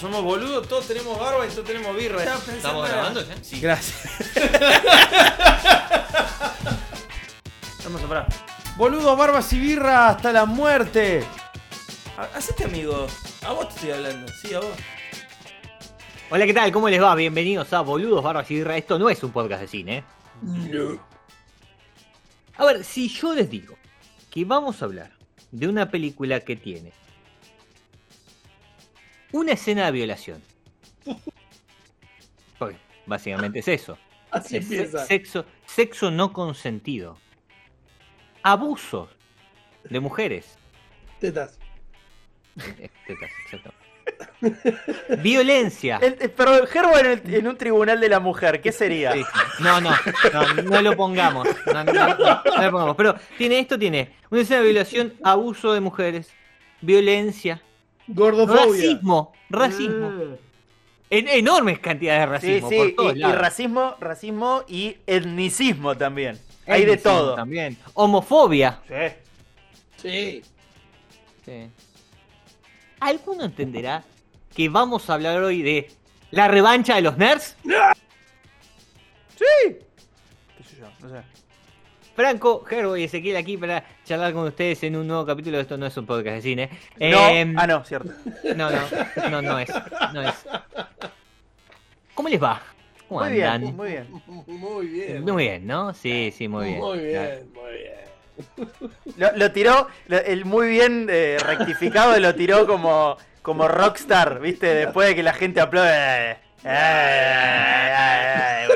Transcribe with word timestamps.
Somos 0.00 0.22
boludos, 0.22 0.68
todos 0.68 0.86
tenemos 0.86 1.18
barba 1.18 1.46
y 1.46 1.50
todos 1.50 1.64
tenemos 1.64 1.96
birra. 1.96 2.22
¿Estamos 2.22 2.88
grabando 2.88 3.26
ya? 3.26 3.34
Sí. 3.42 3.60
Gracias. 3.60 4.12
Vamos 7.84 8.02
a 8.02 8.06
parar. 8.08 8.26
Boludos, 8.76 9.16
barbas 9.16 9.50
y 9.54 9.58
birra 9.60 10.08
hasta 10.08 10.32
la 10.32 10.44
muerte. 10.44 11.24
Ha- 12.18 12.36
Hacete 12.36 12.64
amigo. 12.64 13.06
A 13.46 13.52
vos 13.52 13.68
te 13.68 13.74
estoy 13.76 13.90
hablando. 13.92 14.30
Sí, 14.42 14.52
a 14.54 14.60
vos. 14.60 14.68
Hola, 16.30 16.44
¿qué 16.44 16.52
tal? 16.52 16.70
¿Cómo 16.72 16.88
les 16.90 17.00
va? 17.02 17.14
Bienvenidos 17.14 17.72
a 17.72 17.80
Boludos 17.80 18.22
Barbas 18.22 18.50
y 18.50 18.56
Birra. 18.56 18.76
Esto 18.76 18.98
no 18.98 19.08
es 19.08 19.22
un 19.22 19.30
podcast 19.30 19.62
de 19.62 19.68
cine, 19.68 19.98
¿eh? 19.98 20.04
no. 20.42 21.00
A 22.58 22.64
ver, 22.66 22.84
si 22.84 23.08
yo 23.08 23.32
les 23.34 23.48
digo 23.48 23.76
que 24.30 24.44
vamos 24.44 24.82
a 24.82 24.86
hablar 24.86 25.10
de 25.52 25.68
una 25.68 25.88
película 25.90 26.40
que 26.40 26.56
tiene 26.56 26.92
una 29.32 29.52
escena 29.52 29.86
de 29.86 29.92
violación. 29.92 30.42
Porque 32.58 32.76
básicamente 33.06 33.58
es 33.60 33.68
eso. 33.68 33.98
Así 34.30 34.56
Es 34.56 34.64
empieza. 34.64 35.04
sexo, 35.06 35.44
sexo 35.66 36.10
no 36.10 36.32
consentido. 36.32 37.18
Abusos 38.42 39.08
de 39.84 40.00
mujeres. 40.00 40.56
Tetas. 41.20 41.58
Eh, 42.78 42.90
tetas, 43.06 43.30
exacto. 43.44 43.72
Violencia. 45.22 45.98
El- 46.02 46.16
eh, 46.20 46.28
pero 46.28 46.66
Gerbo 46.66 46.96
en, 46.98 47.06
el- 47.06 47.34
en 47.34 47.48
un 47.48 47.56
tribunal 47.56 48.00
de 48.00 48.08
la 48.08 48.20
mujer, 48.20 48.60
¿qué 48.60 48.72
sería? 48.72 49.12
Sí. 49.12 49.22
No, 49.60 49.80
no, 49.80 49.90
no, 50.32 50.62
no 50.62 50.82
lo 50.82 50.96
pongamos. 50.96 51.46
No, 51.66 51.84
no, 51.84 51.92
no, 51.92 52.16
no 52.16 52.62
lo 52.62 52.70
pongamos. 52.70 52.96
Pero 52.96 53.14
tiene 53.38 53.58
esto, 53.58 53.78
tiene 53.78 54.14
una 54.30 54.40
escena 54.42 54.60
de 54.60 54.66
violación, 54.66 55.14
abuso 55.22 55.72
de 55.72 55.80
mujeres, 55.80 56.30
violencia, 56.80 57.60
Gordofobia. 58.06 58.64
racismo, 58.64 59.32
racismo. 59.48 60.12
En, 61.08 61.28
enormes 61.28 61.78
cantidades 61.78 62.20
de 62.20 62.40
Sí, 62.40 62.60
racismo 62.60 62.68
sí, 62.68 62.76
por 62.76 62.92
todos 62.94 63.16
y, 63.16 63.22
racismo, 63.22 63.94
racismo 64.00 64.64
y 64.68 64.96
etnicismo 65.06 65.96
también. 65.96 66.38
Hay 66.66 66.84
de 66.84 66.96
todo. 66.96 67.34
También. 67.34 67.78
Homofobia. 67.94 68.80
Sí. 68.88 69.14
Sí. 70.02 70.42
Sí. 71.44 71.70
¿Alguno 72.98 73.44
entenderá 73.44 74.02
que 74.54 74.68
vamos 74.68 75.08
a 75.08 75.14
hablar 75.14 75.40
hoy 75.42 75.62
de 75.62 75.90
la 76.30 76.48
revancha 76.48 76.96
de 76.96 77.02
los 77.02 77.16
nerds? 77.16 77.56
¿Qué 79.38 80.64
sé 80.64 80.76
yo? 80.80 80.86
No 81.00 81.10
sé. 81.10 81.22
Franco, 82.16 82.64
Gerbo 82.64 82.96
y 82.96 83.04
Ezequiel 83.04 83.36
aquí 83.36 83.56
para 83.56 83.84
charlar 84.06 84.32
con 84.32 84.44
ustedes 84.46 84.82
en 84.84 84.96
un 84.96 85.06
nuevo 85.06 85.26
capítulo 85.26 85.56
de 85.56 85.62
Esto 85.64 85.76
no 85.76 85.84
es 85.86 85.96
un 85.96 86.06
podcast 86.06 86.36
de 86.36 86.42
cine. 86.42 86.70
No, 86.98 87.28
Em, 87.28 87.58
ah, 87.58 87.66
no, 87.66 87.84
cierto. 87.84 88.12
No, 88.54 88.70
no, 88.70 88.80
no, 89.30 89.42
no 89.42 89.58
es. 89.58 89.68
No 90.14 90.22
es. 90.22 90.34
¿Cómo 92.14 92.28
les 92.28 92.42
va? 92.42 92.62
¿Cómo 93.08 93.20
Muy 93.20 93.32
bien, 93.32 93.76
muy 93.76 93.88
bien. 93.88 94.06
Muy 94.46 94.86
bien. 94.86 95.24
Muy 95.24 95.44
bien, 95.44 95.66
¿no? 95.66 95.92
Sí, 95.94 96.32
sí, 96.36 96.48
muy 96.48 96.66
bien. 96.68 96.78
Muy 96.80 96.98
Claro. 97.10 97.30
bien, 97.30 97.52
muy 97.54 97.72
bien. 97.72 97.96
Lo, 99.16 99.32
lo 99.36 99.52
tiró, 99.52 99.88
lo- 100.08 100.18
el 100.18 100.44
muy 100.44 100.68
bien 100.68 101.06
eh, 101.10 101.36
rectificado 101.44 102.18
lo 102.18 102.34
tiró 102.34 102.66
como, 102.66 103.16
como 103.42 103.66
rockstar, 103.68 104.40
¿viste? 104.40 104.66
Después 104.74 105.08
de 105.08 105.14
que 105.14 105.22
la 105.22 105.32
gente 105.34 105.60
aplaude. 105.60 105.90
Eh, 105.92 106.36
eh, 106.64 107.94
eh, 107.98 108.66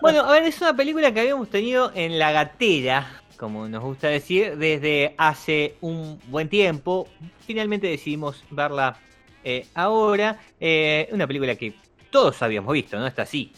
Bueno, 0.00 0.20
a 0.20 0.32
ver, 0.32 0.44
es 0.44 0.60
una 0.60 0.74
película 0.76 1.12
que 1.12 1.20
habíamos 1.20 1.48
tenido 1.50 1.92
en 1.94 2.18
la 2.18 2.32
gatera, 2.32 3.22
como 3.36 3.68
nos 3.68 3.82
gusta 3.82 4.08
decir, 4.08 4.56
desde 4.56 5.14
hace 5.18 5.74
un 5.80 6.18
buen 6.28 6.48
tiempo. 6.48 7.08
Finalmente 7.46 7.86
decidimos 7.88 8.44
verla 8.50 8.98
eh, 9.44 9.66
ahora. 9.74 10.38
Eh, 10.60 11.08
una 11.12 11.26
película 11.26 11.54
que 11.56 11.74
todos 12.10 12.40
habíamos 12.42 12.72
visto, 12.72 12.98
¿no? 12.98 13.06
Está 13.06 13.22
así. 13.22 13.52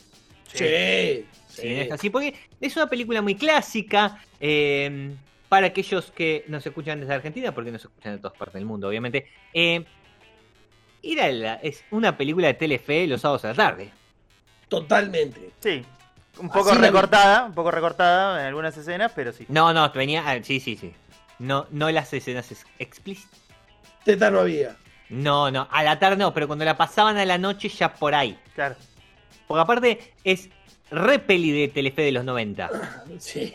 Sí. 0.52 1.26
Sí, 1.48 1.68
no 1.74 1.82
está 1.82 1.94
así, 1.96 2.10
porque 2.10 2.34
es 2.60 2.76
una 2.76 2.88
película 2.88 3.22
muy 3.22 3.34
clásica. 3.34 4.20
eh, 4.40 5.14
para 5.48 5.68
aquellos 5.68 6.10
que 6.10 6.44
nos 6.48 6.66
escuchan 6.66 6.98
desde 6.98 7.14
Argentina, 7.14 7.54
porque 7.54 7.70
nos 7.70 7.82
escuchan 7.84 8.14
de 8.14 8.18
todas 8.18 8.36
partes 8.36 8.54
del 8.54 8.64
mundo, 8.64 8.88
obviamente. 8.88 9.28
eh, 9.52 9.84
era 11.02 11.30
la- 11.30 11.54
es 11.56 11.84
una 11.90 12.16
película 12.16 12.48
de 12.48 12.54
Telefe 12.54 13.06
los 13.06 13.20
sábados 13.20 13.44
a 13.44 13.48
la 13.48 13.54
tarde. 13.54 13.90
Totalmente. 14.68 15.50
Sí. 15.60 15.82
Un 16.38 16.48
poco 16.48 16.70
Así 16.70 16.78
recortada, 16.80 17.44
un 17.46 17.54
poco 17.54 17.70
recortada 17.70 18.40
en 18.40 18.46
algunas 18.46 18.76
escenas, 18.76 19.12
pero 19.14 19.32
sí. 19.32 19.46
No, 19.48 19.72
no, 19.72 19.90
venía. 19.92 20.22
ah, 20.26 20.36
sí, 20.42 20.60
sí, 20.60 20.76
sí. 20.76 20.92
No, 21.38 21.66
no 21.70 21.90
las 21.90 22.12
escenas 22.12 22.50
ex- 22.50 22.66
explícitas. 22.78 23.38
Teta 24.04 24.30
no 24.30 24.40
había. 24.40 24.76
No, 25.10 25.50
no, 25.50 25.68
a 25.70 25.82
la 25.82 25.98
tarde 25.98 26.16
no, 26.16 26.32
pero 26.34 26.46
cuando 26.46 26.64
la 26.64 26.76
pasaban 26.76 27.16
a 27.18 27.24
la 27.24 27.38
noche 27.38 27.68
ya 27.68 27.94
por 27.94 28.14
ahí. 28.14 28.38
Claro. 28.54 28.74
Porque 29.46 29.60
aparte 29.60 30.12
es 30.24 30.48
re 30.90 31.18
peli 31.18 31.50
de 31.52 31.68
Telefe 31.68 32.02
de 32.02 32.12
los 32.12 32.24
90. 32.24 32.70
Sí. 33.18 33.54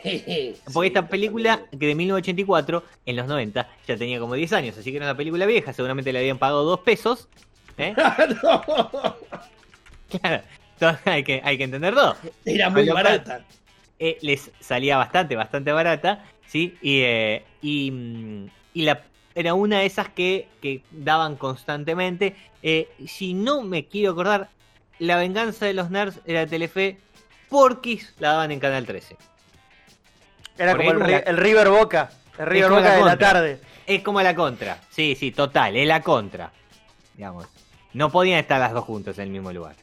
Porque 0.74 0.88
sí. 0.90 0.94
esta 0.94 1.08
película, 1.08 1.62
que 1.72 1.86
de 1.88 1.96
1984, 1.96 2.84
en 3.06 3.16
los 3.18 3.28
90, 3.28 3.68
ya 3.88 3.98
tenía 3.98 4.20
como 4.20 4.36
10 4.36 4.54
años, 4.54 4.78
así 4.78 4.92
que 4.92 4.98
era 4.98 5.06
una 5.08 5.18
película 5.18 5.46
vieja, 5.46 5.74
seguramente 5.74 6.14
le 6.14 6.20
habían 6.20 6.38
pagado 6.38 6.64
dos 6.64 6.80
pesos. 6.80 7.28
¿eh? 7.78 7.94
no. 8.44 9.16
Claro, 10.10 10.42
hay 11.06 11.24
que, 11.24 11.42
hay 11.44 11.58
que 11.58 11.64
entender 11.64 11.94
todo. 11.94 12.16
Era 12.46 12.70
muy 12.70 12.88
barata. 12.90 13.42
eh, 14.00 14.18
les 14.22 14.52
salía 14.60 14.98
bastante, 14.98 15.36
bastante 15.36 15.72
barata, 15.72 16.24
¿sí? 16.48 16.78
Y, 16.82 17.02
eh, 17.02 17.44
y, 17.62 17.92
mm, 17.92 18.50
y 18.74 18.82
la, 18.84 19.02
era 19.36 19.54
una 19.54 19.80
de 19.80 19.86
esas 19.86 20.10
que, 20.10 20.48
que 20.62 20.82
daban 20.92 21.36
constantemente. 21.36 22.36
Eh, 22.64 22.90
si 23.08 23.34
no 23.34 23.62
me 23.64 23.86
quiero 23.86 24.12
acordar, 24.12 24.50
La 25.00 25.16
venganza 25.16 25.66
de 25.66 25.74
los 25.74 25.90
nerds 25.90 26.20
era 26.26 26.46
Telefe, 26.46 26.98
Porky's 27.48 28.14
la 28.20 28.34
daban 28.34 28.52
en 28.52 28.60
Canal 28.60 28.86
13. 28.86 29.16
Era 30.58 30.76
Por 30.76 30.86
como 30.86 31.06
el, 31.06 31.38
River 31.38 31.70
Boca. 31.70 32.10
El 32.38 32.46
River 32.48 32.70
Boca 32.70 32.82
la 32.82 32.96
de 32.96 33.06
la 33.06 33.18
tarde. 33.18 33.60
Es 33.88 34.04
como 34.04 34.22
la 34.22 34.36
contra, 34.36 34.78
sí, 34.90 35.16
sí, 35.18 35.32
total, 35.32 35.78
es 35.78 35.88
la 35.88 36.02
contra. 36.02 36.52
Digamos. 37.16 37.48
No 37.94 38.12
podían 38.12 38.40
estar 38.40 38.60
las 38.60 38.74
dos 38.74 38.84
juntas 38.84 39.18
en 39.18 39.24
el 39.24 39.30
mismo 39.30 39.52
lugar. 39.54 39.76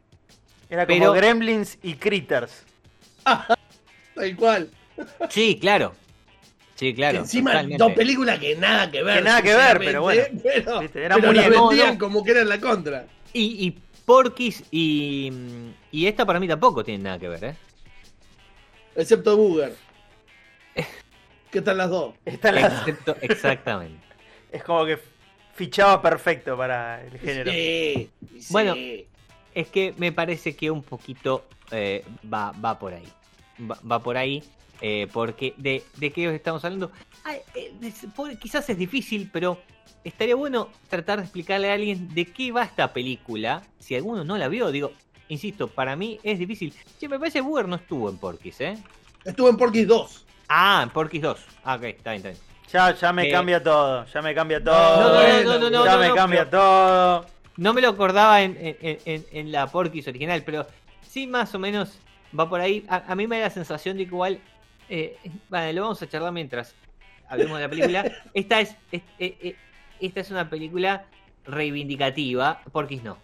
Era 0.68 0.86
como 0.86 0.98
Pero- 0.98 1.12
Gremlins 1.12 1.78
y 1.82 1.94
Critters. 1.94 2.64
Tal 3.24 4.36
cual. 4.36 4.70
Sí, 5.28 5.58
claro. 5.60 5.92
Sí, 6.74 6.94
claro. 6.94 7.12
Que 7.14 7.18
encima 7.20 7.52
totalmente. 7.52 7.82
dos 7.84 7.92
películas 7.94 8.38
que 8.38 8.56
nada 8.56 8.90
que 8.90 9.02
ver. 9.02 9.18
Que 9.18 9.22
nada 9.24 9.42
que 9.42 9.54
ver, 9.54 9.78
pero 9.78 10.02
bueno. 10.02 10.22
Pero, 10.42 10.80
Viste, 10.80 11.04
eran 11.04 11.20
pero 11.20 11.32
las 11.32 11.44
muñecos. 11.46 11.68
vendían 11.70 11.92
No, 11.94 11.98
como 11.98 12.24
que 12.24 12.30
eran 12.32 12.48
la 12.48 12.60
contra. 12.60 13.06
Y, 13.32 13.66
y 13.66 13.78
Porky's 14.04 14.62
y, 14.70 15.32
y 15.90 16.06
esta 16.06 16.24
para 16.26 16.38
mí 16.40 16.46
tampoco 16.48 16.84
tienen 16.84 17.02
nada 17.04 17.18
que 17.18 17.28
ver, 17.28 17.44
¿eh? 17.44 17.54
Excepto 18.94 19.36
Booger. 19.36 19.74
¿Qué 21.50 21.60
tal 21.62 21.78
las 21.78 21.90
dos? 21.90 22.14
Está 22.24 22.52
la- 22.52 22.68
Excepto- 22.68 23.16
exactamente. 23.20 24.04
es 24.52 24.62
como 24.62 24.84
que 24.86 24.98
fichaba 25.54 26.00
perfecto 26.02 26.56
para 26.56 27.02
el 27.04 27.18
género. 27.18 27.50
Sí, 27.50 28.10
Bueno. 28.50 28.74
Es 29.56 29.68
que 29.68 29.94
me 29.96 30.12
parece 30.12 30.54
que 30.54 30.70
un 30.70 30.82
poquito 30.82 31.46
eh, 31.70 32.04
va, 32.32 32.52
va 32.52 32.78
por 32.78 32.92
ahí. 32.92 33.08
Va, 33.58 33.78
va 33.90 33.98
por 34.00 34.16
ahí. 34.18 34.42
eh, 34.82 35.08
porque 35.10 35.54
de, 35.56 35.82
de 35.96 36.12
qué 36.12 36.34
estamos 36.34 36.62
hablando. 36.64 36.92
Ay, 37.24 37.38
eh, 37.54 37.72
por- 38.14 38.38
quizás 38.38 38.68
es 38.68 38.76
difícil, 38.76 39.30
pero 39.32 39.58
estaría 40.04 40.34
bueno 40.36 40.68
tratar 40.90 41.16
de 41.18 41.24
explicarle 41.24 41.70
a 41.70 41.74
alguien 41.74 42.14
de 42.14 42.26
qué 42.26 42.52
va 42.52 42.62
esta 42.64 42.92
película. 42.92 43.62
Si 43.78 43.94
alguno 43.94 44.22
no 44.24 44.36
la 44.36 44.48
vio, 44.48 44.70
digo, 44.70 44.92
insisto, 45.28 45.68
para 45.68 45.96
mí 45.96 46.20
es 46.22 46.38
difícil. 46.38 46.74
Che, 47.00 47.08
me 47.08 47.18
parece 47.18 47.38
que 47.38 47.42
Booger 47.42 47.66
no 47.68 47.76
estuvo 47.76 48.10
en 48.10 48.18
Porky's, 48.18 48.60
¿eh? 48.60 48.76
Estuve 49.24 49.48
en 49.48 49.56
Porky's 49.56 49.88
2. 49.88 50.24
Ah, 50.48 50.80
en 50.82 50.90
Porky's 50.90 51.22
2. 51.22 51.40
Ah, 51.64 51.76
ok, 51.76 51.82
está 51.84 52.10
bien, 52.12 52.16
está 52.26 52.28
bien. 52.28 52.40
Ya, 52.70 52.94
ya 52.94 53.12
me 53.14 53.28
Eh, 53.28 53.32
cambia 53.32 53.62
todo. 53.62 54.04
Ya 54.12 54.20
me 54.20 54.34
cambia 54.34 54.58
No, 54.60 54.64
todo. 54.72 55.00
no, 55.00 55.12
no, 55.14 55.42
no, 55.44 55.58
no, 55.58 55.70
no, 55.70 55.84
ya 55.86 55.92
no, 55.94 56.00
me 56.00 56.08
no, 56.08 56.14
cambia 56.14 56.44
pero- 56.50 56.60
todo. 56.60 57.26
No 57.56 57.72
me 57.74 57.80
lo 57.80 57.88
acordaba 57.90 58.42
en, 58.42 58.56
en- 58.60 58.98
en- 59.04 59.26
en 59.32 59.52
la 59.52 59.66
Porky's 59.66 60.06
original, 60.08 60.42
pero 60.44 60.66
sí 61.08 61.26
más 61.26 61.54
o 61.54 61.58
menos 61.58 61.98
va 62.38 62.48
por 62.48 62.60
ahí. 62.60 62.84
A, 62.88 63.10
a 63.10 63.14
mí 63.14 63.26
me 63.26 63.38
da 63.38 63.44
la 63.46 63.50
sensación 63.50 63.96
de 63.96 64.04
que 64.04 64.10
igual... 64.10 64.40
eh, 64.88 65.16
vale, 65.48 65.72
lo 65.72 65.82
vamos 65.82 66.02
a 66.02 66.08
charlar 66.08 66.32
mientras 66.32 66.74
hablemos 67.28 67.56
de 67.58 67.64
la 67.64 67.70
película. 67.70 68.12
Esta 68.34 68.60
es, 68.60 68.76
es- 68.92 69.02
eh, 69.18 69.36
eh, 69.40 69.56
esta 70.00 70.20
es 70.20 70.30
una 70.30 70.50
película 70.50 71.06
reivindicativa, 71.46 72.60
Porky's 72.70 73.02
no. 73.02 73.16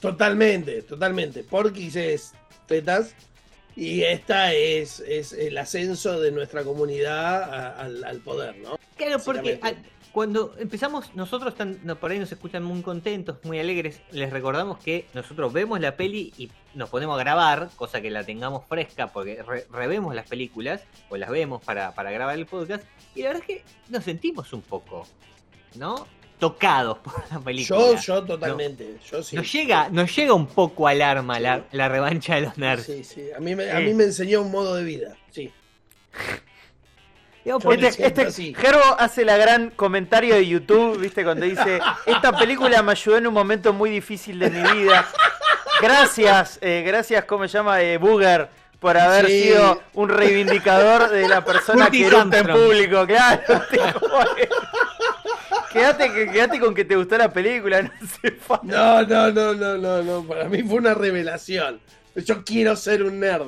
Totalmente, 0.00 0.82
totalmente. 0.82 1.42
Porky's 1.42 1.96
es 1.96 2.32
tetas 2.66 3.14
y 3.74 4.02
esta 4.02 4.52
es, 4.52 5.00
es 5.00 5.32
el 5.32 5.58
ascenso 5.58 6.20
de 6.20 6.30
nuestra 6.30 6.62
comunidad 6.62 7.42
a- 7.42 7.80
al, 7.80 8.04
al 8.04 8.18
poder, 8.20 8.56
¿no? 8.58 8.78
Claro, 8.96 9.18
porque 9.24 9.58
cuando 10.14 10.54
empezamos, 10.58 11.12
nosotros 11.16 11.56
tan- 11.56 11.80
no, 11.82 11.96
por 11.96 12.12
ahí 12.12 12.20
nos 12.20 12.30
escuchan 12.30 12.62
muy 12.62 12.80
contentos, 12.82 13.36
muy 13.42 13.58
alegres. 13.58 14.00
Les 14.12 14.30
recordamos 14.30 14.78
que 14.78 15.06
nosotros 15.12 15.52
vemos 15.52 15.80
la 15.80 15.96
peli 15.96 16.32
y 16.38 16.50
nos 16.74 16.88
ponemos 16.88 17.16
a 17.16 17.18
grabar, 17.18 17.68
cosa 17.74 18.00
que 18.00 18.10
la 18.10 18.22
tengamos 18.24 18.64
fresca, 18.68 19.08
porque 19.08 19.42
re- 19.42 19.66
revemos 19.72 20.14
las 20.14 20.28
películas 20.28 20.82
o 21.10 21.16
las 21.16 21.28
vemos 21.30 21.64
para, 21.64 21.92
para 21.96 22.12
grabar 22.12 22.38
el 22.38 22.46
podcast. 22.46 22.84
Y 23.16 23.22
la 23.22 23.30
verdad 23.30 23.42
es 23.48 23.56
que 23.56 23.64
nos 23.88 24.04
sentimos 24.04 24.52
un 24.52 24.62
poco, 24.62 25.04
¿no? 25.74 26.06
Tocados 26.38 26.98
por 26.98 27.14
la 27.32 27.40
película. 27.40 27.78
Yo, 27.80 27.96
yo 27.96 28.22
totalmente. 28.24 28.96
Yo 29.10 29.20
sí. 29.22 29.34
Nos 29.34 29.52
llega, 29.52 29.88
nos 29.90 30.14
llega 30.14 30.32
un 30.34 30.46
poco 30.46 30.86
al 30.86 31.02
arma 31.02 31.40
la, 31.40 31.64
la 31.72 31.88
revancha 31.88 32.36
de 32.36 32.42
los 32.42 32.56
nerds. 32.56 32.84
Sí, 32.86 33.02
sí. 33.02 33.32
A 33.36 33.40
mí, 33.40 33.56
me, 33.56 33.68
a 33.68 33.78
Sí. 33.78 33.84
mí 33.84 33.94
me 33.94 34.04
enseñó 34.04 34.42
un 34.42 34.52
modo 34.52 34.76
de 34.76 34.84
vida. 34.84 35.16
Sí. 35.32 35.50
Este, 37.44 38.06
este- 38.06 38.54
hace 38.98 39.24
la 39.24 39.36
gran 39.36 39.70
comentario 39.70 40.34
de 40.34 40.46
YouTube, 40.46 40.98
¿viste? 40.98 41.24
Cuando 41.24 41.44
dice, 41.44 41.78
esta 42.06 42.32
película 42.36 42.82
me 42.82 42.92
ayudó 42.92 43.18
en 43.18 43.26
un 43.26 43.34
momento 43.34 43.72
muy 43.74 43.90
difícil 43.90 44.38
de 44.38 44.50
mi 44.50 44.62
vida. 44.62 45.06
Gracias, 45.82 46.58
eh, 46.62 46.82
gracias, 46.86 47.24
¿cómo 47.26 47.46
se 47.46 47.58
llama? 47.58 47.82
Eh, 47.82 47.98
Booger, 47.98 48.48
por 48.80 48.96
haber 48.96 49.26
Sí. 49.26 49.42
sido 49.42 49.82
un 49.92 50.08
reivindicador 50.08 51.10
de 51.10 51.28
la 51.28 51.44
persona 51.44 51.90
que 51.90 52.06
eructa 52.06 52.38
en 52.38 52.46
público, 52.46 53.06
claro. 53.06 53.42
tipo, 53.70 54.00
quédate, 55.72 56.30
quédate 56.30 56.60
con 56.60 56.74
que 56.74 56.84
te 56.84 56.96
gustó 56.96 57.18
la 57.18 57.30
película, 57.32 57.82
no 57.82 57.90
falta. 58.40 58.64
No, 58.64 59.02
no, 59.02 59.30
no, 59.32 59.54
no, 59.54 59.76
no, 59.76 60.02
no. 60.02 60.22
Para 60.24 60.44
mí 60.48 60.62
fue 60.62 60.76
una 60.76 60.94
revelación. 60.94 61.80
Yo 62.14 62.44
quiero 62.44 62.76
ser 62.76 63.02
un 63.02 63.20
nerd. 63.20 63.42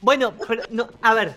Bueno, 0.00 0.34
pero 0.46 0.62
no, 0.70 0.88
a 1.00 1.14
ver, 1.14 1.34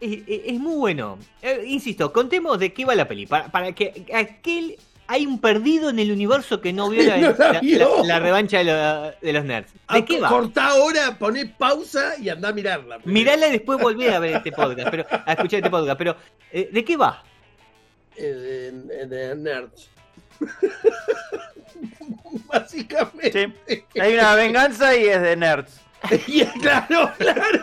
es, 0.00 0.58
muy 0.58 0.76
bueno. 0.76 1.18
Eh, 1.42 1.64
insisto, 1.66 2.12
contemos 2.12 2.58
de 2.58 2.72
qué 2.72 2.84
va 2.84 2.94
la 2.94 3.08
peli. 3.08 3.26
Para, 3.26 3.48
para 3.50 3.72
que 3.72 4.06
aquel. 4.14 4.76
Hay 5.12 5.26
un 5.26 5.40
perdido 5.40 5.90
en 5.90 5.98
el 5.98 6.12
universo 6.12 6.60
que 6.60 6.72
no 6.72 6.88
vio 6.88 7.02
la, 7.02 7.16
No 7.18 7.34
la 7.36 7.52
la- 7.54 7.60
vio. 7.60 7.78
la- 7.98 8.04
la 8.06 8.18
revancha 8.20 8.58
de, 8.58 8.64
lo- 8.64 9.10
de 9.20 9.32
los 9.32 9.44
nerds. 9.44 9.72
¿De 9.92 10.04
qué 10.04 10.20
va? 10.20 10.28
Cortá 10.28 10.68
ahora, 10.68 11.18
poné 11.18 11.46
pausa 11.46 12.12
y 12.20 12.28
anda 12.28 12.50
a 12.50 12.52
mirarla. 12.52 13.00
Mirala 13.04 13.48
y 13.48 13.52
después 13.52 13.80
volví 13.80 14.06
a 14.06 14.20
ver 14.20 14.36
este 14.36 14.52
podcast, 14.52 14.88
pero 14.88 15.04
a 15.10 15.32
escuchar 15.32 15.58
este 15.58 15.70
podcast. 15.70 15.98
Pero, 15.98 16.16
eh, 16.52 16.70
¿de 16.72 16.84
qué 16.84 16.96
va? 16.96 17.24
Eh, 18.16 18.70
de, 18.72 19.06
de 19.06 19.34
nerds. 19.34 19.90
Básicamente. 22.46 23.52
Sí. 23.66 23.84
Hay 24.00 24.14
una 24.14 24.34
venganza 24.34 24.96
y 24.96 25.06
es 25.06 25.20
de 25.20 25.36
nerds. 25.36 25.80
Y 26.26 26.44
claro, 26.60 27.10
claro. 27.18 27.62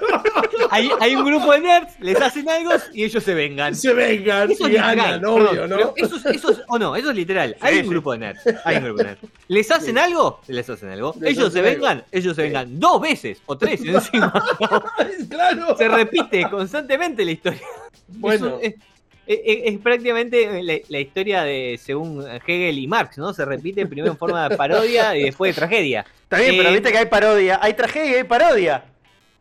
Hay, 0.69 0.89
hay 0.99 1.15
un 1.15 1.25
grupo 1.25 1.51
de 1.53 1.59
nerds, 1.61 1.99
les 1.99 2.19
hacen 2.21 2.47
algo 2.49 2.71
y 2.93 3.03
ellos 3.03 3.23
se 3.23 3.33
vengan. 3.33 3.75
Se 3.75 3.93
vengan 3.93 4.51
Eso 4.51 4.65
es 4.65 4.69
y 4.69 4.73
literal, 4.73 4.95
ganan, 4.95 5.25
obvio, 5.25 5.67
¿no? 5.67 5.93
Eso 5.95 6.15
es, 6.17 6.25
eso 6.27 6.51
es- 6.51 6.61
o 6.67 6.77
no, 6.77 6.95
eso 6.95 7.09
es 7.09 7.15
literal. 7.15 7.55
Hay 7.61 7.77
un 7.77 7.83
sí. 7.85 7.89
grupo 7.89 8.11
de 8.11 8.17
nerds. 8.19 8.41
Hay 8.63 8.77
un 8.77 8.83
grupo 8.83 8.97
de 8.99 9.03
nerds. 9.05 9.21
¿Les 9.47 9.71
hacen 9.71 9.95
Sí. 9.95 9.99
algo? 10.01 10.39
Les 10.47 10.69
hacen 10.69 10.89
algo. 10.89 11.15
Les 11.19 11.31
ellos 11.31 11.47
hacen 11.47 11.63
se 11.63 11.69
algo. 11.69 11.81
vengan, 11.81 12.05
ellos 12.11 12.35
se 12.35 12.41
vengan 12.43 12.79
dos 12.79 13.01
veces 13.01 13.41
o 13.47 13.57
tres 13.57 13.81
encima. 13.83 14.31
claro. 15.29 15.75
Se 15.77 15.87
repite 15.87 16.49
constantemente 16.49 17.25
la 17.25 17.31
historia. 17.31 17.61
Bueno, 18.07 18.59
Es, 18.61 18.73
es- 18.73 18.79
es- 19.27 19.73
es 19.73 19.79
prácticamente 19.79 20.63
la, 20.63 20.77
la 20.87 20.99
historia 20.99 21.43
de 21.43 21.79
según 21.81 22.25
Hegel 22.27 22.77
y 22.79 22.87
Marx, 22.87 23.17
¿no? 23.17 23.33
Se 23.33 23.45
repite 23.45 23.85
primero 23.85 24.11
en 24.11 24.17
forma 24.17 24.47
de 24.49 24.55
parodia 24.57 25.15
y 25.15 25.23
después 25.23 25.55
de 25.55 25.59
tragedia. 25.61 26.05
Está 26.23 26.37
bien, 26.39 26.53
Eh, 26.53 26.57
pero 26.57 26.71
viste 26.71 26.91
que 26.91 26.97
hay 26.97 27.05
parodia. 27.07 27.59
Hay 27.61 27.73
tragedia 27.73 28.11
y 28.11 28.15
hay 28.15 28.23
parodia. 28.23 28.85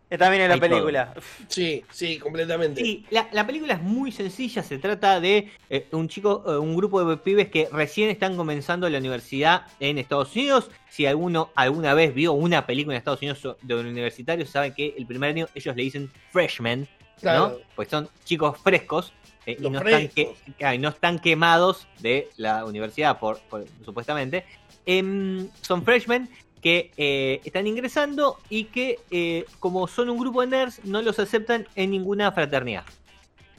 Eh, 0.09 0.17
También 0.19 0.45
en 0.45 0.51
la 0.51 0.55
todo. 0.57 0.69
película. 0.69 1.15
sí, 1.49 1.83
sí, 1.91 2.19
completamente. 2.21 2.81
Sí, 2.81 3.05
la, 3.11 3.27
la 3.33 3.45
película 3.45 3.75
es 3.75 3.83
muy 3.83 4.13
sencilla, 4.13 4.63
se 4.63 4.79
trata 4.79 5.19
de 5.19 5.51
eh, 5.69 5.87
un 5.91 6.09
chico, 6.09 6.45
eh, 6.47 6.57
un 6.59 6.77
grupo 6.77 7.05
de 7.05 7.17
pibes 7.17 7.49
que 7.49 7.69
recién 7.73 8.09
están 8.09 8.37
comenzando 8.37 8.89
la 8.89 8.99
universidad 8.99 9.63
en 9.81 9.99
Estados 9.99 10.33
Unidos. 10.37 10.71
Si 10.91 11.07
alguno 11.07 11.51
alguna 11.57 11.93
vez 11.95 12.15
vio 12.15 12.35
una 12.35 12.67
película 12.67 12.95
en 12.95 12.99
Estados 12.99 13.21
Unidos 13.21 13.57
de 13.63 13.75
un 13.75 13.85
universitario, 13.87 14.47
saben 14.47 14.75
que 14.75 14.95
el 14.97 15.07
primer 15.07 15.31
año 15.31 15.49
ellos 15.57 15.75
le 15.75 15.83
dicen 15.83 16.09
freshmen, 16.31 16.87
Claro. 17.21 17.49
¿no? 17.49 17.55
Pues 17.75 17.89
son 17.89 18.09
chicos 18.25 18.59
frescos 18.63 19.13
eh, 19.47 19.57
y, 19.59 19.63
no 19.71 19.79
están 19.79 20.09
que- 20.09 20.35
ah, 20.65 20.77
no 20.77 20.89
están 20.91 21.19
quemados 21.19 21.87
de 22.01 22.29
la 22.37 22.65
universidad, 22.65 23.19
por, 23.19 23.39
por- 23.41 23.65
supuestamente. 23.85 24.45
Em, 24.85 25.49
son 25.63 25.83
freshmen 25.85 26.29
que 26.63 26.91
eh, 26.97 27.41
están 27.45 27.67
ingresando 27.67 28.39
y 28.51 28.65
que, 28.65 28.99
eh, 29.11 29.45
como 29.61 29.87
son 29.87 30.11
un 30.11 30.19
grupo 30.19 30.41
de 30.41 30.49
nerds, 30.49 30.85
no 30.85 31.01
los 31.03 31.19
aceptan 31.19 31.67
en 31.77 31.91
ninguna 31.91 32.33
fraternidad. 32.33 32.85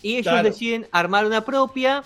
Y 0.02 0.14
ellos 0.18 0.32
Claro. 0.34 0.50
deciden 0.50 0.88
armar 0.92 1.26
una 1.26 1.44
propia, 1.46 2.04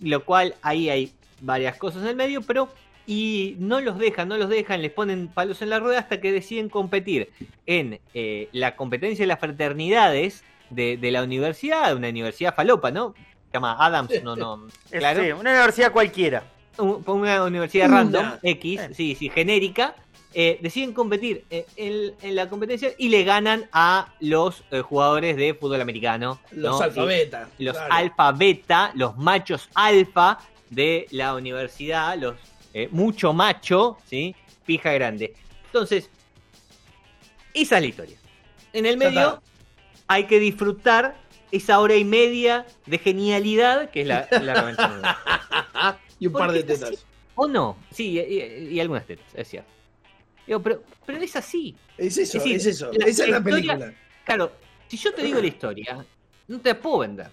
lo 0.00 0.24
cual 0.24 0.54
ahí 0.62 0.88
hay 0.90 1.12
varias 1.40 1.76
cosas 1.76 2.02
en 2.02 2.08
el 2.08 2.16
medio, 2.16 2.42
pero 2.42 2.68
y 3.06 3.56
no 3.58 3.80
los 3.80 3.98
dejan, 3.98 4.28
no 4.28 4.38
los 4.38 4.48
dejan, 4.48 4.80
les 4.80 4.90
ponen 4.90 5.28
palos 5.28 5.60
en 5.60 5.68
la 5.70 5.78
rueda 5.80 5.98
hasta 5.98 6.20
que 6.20 6.32
deciden 6.32 6.70
competir 6.70 7.30
en 7.66 8.00
eh, 8.14 8.48
la 8.52 8.76
competencia 8.76 9.24
de 9.24 9.26
las 9.26 9.40
fraternidades 9.40 10.42
de, 10.70 10.96
de 10.96 11.10
la 11.10 11.22
universidad, 11.22 11.94
una 11.96 12.08
universidad 12.08 12.54
falopa, 12.54 12.90
¿no? 12.90 13.14
Se 13.50 13.52
llama 13.54 13.76
Adams, 13.78 14.10
no, 14.22 14.34
no, 14.36 14.66
claro. 14.90 15.22
sí, 15.22 15.32
una 15.32 15.50
universidad 15.52 15.92
cualquiera. 15.92 16.42
Un- 16.78 17.04
una 17.06 17.44
universidad 17.44 17.88
random, 17.88 18.32
X, 18.42 18.80
sí, 18.94 19.14
sí, 19.14 19.30
genérica, 19.30 19.94
eh, 20.32 20.58
deciden 20.60 20.92
competir 20.92 21.44
eh, 21.48 21.64
en, 21.76 22.14
en 22.20 22.34
la 22.34 22.48
competencia 22.48 22.90
y 22.98 23.08
le 23.08 23.22
ganan 23.22 23.68
a 23.72 24.12
los 24.18 24.64
eh, 24.72 24.80
jugadores 24.80 25.36
de 25.36 25.54
fútbol 25.54 25.80
americano. 25.80 26.40
Los 26.50 26.80
¿no? 26.80 26.84
alfabetas. 26.84 27.48
Y 27.58 27.64
los 27.64 27.76
claro. 27.76 27.94
alfa 27.94 28.32
beta, 28.32 28.90
los 28.96 29.16
machos 29.16 29.68
alfa 29.74 30.38
de 30.70 31.06
la 31.12 31.34
universidad, 31.36 32.18
los 32.18 32.34
mucho 32.90 33.32
macho, 33.32 33.98
¿sí? 34.04 34.34
Pija 34.66 34.92
grande. 34.94 35.32
Entonces, 35.66 36.10
esa 37.52 37.76
es 37.76 37.82
la 37.82 37.86
historia. 37.88 38.16
En 38.72 38.86
el 38.86 38.96
medio. 38.96 39.40
Hay 40.08 40.26
que 40.26 40.38
disfrutar 40.40 41.16
esa 41.52 41.80
hora 41.80 41.94
y 41.96 42.04
media 42.04 42.66
de 42.86 42.98
genialidad 42.98 43.90
que 43.90 44.02
es 44.02 44.06
la, 44.06 44.28
la. 44.30 45.98
Y 46.20 46.26
un 46.28 46.32
par 46.32 46.52
de 46.52 46.62
tetas. 46.62 47.04
¿O 47.34 47.46
no? 47.48 47.76
Sí, 47.90 48.18
y, 48.20 48.78
algunas 48.80 49.06
tetas, 49.06 49.26
es 49.34 49.48
cierto. 49.48 49.70
Digo, 50.46 50.62
pero, 50.62 50.82
pero 51.04 51.18
es 51.18 51.34
así. 51.36 51.74
Es 51.98 52.16
eso, 52.16 52.38
Es 52.38 52.44
decir, 52.44 52.56
es 52.56 52.66
eso. 52.66 52.90
la- 52.92 53.06
Esa 53.06 53.24
es 53.24 53.30
la 53.30 53.38
historia- 53.38 53.42
película. 53.74 53.94
Claro, 54.24 54.52
si 54.88 54.96
yo 54.96 55.12
te 55.12 55.22
digo 55.22 55.40
la 55.40 55.46
historia, 55.46 56.04
no 56.48 56.60
te 56.60 56.68
la 56.70 56.80
puedo 56.80 56.98
vender. 56.98 57.30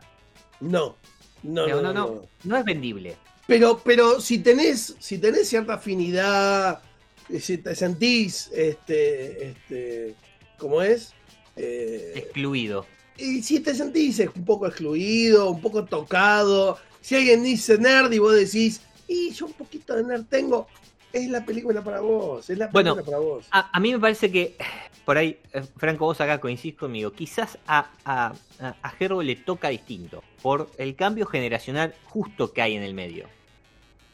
No. 0.60 0.96
No, 1.44 1.68
no, 1.68 1.82
no, 1.82 1.82
no, 1.82 1.94
no, 1.94 2.22
no 2.44 2.58
es 2.58 2.64
vendible. 2.66 3.18
Pero, 3.48 3.80
pero 3.84 4.22
si 4.22 4.40
tenés, 4.40 4.96
si 5.00 5.18
tenés 5.18 5.50
cierta 5.50 5.74
afinidad, 5.76 6.82
eh, 7.30 7.40
si 7.40 7.58
te 7.58 7.76
sentís, 7.76 8.50
este, 8.54 9.50
este, 9.50 10.16
¿cómo 10.58 10.82
es? 10.82 11.14
Eh, 11.56 12.14
Excluido. 12.16 12.86
y 13.18 13.42
si 13.44 13.60
te 13.60 13.74
sentís 13.76 14.20
un 14.36 14.46
poco 14.46 14.68
excluido, 14.68 15.50
un 15.52 15.62
poco 15.62 15.84
tocado, 15.86 16.78
si 17.02 17.16
alguien 17.16 17.44
dice 17.44 17.78
nerd 17.78 18.12
y 18.12 18.20
vos 18.20 18.34
decís, 18.36 18.82
y 19.08 19.32
yo 19.32 19.48
un 19.48 19.54
poquito 19.54 19.96
de 19.96 20.04
nerd 20.04 20.26
tengo, 20.30 20.68
es 21.12 21.30
la 21.30 21.44
película 21.46 21.84
para 21.84 22.00
vos, 22.00 22.50
es 22.50 22.58
la 22.58 22.72
película 22.72 22.94
Bueno, 22.94 23.06
para 23.06 23.18
vos. 23.20 23.46
A, 23.52 23.70
a 23.76 23.80
mí 23.82 23.92
me 23.92 24.00
parece 24.00 24.32
que, 24.32 24.56
por 25.06 25.18
ahí, 25.18 25.38
eh, 25.54 25.62
Franco, 25.78 26.06
vos 26.06 26.22
acá 26.22 26.40
coincidís 26.40 26.78
conmigo, 26.78 27.12
quizás 27.12 27.58
a, 27.68 27.92
a, 28.06 28.34
a, 28.60 28.76
a 28.82 28.90
Gerbo 28.92 29.22
le 29.22 29.36
toca 29.36 29.68
distinto, 29.70 30.24
por 30.42 30.72
el 30.78 30.96
cambio 30.96 31.26
generacional 31.26 31.94
justo 32.06 32.54
que 32.54 32.62
hay 32.62 32.76
en 32.76 32.84
el 32.84 32.94
medio. 32.94 33.28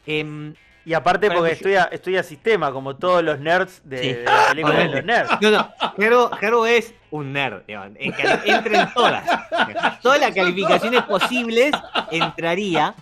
Em, 0.06 0.54
Y 0.88 0.94
aparte 0.94 1.30
porque 1.30 1.52
estudia, 1.52 1.84
estudia 1.92 2.22
sistema, 2.22 2.72
como 2.72 2.96
todos 2.96 3.22
los 3.22 3.38
nerds 3.40 3.82
de, 3.84 3.98
Sí. 4.02 4.12
de 4.14 4.24
la 4.24 4.46
película 4.48 4.74
de 4.78 4.84
los 4.88 5.04
nerds. 5.04 5.30
No, 5.42 5.50
no, 5.50 5.72
Gerbo, 5.98 6.30
Gerbo 6.30 6.66
es 6.66 6.94
un 7.10 7.32
nerd, 7.32 7.62
digamos, 7.66 7.90
en 7.98 8.12
cali- 8.12 8.50
entra 8.50 8.82
en 8.82 8.94
todas. 8.94 10.00
Todas 10.00 10.18
las 10.20 10.34
calificaciones 10.34 11.02
posibles 11.02 11.72
entraría. 12.10 12.94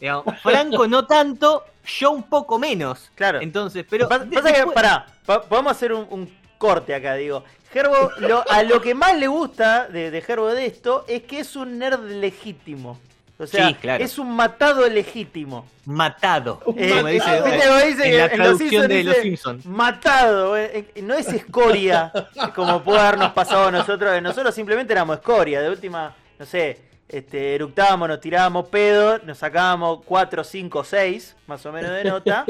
digamos. 0.00 0.24
Franco 0.42 0.86
no 0.88 1.06
tanto, 1.06 1.64
yo 1.98 2.10
un 2.10 2.22
poco 2.22 2.58
menos. 2.58 3.10
Claro. 3.14 3.40
Entonces, 3.40 3.84
pero. 3.88 4.08
Pasa, 4.08 4.24
de- 4.24 4.34
pasa 4.34 4.48
que, 4.50 4.56
después- 4.56 4.74
pará, 4.74 5.06
pa- 5.26 5.42
podemos 5.42 5.72
hacer 5.72 5.92
un, 5.92 6.06
un 6.10 6.34
corte 6.58 6.94
acá, 6.94 7.14
digo. 7.16 7.44
Gerbo, 7.70 8.10
lo- 8.18 8.44
a 8.50 8.62
lo 8.62 8.80
que 8.80 8.94
más 8.94 9.14
le 9.18 9.26
gusta 9.26 9.88
de, 9.88 10.10
de 10.10 10.20
Gerbo 10.22 10.48
de 10.54 10.64
esto 10.66 11.04
es 11.08 11.22
que 11.24 11.40
es 11.40 11.54
un 11.56 11.78
nerd 11.78 12.00
legítimo. 12.02 12.98
O 13.38 13.46
sea, 13.46 13.68
Sí, 13.68 13.74
claro. 13.74 14.02
es 14.02 14.18
un 14.18 14.34
matado 14.34 14.88
legítimo. 14.88 15.66
matado. 15.84 16.60
Eh, 16.76 16.90
como 16.96 17.06
dice, 17.08 17.26
matado. 17.26 17.44
¿Viste 17.44 17.66
cómo 17.66 17.78
dice 17.80 18.08
en 18.10 18.16
la 18.18 18.24
en 18.24 18.30
Los 18.30 18.30
traducción 18.36 18.58
Simpsons 18.70 18.88
de 18.88 18.94
dice 18.96 19.08
Los 19.10 19.16
Simpsons. 19.18 19.66
Matado, 19.66 20.56
eh, 20.56 20.88
eh, 20.94 21.02
no 21.02 21.14
es 21.14 21.28
escoria, 21.28 22.12
como 22.54 22.82
puede 22.82 23.00
habernos 23.00 23.32
pasado 23.32 23.66
a 23.68 23.70
nosotros. 23.70 24.22
Nosotros 24.22 24.54
simplemente 24.54 24.92
éramos 24.92 25.18
escoria, 25.18 25.60
de 25.60 25.68
última, 25.68 26.14
no 26.38 26.46
sé, 26.46 26.80
este, 27.08 27.54
eructábamos, 27.54 28.08
nos 28.08 28.20
tirábamos 28.20 28.68
pedo, 28.68 29.18
nos 29.18 29.38
sacábamos 29.38 30.00
4, 30.06 30.42
5, 30.42 30.82
6, 30.84 31.36
más 31.46 31.64
o 31.66 31.72
menos 31.72 31.90
de 31.92 32.04
nota. 32.04 32.44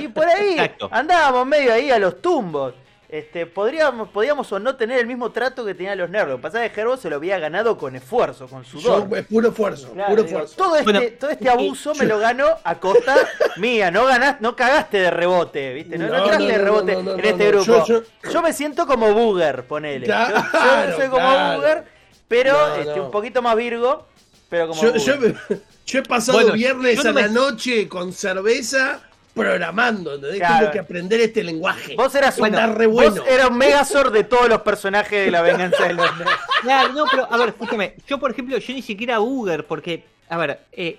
y 0.00 0.08
por 0.08 0.26
ahí 0.26 0.52
Exacto. 0.54 0.88
andábamos 0.90 1.46
medio 1.46 1.72
ahí 1.72 1.90
a 1.90 1.98
los 1.98 2.20
tumbos. 2.22 2.74
Este, 3.12 3.44
podríamos, 3.44 4.08
podíamos 4.10 4.52
o 4.52 4.60
no 4.60 4.76
tener 4.76 5.00
el 5.00 5.06
mismo 5.08 5.32
trato 5.32 5.64
que 5.64 5.74
tenían 5.74 5.98
los 5.98 6.08
nerds. 6.10 6.28
Lo 6.28 6.36
que 6.36 6.42
pasa 6.42 6.64
es 6.64 6.70
que 6.70 6.76
Gerbo 6.76 6.96
se 6.96 7.10
lo 7.10 7.16
había 7.16 7.40
ganado 7.40 7.76
con 7.76 7.96
esfuerzo, 7.96 8.46
con 8.46 8.64
sudor. 8.64 9.10
Yo, 9.10 9.16
es 9.16 9.26
puro 9.26 9.48
esfuerzo, 9.48 9.90
Claro, 9.92 10.10
puro 10.10 10.22
digo, 10.22 10.38
esfuerzo. 10.38 10.54
todo, 10.56 10.76
este, 10.76 10.84
Bueno, 10.92 11.00
todo 11.18 11.30
este 11.30 11.48
abuso 11.50 11.92
me 11.96 12.04
lo 12.06 12.20
ganó 12.20 12.46
a 12.62 12.78
costa 12.78 13.16
mía. 13.56 13.90
No 13.90 14.04
ganás, 14.06 14.40
no 14.40 14.54
cagaste 14.54 14.98
de 15.00 15.10
rebote, 15.10 15.74
¿viste? 15.74 15.98
No, 15.98 16.06
no 16.06 16.18
No, 16.18 16.24
cagaste 16.24 16.42
no, 16.44 16.48
de 16.50 16.58
rebote 16.58 16.92
no, 16.92 17.02
no, 17.02 17.10
en 17.10 17.16
no, 17.16 17.22
este 17.24 17.44
no. 17.44 17.50
grupo. 17.64 17.84
Yo, 17.86 18.02
Yo- 18.30 18.42
me 18.42 18.52
siento 18.52 18.86
como 18.86 19.12
Booger, 19.12 19.64
ponele. 19.64 20.06
Yo- 20.06 20.14
yo, 20.14 20.50
Claro, 20.52 20.96
soy 20.96 21.08
como 21.08 21.26
claro. 21.28 21.56
Booger, 21.60 21.84
pero 22.28 22.52
No, 22.52 22.74
este, 22.76 22.96
no. 22.96 23.04
un 23.06 23.10
poquito 23.10 23.42
más 23.42 23.56
Virgo, 23.56 24.06
pero 24.48 24.68
como 24.68 24.80
Yo, 24.80 24.92
Booger. 24.92 25.02
yo 25.02 25.20
me- 25.20 25.60
yo 25.84 25.98
he 25.98 26.02
pasado 26.04 26.38
Bueno, 26.38 26.52
viernes 26.52 26.96
yo 27.02 27.02
no 27.02 27.10
a 27.10 27.22
la 27.22 27.26
me- 27.26 27.34
noche 27.34 27.88
con 27.88 28.12
cerveza 28.12 29.00
programando. 29.34 30.14
¿entendés? 30.14 30.38
Claro. 30.40 30.58
Tengo 30.58 30.72
que 30.72 30.78
aprender 30.80 31.20
este 31.20 31.42
lenguaje. 31.44 31.94
Vos 31.96 32.14
eras 32.14 32.36
un, 32.38 32.40
Bueno, 32.50 32.74
re 32.74 32.86
vos 32.86 32.94
bueno. 33.10 33.24
eras 33.26 33.50
un 33.50 33.58
Megazord 33.58 34.12
de 34.12 34.24
todos 34.24 34.48
los 34.48 34.62
personajes 34.62 35.24
de 35.24 35.30
la 35.30 35.42
venganza 35.42 35.86
de 35.88 35.94
los 35.94 36.18
nerds. 36.18 36.30
Claro, 36.62 36.92
no, 36.92 37.04
pero 37.10 37.32
a 37.32 37.36
ver, 37.36 37.48
escúchame. 37.50 37.94
Yo, 38.06 38.18
por 38.18 38.30
ejemplo, 38.32 38.58
yo 38.58 38.74
ni 38.74 38.82
siquiera 38.82 39.20
Uber, 39.20 39.66
porque, 39.66 40.04
a 40.28 40.36
ver, 40.36 40.60
eh, 40.72 40.98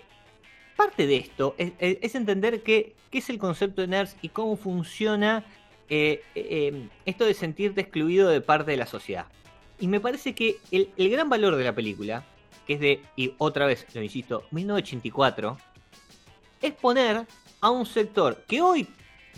parte 0.75 1.05
de 1.07 1.17
esto 1.17 1.55
es, 1.57 1.71
es- 1.79 1.97
es 2.01 2.15
entender 2.15 2.63
qué, 2.63 2.95
qué 3.11 3.19
es 3.19 3.29
el 3.29 3.37
concepto 3.37 3.81
de 3.81 3.87
nerds 3.87 4.15
y 4.21 4.29
cómo 4.29 4.55
funciona 4.57 5.43
eh, 5.89 6.23
eh, 6.35 6.87
esto 7.05 7.25
de 7.25 7.33
sentirte 7.33 7.81
excluido 7.81 8.29
de 8.29 8.39
parte 8.41 8.71
de 8.71 8.77
la 8.77 8.85
sociedad. 8.85 9.25
Y 9.79 9.87
me 9.87 9.99
parece 9.99 10.33
que 10.33 10.57
el, 10.71 10.89
el 10.95 11.09
gran 11.09 11.27
valor 11.29 11.55
de 11.57 11.63
la 11.65 11.73
película, 11.75 12.23
que 12.65 12.75
es 12.75 12.79
de, 12.79 13.01
y 13.17 13.33
otra 13.39 13.65
vez 13.65 13.85
lo 13.93 14.01
insisto, 14.01 14.43
1984, 14.51 15.57
es 16.61 16.71
poner 16.73 17.25
a 17.61 17.69
un 17.69 17.85
sector 17.85 18.43
que 18.47 18.61
hoy 18.61 18.87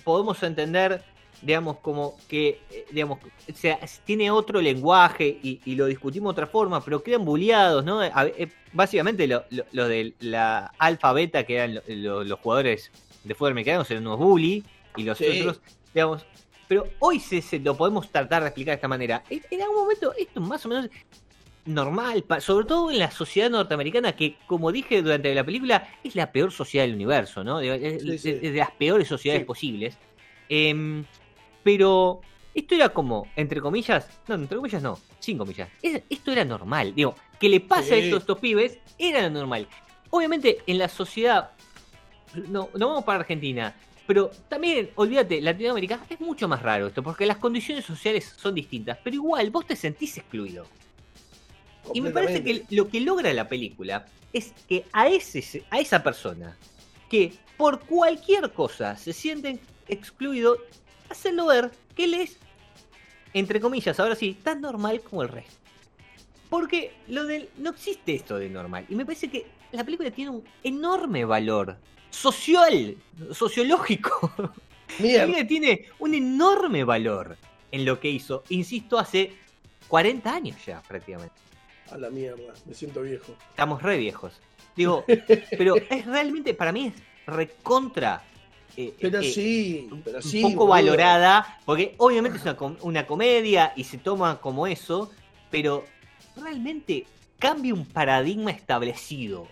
podemos 0.03 0.41
entender, 0.43 1.03
digamos, 1.41 1.77
como 1.79 2.17
que, 2.27 2.61
eh, 2.71 2.85
digamos, 2.91 3.19
o 3.21 3.55
sea, 3.55 3.79
tiene 4.05 4.31
otro 4.31 4.61
lenguaje 4.61 5.27
y, 5.43 5.61
y 5.65 5.75
lo 5.75 5.85
discutimos 5.85 6.33
de 6.33 6.41
otra 6.41 6.47
forma, 6.51 6.83
pero 6.83 7.03
quedan 7.03 7.25
bulliados, 7.25 7.83
¿no? 7.85 8.01
Eh, 8.03 8.11
básicamente 8.71 9.27
lo, 9.27 9.43
lo- 9.49 9.65
lo 9.71 9.87
de 9.87 10.13
la 10.19 10.71
alfa 10.77 11.11
beta, 11.13 11.43
que 11.43 11.55
eran 11.55 11.75
lo- 11.75 11.81
lo- 11.87 12.23
los 12.23 12.39
jugadores 12.39 12.91
de 13.23 13.35
fútbol 13.35 13.51
americano, 13.51 13.85
eran 13.89 14.07
unos 14.07 14.19
bully, 14.19 14.63
y 14.95 15.03
los 15.03 15.17
Sí. 15.17 15.25
otros, 15.41 15.61
digamos, 15.93 16.25
pero 16.67 16.87
hoy 16.99 17.19
se, 17.19 17.41
se 17.41 17.59
lo 17.59 17.75
podemos 17.75 18.09
tratar 18.09 18.41
de 18.41 18.47
explicar 18.49 18.71
de 18.71 18.75
esta 18.75 18.87
manera. 18.87 19.23
En, 19.29 19.41
en 19.51 19.61
algún 19.61 19.77
momento 19.77 20.13
esto 20.17 20.39
más 20.41 20.65
o 20.65 20.69
menos 20.69 20.89
normal, 21.65 22.23
sobre 22.39 22.65
todo 22.65 22.91
en 22.91 22.99
la 22.99 23.09
sociedad 23.11 23.49
norteamericana, 23.49 24.13
que 24.15 24.35
como 24.47 24.71
dije 24.71 25.01
durante 25.01 25.33
la 25.33 25.43
película, 25.43 25.87
es 26.03 26.15
la 26.15 26.31
peor 26.31 26.51
sociedad 26.51 26.85
del 26.85 26.95
universo, 26.95 27.43
¿no? 27.43 27.59
Es, 27.61 28.01
Sí, 28.03 28.17
sí. 28.17 28.31
de 28.33 28.51
las 28.53 28.71
peores 28.71 29.07
sociedades 29.07 29.41
Sí. 29.43 29.45
posibles. 29.45 29.97
Em, 30.49 31.05
pero 31.63 32.21
esto 32.53 32.75
era 32.75 32.89
como, 32.89 33.27
entre 33.35 33.61
comillas, 33.61 34.09
no, 34.27 34.35
entre 34.35 34.57
comillas 34.57 34.81
no, 34.83 34.99
sin 35.19 35.37
comillas, 35.37 35.69
es- 35.81 36.01
esto 36.09 36.31
era 36.31 36.43
normal. 36.43 36.93
Digo, 36.93 37.15
que 37.39 37.47
le 37.49 37.59
pase 37.61 37.93
a 37.95 37.97
estos, 37.97 38.19
estos 38.21 38.39
pibes 38.39 38.77
era 38.97 39.29
normal. 39.29 39.67
Obviamente 40.09 40.59
en 40.67 40.77
la 40.77 40.89
sociedad, 40.89 41.51
no, 42.49 42.69
no 42.77 42.87
vamos 42.89 43.03
para 43.05 43.19
Argentina, 43.21 43.73
pero 44.05 44.29
también, 44.49 44.89
olvídate, 44.95 45.39
Latinoamérica 45.41 45.99
es 46.09 46.19
mucho 46.19 46.47
más 46.49 46.61
raro 46.61 46.87
esto, 46.87 47.01
porque 47.01 47.25
las 47.25 47.37
condiciones 47.37 47.85
sociales 47.85 48.33
son 48.37 48.53
distintas, 48.53 48.97
pero 49.01 49.15
igual 49.15 49.49
vos 49.49 49.65
te 49.65 49.75
sentís 49.77 50.17
excluido. 50.17 50.65
Y 51.93 52.01
me 52.01 52.11
parece 52.11 52.43
que 52.43 52.65
lo 52.69 52.87
que 52.87 53.01
logra 53.01 53.33
la 53.33 53.47
película 53.47 54.05
es 54.31 54.53
que 54.67 54.85
a, 54.93 55.07
ese, 55.07 55.63
a 55.69 55.79
esa 55.79 56.03
persona 56.03 56.57
que 57.09 57.33
por 57.57 57.81
cualquier 57.81 58.51
cosa 58.51 58.97
se 58.97 59.13
siente 59.13 59.59
excluido, 59.87 60.57
hacerlo 61.09 61.47
ver 61.47 61.71
que 61.95 62.05
él 62.05 62.15
es, 62.15 62.37
entre 63.33 63.59
comillas, 63.59 63.99
ahora 63.99 64.15
sí, 64.15 64.37
tan 64.41 64.61
normal 64.61 65.01
como 65.01 65.23
el 65.23 65.29
resto. 65.29 65.53
Porque 66.49 66.93
lo 67.07 67.25
del, 67.25 67.49
no 67.57 67.71
existe 67.71 68.15
esto 68.15 68.37
de 68.37 68.49
normal. 68.49 68.85
Y 68.89 68.95
me 68.95 69.05
parece 69.05 69.29
que 69.29 69.45
la 69.71 69.83
película 69.83 70.11
tiene 70.11 70.31
un 70.31 70.43
enorme 70.63 71.25
valor 71.25 71.77
social, 72.09 72.95
sociológico. 73.31 74.31
La 74.99 75.23
película 75.23 75.47
tiene 75.47 75.85
un 75.97 76.13
enorme 76.13 76.83
valor 76.83 77.35
en 77.71 77.83
lo 77.83 77.99
que 77.99 78.09
hizo, 78.09 78.43
insisto, 78.49 78.99
hace 78.99 79.33
40 79.87 80.31
años 80.31 80.63
ya 80.63 80.83
prácticamente. 80.83 81.42
A 81.91 81.97
la 81.97 82.09
mierda, 82.09 82.53
me 82.65 82.73
siento 82.73 83.01
viejo. 83.01 83.35
Estamos 83.49 83.81
re 83.81 83.97
viejos. 83.97 84.33
Digo, 84.75 85.03
pero 85.57 85.75
es 85.75 86.05
realmente, 86.05 86.53
para 86.53 86.71
mí 86.71 86.87
es 86.87 86.93
recontra. 87.27 88.23
eh, 88.75 88.93
Pero 88.99 89.19
eh, 89.19 89.23
sí, 89.31 89.89
pero 90.03 90.17
un 90.17 90.23
sí. 90.23 90.41
poco 90.41 90.53
boludo. 90.65 90.67
valorada, 90.69 91.59
porque 91.65 91.93
obviamente 91.97 92.37
es 92.39 92.43
una, 92.43 92.55
com- 92.57 92.77
una 92.81 93.05
comedia 93.05 93.73
y 93.75 93.83
se 93.83 93.97
toma 93.97 94.39
como 94.41 94.65
eso, 94.65 95.11
pero 95.51 95.85
realmente 96.35 97.05
cambia 97.37 97.73
un 97.73 97.85
paradigma 97.85 98.51
establecido 98.51 99.47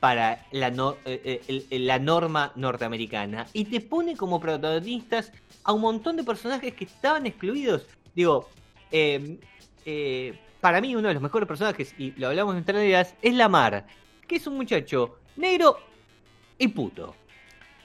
para 0.00 0.46
la, 0.52 0.70
no- 0.70 0.92
eh, 1.04 1.20
eh, 1.24 1.40
el- 1.48 1.66
el- 1.70 1.86
la 1.86 1.98
norma 1.98 2.52
norteamericana 2.54 3.46
y 3.52 3.64
te 3.66 3.80
pone 3.80 4.16
como 4.16 4.38
protagonistas 4.40 5.32
a 5.64 5.72
un 5.72 5.80
montón 5.82 6.16
de 6.16 6.22
personajes 6.24 6.72
que 6.72 6.84
estaban 6.84 7.26
excluidos. 7.26 7.84
Digo, 8.14 8.48
eh, 8.92 9.38
eh, 9.84 10.38
para 10.60 10.80
mí 10.80 10.94
uno 10.96 11.08
de 11.08 11.14
los 11.14 11.22
mejores 11.22 11.46
personajes, 11.46 11.94
y 11.98 12.12
lo 12.12 12.28
hablamos 12.28 12.56
en 12.56 12.64
tres 12.64 12.82
días, 12.82 13.14
es 13.22 13.34
Lamar, 13.34 13.86
que 14.26 14.36
es 14.36 14.46
un 14.46 14.56
muchacho 14.56 15.18
negro 15.36 15.78
y 16.58 16.68
puto. 16.68 17.14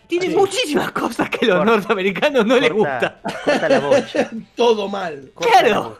Tiene 0.07 0.27
Sí. 0.29 0.35
muchísimas 0.35 0.91
cosas 0.91 1.29
que 1.29 1.45
a 1.45 1.49
los 1.49 1.57
Corta. 1.59 1.71
norteamericanos 1.71 2.45
no 2.45 2.59
les 2.59 2.71
gusta. 2.71 3.21
Corta, 3.45 3.69
la 3.69 3.79
bocha. 3.79 4.29
Todo 4.55 4.87
mal. 4.89 5.31
corta 5.33 5.61
la 5.61 5.67
Claro. 5.67 5.99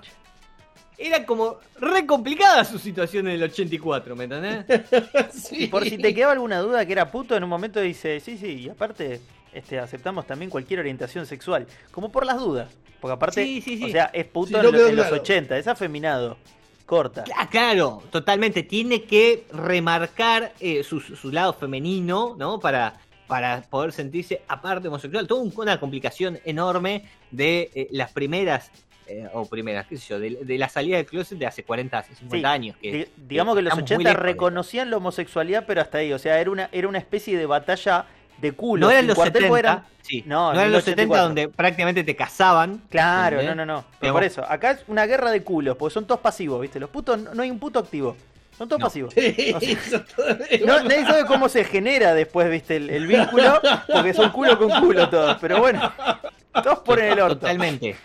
Era 0.98 1.26
como 1.26 1.58
re 1.80 2.06
complicada 2.06 2.64
su 2.64 2.78
situación 2.78 3.28
en 3.28 3.36
el 3.36 3.44
84, 3.44 4.16
¿me 4.16 4.26
entendés? 4.26 4.66
Sí. 5.34 5.64
Y 5.64 5.68
por 5.68 5.84
si 5.84 5.98
te 5.98 6.14
quedaba 6.14 6.34
alguna 6.34 6.60
duda 6.60 6.86
que 6.86 6.92
era 6.94 7.10
puto, 7.10 7.36
en 7.36 7.44
un 7.44 7.50
momento 7.50 7.80
dice, 7.82 8.20
sí, 8.20 8.38
sí, 8.38 8.48
y 8.66 8.70
aparte 8.70 9.20
este, 9.54 9.80
aceptamos 9.80 10.26
también 10.28 10.50
cualquier 10.52 10.80
orientación 10.82 11.26
sexual, 11.26 11.66
como 11.92 12.12
por 12.12 12.26
las 12.26 12.38
dudas. 12.38 12.70
Porque 13.02 13.14
aparte, 13.14 13.44
Sí, 13.44 13.62
sí, 13.62 13.78
sí. 13.78 13.86
o 13.86 13.90
sea, 13.90 14.06
es 14.14 14.26
puto 14.26 14.50
Sí, 14.50 14.56
en, 14.56 14.64
lo- 14.64 14.72
los 14.72 14.92
claro. 15.08 15.16
80, 15.22 15.58
es 15.58 15.68
afeminado. 15.68 16.38
Corta. 16.86 17.24
Claro, 17.50 18.04
totalmente. 18.12 18.64
Tiene 18.64 19.04
que 19.04 19.46
remarcar 19.54 20.54
eh, 20.60 20.84
su, 20.84 21.00
su 21.00 21.32
lado 21.32 21.54
femenino, 21.54 22.36
¿no? 22.38 22.60
Para, 22.60 23.00
para 23.28 23.62
poder 23.62 23.92
sentirse 23.94 24.42
aparte 24.48 24.88
homosexual. 24.90 25.26
Toda 25.28 25.42
un- 25.42 25.54
una 25.56 25.80
complicación 25.80 26.40
enorme 26.46 27.06
de 27.32 27.72
eh, 27.74 27.88
las 27.92 28.12
primeras, 28.12 28.70
eh, 29.08 29.28
o 29.34 29.46
primeras, 29.46 29.88
qué 29.88 29.98
sé 29.98 30.08
yo, 30.10 30.20
de, 30.20 30.32
de 30.44 30.58
la 30.58 30.68
salida 30.70 30.98
del 30.98 31.06
closet 31.06 31.38
de 31.38 31.46
hace 31.46 31.64
40, 31.64 31.98
hace 31.98 32.16
50 32.16 32.38
Sí, 32.38 32.46
años. 32.54 32.76
Que, 32.82 32.92
Di- 32.92 33.08
digamos 33.28 33.56
que 33.56 33.60
en 33.60 33.66
los 33.66 33.72
estamos 33.74 33.90
muy 33.90 33.96
80 33.96 34.10
lejos 34.10 34.24
de 34.24 34.30
eso. 34.30 34.34
reconocían 34.34 34.90
la 34.90 34.98
homosexualidad, 34.98 35.64
pero 35.66 35.82
hasta 35.82 36.00
ahí. 36.00 36.12
O 36.14 36.20
sea, 36.20 36.40
era 36.40 36.52
una, 36.52 36.70
era 36.72 36.88
una 36.88 37.00
especie 37.00 37.38
de 37.38 37.46
batalla 37.46 38.06
de 38.40 38.52
culo. 38.54 38.86
No 38.88 38.92
eran 38.92 39.08
los 39.08 39.16
cuartel, 39.16 39.44
70, 39.44 39.50
porque 39.50 39.60
eran- 39.60 39.84
sí, 40.02 40.24
No, 40.26 40.52
eran 40.54 40.72
los 40.72 40.84
70 40.84 41.04
1984. 41.04 41.24
donde 41.28 41.48
prácticamente 41.50 42.04
te 42.04 42.16
casaban. 42.16 42.82
Claro, 42.90 43.40
¿entendés? 43.40 43.56
no, 43.56 43.66
no, 43.66 43.74
no. 43.82 43.86
Pero 44.00 44.14
por 44.14 44.24
eso, 44.24 44.44
acá 44.48 44.72
es 44.72 44.84
una 44.88 45.06
guerra 45.06 45.32
de 45.32 45.44
culos, 45.44 45.78
porque 45.78 45.94
son 45.94 46.06
todos 46.06 46.22
pasivos, 46.22 46.62
¿viste? 46.62 46.80
Los 46.80 46.90
putos, 46.90 47.18
no 47.34 47.42
hay 47.42 47.50
un 47.52 47.60
puto 47.60 47.80
activo. 47.80 48.16
Son 48.58 48.68
todos 48.70 48.80
No. 48.82 48.86
pasivos. 48.86 49.14
Sí, 49.18 49.54
O 49.56 49.60
sea, 49.60 49.72
eso 49.72 50.02
todo- 50.16 50.28
No, 50.66 50.84
nadie 50.84 51.06
sabe 51.06 51.26
cómo 51.26 51.50
se 51.50 51.64
genera 51.64 52.14
después, 52.14 52.50
viste, 52.52 52.76
el, 52.76 52.90
el 52.90 53.08
vínculo, 53.08 53.60
porque 53.92 54.14
son 54.14 54.30
culo 54.32 54.58
con 54.60 54.70
culo 54.82 55.10
todos. 55.10 55.38
Pero 55.42 55.60
bueno, 55.60 55.92
todos 56.64 56.80
ponen 56.80 57.06
el 57.14 57.20
orto. 57.20 57.40
Totalmente. 57.40 57.96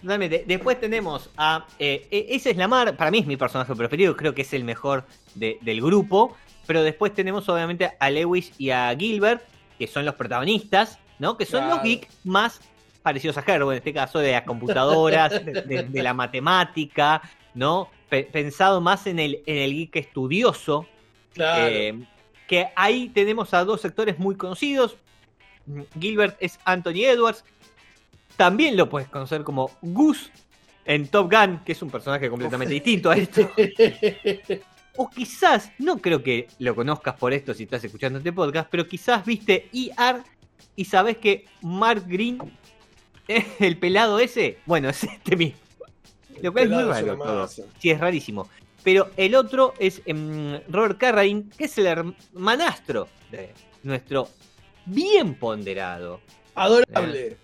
Totalmente. 0.00 0.44
Después 0.46 0.78
tenemos 0.80 1.28
a. 1.36 1.66
eh, 1.78 2.06
eh, 2.10 2.26
ese 2.30 2.50
es 2.50 2.56
Lamar, 2.56 2.96
para 2.96 3.10
mí 3.10 3.18
es 3.18 3.26
mi 3.26 3.36
personaje 3.36 3.74
preferido, 3.74 4.16
creo 4.16 4.32
que 4.32 4.42
es 4.42 4.52
el 4.54 4.62
mejor 4.64 5.04
de- 5.34 5.58
del 5.60 5.80
grupo. 5.82 6.36
Pero 6.66 6.82
después 6.82 7.12
tenemos 7.14 7.48
obviamente 7.48 7.90
a 7.98 8.10
Lewis 8.10 8.52
y 8.58 8.70
a 8.70 8.94
Gilbert, 8.96 9.42
que 9.78 9.86
son 9.86 10.04
los 10.04 10.14
protagonistas, 10.14 10.98
¿no? 11.18 11.36
Que 11.36 11.46
son 11.46 11.68
los 11.68 11.82
geeks 11.82 12.08
más 12.24 12.60
parecidos 13.02 13.38
a 13.38 13.44
Herbo, 13.46 13.72
en 13.72 13.78
este 13.78 13.92
caso 13.92 14.18
de 14.18 14.32
las 14.32 14.42
computadoras, 14.42 15.30
de, 15.44 15.62
de- 15.62 15.82
de 15.84 16.02
la 16.02 16.12
matemática, 16.14 17.22
¿no? 17.54 17.88
Pe- 18.08 18.24
pensado 18.30 18.80
más 18.80 19.06
en 19.06 19.18
el, 19.18 19.42
en 19.46 19.58
el 19.58 19.72
geek 19.74 19.96
estudioso, 19.96 20.86
Claro. 21.34 21.66
eh, 21.66 21.98
que 22.46 22.68
ahí 22.74 23.08
tenemos 23.10 23.54
a 23.54 23.64
dos 23.64 23.80
sectores 23.80 24.18
muy 24.18 24.34
conocidos. 24.36 24.96
Gilbert 26.00 26.36
es 26.40 26.58
Anthony 26.64 27.04
Edwards. 27.04 27.44
También 28.36 28.76
lo 28.76 28.88
puedes 28.88 29.08
conocer 29.08 29.42
como 29.44 29.70
Gus 29.82 30.30
en 30.86 31.06
Top 31.08 31.30
Gun, 31.32 31.60
que 31.64 31.72
es 31.72 31.82
un 31.82 31.90
personaje 31.90 32.30
completamente 32.30 32.72
distinto 32.72 33.10
a 33.10 33.16
esto. 33.16 33.50
O 35.00 35.08
quizás, 35.08 35.70
no 35.78 35.98
creo 35.98 36.24
que 36.24 36.48
lo 36.58 36.74
conozcas 36.74 37.14
por 37.14 37.32
esto 37.32 37.54
si 37.54 37.62
estás 37.62 37.84
escuchando 37.84 38.18
este 38.18 38.32
podcast, 38.32 38.68
pero 38.68 38.88
quizás 38.88 39.24
viste 39.24 39.68
ER 39.72 40.24
y 40.74 40.84
sabes 40.86 41.18
que 41.18 41.44
Mark 41.62 42.02
Green, 42.08 42.38
el 43.60 43.78
pelado 43.78 44.18
ese, 44.18 44.58
bueno, 44.66 44.88
es 44.88 45.04
este 45.04 45.36
mismo. 45.36 45.60
Lo 46.42 46.52
cual 46.52 46.64
es 46.64 46.70
muy 46.70 46.82
raro 46.82 47.16
todo. 47.16 47.48
Sí, 47.48 47.90
es 47.90 48.00
rarísimo. 48.00 48.48
Pero 48.82 49.08
el 49.16 49.36
otro 49.36 49.72
es 49.78 50.02
em, 50.04 50.60
Robert 50.68 50.98
Carradine, 50.98 51.44
que 51.56 51.66
es 51.66 51.78
el 51.78 51.86
hermanastro 51.86 53.06
de 53.30 53.54
nuestro 53.84 54.28
bien 54.84 55.36
ponderado, 55.36 56.20
Adorable. 56.56 57.36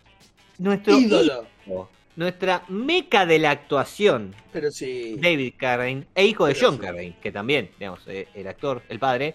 nuestro 0.58 0.98
Ídolo. 0.98 1.46
hijo, 1.66 1.88
nuestra 2.16 2.64
meca 2.68 3.26
de 3.26 3.38
la 3.38 3.50
actuación, 3.50 4.34
Pero 4.52 4.70
sí. 4.70 5.16
David 5.18 5.54
Carradine, 5.56 6.06
e 6.14 6.24
hijo 6.26 6.46
de 6.46 6.56
John 6.58 6.74
sí. 6.74 6.80
Carradine, 6.80 7.16
que 7.20 7.32
también, 7.32 7.70
digamos, 7.78 8.00
eh, 8.06 8.28
el 8.34 8.46
actor, 8.46 8.82
el 8.88 8.98
padre, 8.98 9.34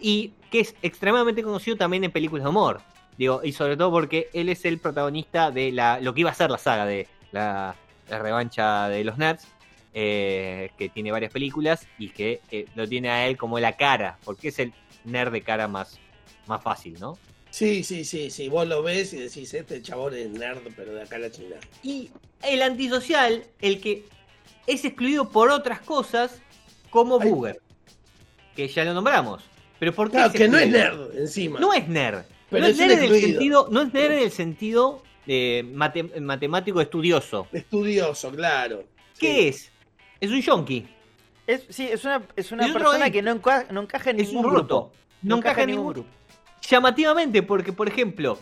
y 0.00 0.32
que 0.50 0.60
es 0.60 0.74
extremadamente 0.82 1.42
conocido 1.42 1.76
también 1.76 2.04
en 2.04 2.10
películas 2.10 2.44
de 2.44 2.50
humor. 2.50 2.80
Digo, 3.16 3.40
y 3.42 3.52
sobre 3.52 3.76
todo 3.76 3.90
porque 3.90 4.28
él 4.34 4.48
es 4.48 4.64
el 4.64 4.78
protagonista 4.78 5.50
de 5.50 5.72
la, 5.72 6.00
lo 6.00 6.12
que 6.12 6.20
iba 6.20 6.30
a 6.30 6.34
ser 6.34 6.50
la 6.50 6.58
saga 6.58 6.84
de 6.84 7.08
la, 7.32 7.74
la 8.10 8.18
revancha 8.18 8.88
de 8.88 9.04
los 9.04 9.16
nerds, 9.16 9.46
eh, 9.94 10.70
que 10.76 10.90
tiene 10.90 11.10
varias 11.10 11.32
películas 11.32 11.88
y 11.98 12.10
que 12.10 12.42
eh, 12.50 12.66
lo 12.74 12.86
tiene 12.86 13.08
a 13.08 13.26
él 13.26 13.38
como 13.38 13.58
la 13.58 13.76
cara, 13.76 14.18
porque 14.24 14.48
es 14.48 14.58
el 14.58 14.74
nerd 15.04 15.32
de 15.32 15.40
cara 15.40 15.68
más, 15.68 15.98
más 16.46 16.62
fácil, 16.62 17.00
¿no? 17.00 17.16
Sí, 17.56 17.82
sí, 17.84 18.04
sí, 18.04 18.28
sí. 18.30 18.50
Vos 18.50 18.68
lo 18.68 18.82
ves 18.82 19.14
y 19.14 19.16
decís, 19.16 19.54
este 19.54 19.80
chabón 19.80 20.14
es 20.14 20.28
nerd, 20.28 20.58
pero 20.76 20.92
de 20.92 21.00
acá 21.00 21.16
a 21.16 21.20
la 21.20 21.30
China. 21.30 21.56
Y 21.82 22.10
el 22.42 22.60
antisocial, 22.60 23.44
el 23.62 23.80
que 23.80 24.04
es 24.66 24.84
excluido 24.84 25.30
por 25.30 25.48
otras 25.48 25.80
cosas, 25.80 26.42
como 26.90 27.18
Ay. 27.18 27.30
Booger, 27.30 27.58
que 28.54 28.68
ya 28.68 28.84
lo 28.84 28.92
nombramos. 28.92 29.42
Pero 29.78 29.94
¿por 29.94 30.08
qué 30.10 30.18
Claro, 30.18 30.32
que 30.34 30.48
no 30.48 30.58
es 30.58 30.68
nerd 30.68 31.16
encima. 31.16 31.58
No 31.58 31.72
es 31.72 31.88
nerd. 31.88 32.24
Pero 32.50 32.60
no 32.64 32.68
es, 32.68 32.76
nerd 32.76 32.90
en 32.92 33.04
el 33.14 33.20
sentido, 33.22 33.68
no 33.70 33.80
es 33.80 33.92
nerd 33.94 34.12
en 34.12 34.18
el 34.24 34.30
sentido 34.32 35.02
eh, 35.26 35.64
mate- 35.72 36.20
matemático 36.20 36.82
estudioso. 36.82 37.48
Estudioso, 37.54 38.30
claro. 38.32 38.84
¿Qué 39.18 39.34
Sí. 39.34 39.48
es? 39.48 39.70
Es 40.20 40.30
un 40.30 40.42
yonki. 40.42 40.86
Es, 41.46 41.64
sí, 41.70 41.88
es 41.90 42.04
una, 42.04 42.22
es 42.36 42.52
una 42.52 42.70
persona 42.70 43.10
que 43.10 43.22
no, 43.22 43.34
enca- 43.34 43.66
no 43.70 43.80
encaja 43.80 44.10
en 44.10 44.20
Es 44.20 44.26
ningún 44.28 44.44
un 44.44 44.50
grupo. 44.52 44.62
roto. 44.62 44.92
No 45.22 45.38
encaja 45.38 45.62
en 45.62 45.70
ningún 45.70 45.92
grupo. 45.94 46.08
Llamativamente, 46.68 47.42
porque, 47.42 47.72
por 47.72 47.88
ejemplo, 47.88 48.38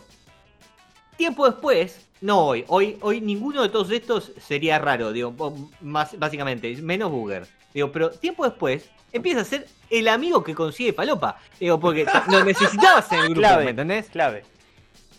tiempo 1.17 1.45
después, 1.45 2.07
no 2.21 2.39
hoy, 2.39 2.65
hoy, 2.67 2.97
hoy 3.01 3.21
ninguno 3.21 3.61
de 3.61 3.69
todos 3.69 3.91
estos 3.91 4.31
sería 4.39 4.79
raro, 4.79 5.11
digo, 5.11 5.33
más, 5.81 6.17
básicamente, 6.17 6.75
menos 6.77 7.11
Booger. 7.11 7.47
Digo, 7.73 7.91
pero 7.91 8.09
tiempo 8.09 8.45
después 8.45 8.89
empieza 9.11 9.41
a 9.41 9.45
ser 9.45 9.67
el 9.89 10.07
amigo 10.07 10.43
que 10.43 10.55
consigue 10.55 10.93
Falopa. 10.93 11.37
Digo, 11.59 11.79
porque 11.79 12.05
lo 12.31 12.43
necesitabas 12.43 13.11
en 13.11 13.19
el 13.19 13.25
grupo, 13.25 13.41
Clave. 13.41 13.63
¿me 13.63 13.69
entendés? 13.71 14.09
Clave. 14.09 14.43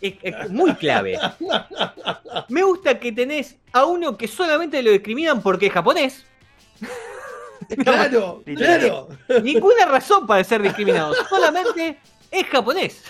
Es, 0.00 0.14
es 0.22 0.50
muy 0.50 0.74
clave. 0.74 1.18
Me 2.48 2.62
gusta 2.62 2.98
que 2.98 3.12
tenés 3.12 3.56
a 3.72 3.84
uno 3.86 4.16
que 4.16 4.28
solamente 4.28 4.82
lo 4.82 4.90
discriminan 4.90 5.42
porque 5.42 5.66
es 5.66 5.72
japonés. 5.72 6.26
Claro, 7.82 8.42
claro. 8.56 9.08
Ninguna 9.42 9.86
razón 9.86 10.26
para 10.26 10.44
ser 10.44 10.60
discriminado. 10.60 11.14
Solamente 11.28 11.98
es 12.30 12.46
japonés. 12.46 13.04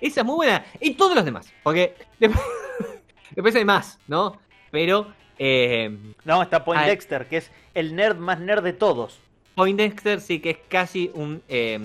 Esa 0.00 0.20
es 0.20 0.26
muy 0.26 0.36
buena. 0.36 0.64
Y 0.80 0.94
todos 0.94 1.14
los 1.14 1.24
demás. 1.24 1.52
Porque 1.62 1.94
después, 2.18 2.44
después 3.34 3.54
hay 3.56 3.64
más, 3.64 3.98
¿no? 4.06 4.38
Pero 4.70 5.12
eh, 5.38 5.96
No, 6.24 6.42
está 6.42 6.58
Ah, 6.58 6.64
Poindexter, 6.64 7.26
que 7.26 7.38
es 7.38 7.50
el 7.74 7.94
nerd 7.96 8.16
más 8.16 8.38
nerd 8.40 8.62
de 8.62 8.72
todos. 8.72 9.18
Poindexter 9.54 10.20
sí 10.20 10.40
que 10.40 10.50
es 10.50 10.58
casi 10.68 11.10
un 11.14 11.42
eh, 11.48 11.78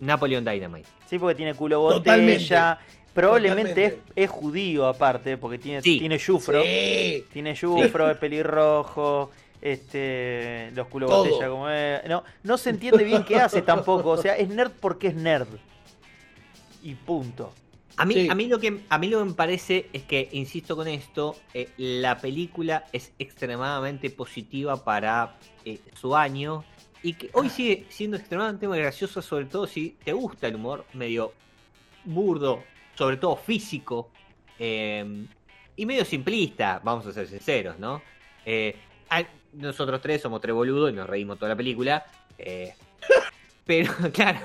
Napoleon 0.00 0.44
Dynamite. 0.44 0.88
Sí, 1.08 1.18
porque 1.18 1.34
tiene 1.34 1.54
culo 1.54 1.80
botella. 1.80 2.78
Probablemente 3.12 4.00
es, 4.14 4.30
judío 4.30 4.86
aparte, 4.86 5.36
porque 5.36 5.58
tiene, 5.58 5.82
Sí. 5.82 5.98
tiene 5.98 6.16
yufro. 6.16 6.62
Sí. 6.62 7.24
Tiene 7.32 7.54
yufro, 7.54 8.08
es 8.08 8.16
pelirrojo, 8.16 9.30
este, 9.62 10.70
los 10.74 10.86
culo 10.88 11.06
Todo. 11.06 11.24
botella 11.24 11.48
como 11.48 11.68
es. 11.68 12.08
No, 12.08 12.24
no 12.42 12.58
se 12.58 12.70
entiende 12.70 13.04
bien 13.04 13.24
qué 13.24 13.36
hace 13.36 13.62
tampoco. 13.62 14.10
O 14.10 14.16
sea, 14.16 14.36
es 14.36 14.48
nerd 14.48 14.72
porque 14.80 15.08
es 15.08 15.14
nerd. 15.14 15.48
Y 16.82 16.94
punto. 16.94 17.52
A 17.96 18.06
mí, 18.06 18.14
Sí. 18.14 18.28
a, 18.30 18.34
mí 18.34 18.46
lo 18.46 18.58
que, 18.58 18.80
a 18.88 18.98
mí 18.98 19.08
lo 19.08 19.18
que 19.18 19.24
me 19.26 19.34
parece 19.34 19.90
es 19.92 20.04
que, 20.04 20.28
insisto 20.32 20.74
con 20.74 20.88
esto, 20.88 21.36
eh, 21.52 21.68
la 21.76 22.16
película 22.18 22.86
es 22.92 23.12
extremadamente 23.18 24.08
positiva 24.08 24.82
para 24.82 25.36
eh, 25.66 25.80
su 25.94 26.16
año 26.16 26.64
y 27.02 27.14
que 27.14 27.30
hoy 27.34 27.50
sigue 27.50 27.86
siendo 27.90 28.16
extremadamente 28.16 28.66
graciosa, 28.66 29.20
sobre 29.20 29.46
todo 29.46 29.66
si 29.66 29.96
te 30.02 30.12
gusta 30.12 30.46
el 30.46 30.54
humor 30.54 30.86
medio 30.94 31.34
burdo, 32.04 32.62
sobre 32.94 33.18
todo 33.18 33.36
físico 33.36 34.10
eh, 34.58 35.26
y 35.76 35.86
medio 35.86 36.04
simplista, 36.04 36.80
vamos 36.82 37.06
a 37.06 37.12
ser 37.12 37.26
sinceros, 37.26 37.78
¿no? 37.78 38.02
Eh, 38.44 38.76
nosotros 39.52 40.00
tres 40.00 40.22
somos 40.22 40.40
tres 40.40 40.54
boludos 40.54 40.90
y 40.90 40.94
nos 40.94 41.08
reímos 41.08 41.38
toda 41.38 41.50
la 41.50 41.56
película, 41.56 42.04
eh, 42.38 42.74
pero 43.66 43.92
claro. 44.12 44.38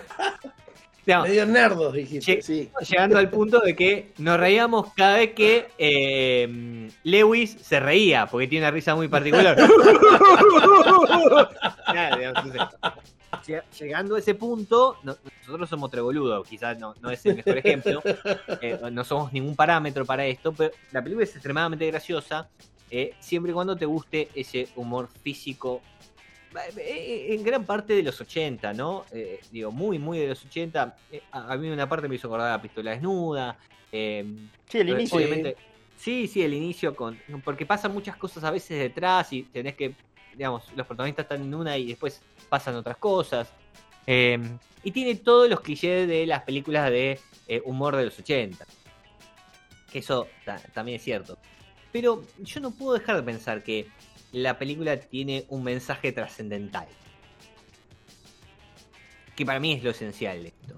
Digamos, 1.05 1.27
Medio 1.29 1.45
nerdos, 1.45 1.93
dijiste, 1.93 2.41
sí. 2.41 2.71
llegando 2.89 3.19
al 3.19 3.29
punto 3.29 3.59
de 3.59 3.75
que 3.75 4.11
nos 4.17 4.39
reíamos 4.39 4.91
cada 4.95 5.17
vez 5.17 5.33
que 5.35 5.67
eh, 5.77 6.89
Lewis 7.03 7.57
se 7.61 7.79
reía, 7.79 8.25
porque 8.25 8.47
tiene 8.47 8.65
una 8.65 8.71
risa 8.71 8.95
muy 8.95 9.07
particular. 9.07 9.55
Claro, 11.91 12.17
digamos, 12.17 12.43
entonces, 12.45 12.61
lleg- 13.47 13.63
llegando 13.79 14.15
a 14.15 14.19
ese 14.19 14.33
punto, 14.35 14.97
no- 15.03 15.15
nosotros 15.45 15.69
somos 15.69 15.91
treboludos, 15.91 16.47
quizás 16.47 16.77
no, 16.79 16.95
no 17.01 17.11
es 17.11 17.25
el 17.25 17.35
mejor 17.35 17.57
ejemplo, 17.59 18.01
eh, 18.61 18.79
no 18.91 19.03
somos 19.03 19.31
ningún 19.31 19.55
parámetro 19.55 20.05
para 20.05 20.25
esto, 20.25 20.53
pero 20.53 20.71
la 20.91 21.01
película 21.03 21.23
es 21.23 21.33
extremadamente 21.35 21.85
graciosa, 21.87 22.49
eh, 22.91 23.13
siempre 23.19 23.51
y 23.51 23.53
cuando 23.53 23.75
te 23.75 23.85
guste 23.85 24.29
ese 24.35 24.67
humor 24.75 25.09
físico 25.23 25.81
eh, 26.77 27.27
en 27.31 27.43
gran 27.43 27.65
parte 27.65 27.93
de 27.93 28.03
los 28.03 28.19
80, 28.21 28.73
¿no? 28.73 29.03
Eh, 29.11 29.39
digo, 29.51 29.71
muy, 29.71 29.99
muy 29.99 30.19
de 30.19 30.27
los 30.29 30.45
80. 30.45 30.95
Eh, 31.11 31.21
a 31.31 31.51
a 31.53 31.57
mí 31.57 31.69
una 31.69 31.87
parte 31.89 32.07
me 32.07 32.15
hizo 32.15 32.27
acordar 32.27 32.51
a 32.53 32.61
Pistola 32.61 32.91
Desnuda. 32.91 33.57
eh, 33.91 34.25
Sí, 34.69 34.77
el 34.79 34.89
eh, 34.89 34.91
inicio. 34.93 35.17
Obviamente. 35.17 35.57
Sí, 35.97 36.27
sí, 36.27 36.41
el 36.43 36.53
inicio 36.53 36.95
con. 36.95 37.17
Porque 37.43 37.65
pasan 37.65 37.93
muchas 37.93 38.15
cosas 38.17 38.43
a 38.43 38.51
veces 38.51 38.79
detrás 38.79 39.31
y 39.33 39.43
tenés 39.43 39.75
que. 39.75 39.93
Digamos, 40.33 40.63
los 40.75 40.85
protagonistas 40.85 41.23
están 41.25 41.41
en 41.41 41.53
una 41.53 41.77
y 41.77 41.87
después 41.87 42.21
pasan 42.49 42.75
otras 42.75 42.97
cosas. 42.97 43.51
Eh, 44.07 44.37
y 44.83 44.91
tiene 44.91 45.15
todos 45.15 45.49
los 45.49 45.61
clichés 45.61 46.07
de 46.07 46.25
las 46.25 46.43
películas 46.43 46.89
de 46.91 47.19
eh, 47.47 47.61
humor 47.65 47.95
de 47.95 48.05
los 48.05 48.19
80. 48.19 48.65
Que 49.91 49.99
eso 49.99 50.27
ta- 50.45 50.61
también 50.73 50.97
es 50.97 51.03
cierto. 51.03 51.37
Pero 51.95 52.25
yo 52.43 52.59
no 52.59 52.71
puedo 52.71 52.99
dejar 52.99 53.15
de 53.15 53.23
pensar 53.23 53.63
que 53.63 53.87
la 54.33 54.59
película 54.59 54.99
tiene 54.99 55.45
un 55.47 55.63
mensaje 55.63 56.11
trascendental. 56.11 56.87
Que 59.33 59.45
para 59.45 59.61
mí 59.61 59.71
es 59.71 59.81
lo 59.81 59.91
esencial 59.91 60.43
de 60.43 60.49
esto. 60.49 60.75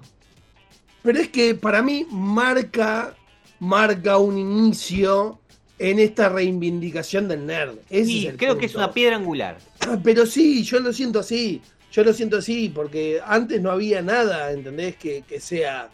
Pero 1.01 1.17
es 1.17 1.29
que 1.29 1.55
para 1.55 1.81
mí 1.81 2.05
marca, 2.11 3.15
marca 3.57 4.19
un 4.19 4.37
inicio 4.37 5.39
en 5.79 5.97
esta 5.97 6.29
reivindicación 6.29 7.27
del 7.27 7.47
nerd. 7.47 7.79
Ese 7.89 8.11
Y 8.11 8.27
creo 8.33 8.55
que 8.59 8.67
es 8.67 8.75
una 8.75 8.93
piedra 8.93 9.15
angular. 9.15 9.57
Ah, 9.79 9.97
Pero 10.03 10.23
sí, 10.27 10.63
yo 10.63 10.79
lo 10.79 10.93
siento 10.93 11.17
así. 11.17 11.63
Yo 11.91 12.03
lo 12.03 12.13
siento 12.13 12.37
así, 12.37 12.69
porque 12.69 13.19
antes 13.25 13.59
no 13.59 13.71
había 13.71 14.03
nada, 14.03 14.51
¿entendés? 14.51 14.97
Que, 14.97 15.23
que 15.23 15.39
sea 15.39 15.89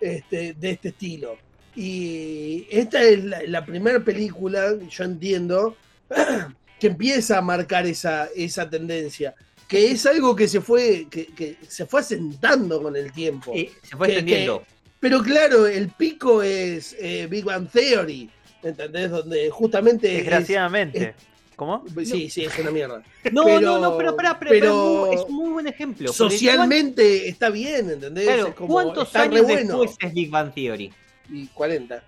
este, 0.00 0.54
de 0.54 0.70
este 0.70 0.90
estilo. 0.90 1.36
Y 1.80 2.66
esta 2.70 3.00
es 3.02 3.22
la, 3.24 3.40
la 3.46 3.64
primera 3.64 4.00
película, 4.00 4.74
yo 4.90 5.04
entiendo, 5.04 5.76
que 6.80 6.88
empieza 6.88 7.38
a 7.38 7.40
marcar 7.40 7.86
esa, 7.86 8.28
esa 8.34 8.68
tendencia. 8.68 9.32
Que 9.68 9.92
es 9.92 10.04
algo 10.06 10.34
que 10.34 10.48
se 10.48 10.60
fue, 10.60 11.06
que, 11.08 11.26
que 11.26 11.56
se 11.68 11.86
fue 11.86 12.00
asentando 12.00 12.82
con 12.82 12.96
el 12.96 13.12
tiempo. 13.12 13.54
Y 13.54 13.70
se 13.82 13.96
fue 13.96 14.08
extendiendo. 14.08 14.64
Pero 14.98 15.22
claro, 15.22 15.68
el 15.68 15.90
pico 15.90 16.42
es 16.42 16.96
eh, 16.98 17.28
Big 17.30 17.44
Bang 17.44 17.68
Theory, 17.70 18.28
¿entendés? 18.64 19.10
Donde 19.10 19.48
justamente 19.50 20.08
es- 20.10 20.16
Desgraciadamente. 20.24 21.14
¿Cómo? 21.54 21.84
Sí, 22.04 22.28
sí, 22.28 22.44
es 22.44 22.58
una 22.58 22.72
mierda. 22.72 23.02
No, 23.32 23.44
pero- 23.44 23.60
no, 23.60 23.78
no, 23.78 23.96
pero, 23.96 24.16
pero, 24.16 24.36
pero- 24.40 24.50
pero 24.50 25.06
es, 25.06 25.06
muy, 25.06 25.14
es 25.16 25.20
un 25.28 25.34
muy 25.36 25.50
buen 25.50 25.66
ejemplo. 25.68 26.12
Socialmente 26.12 27.28
está 27.28 27.50
bien, 27.50 27.90
¿entendés? 27.90 28.24
¿cuán- 28.26 28.34
claro, 28.36 28.48
Es 28.48 28.54
como, 28.56 28.72
¿Cuántos 28.74 29.14
años 29.14 29.42
bueno. 29.42 29.80
después 29.80 29.96
es 30.00 30.12
Big 30.14 30.30
Bang 30.30 30.52
Theory? 30.52 30.92
Y 31.30 31.46
40. 31.48 32.02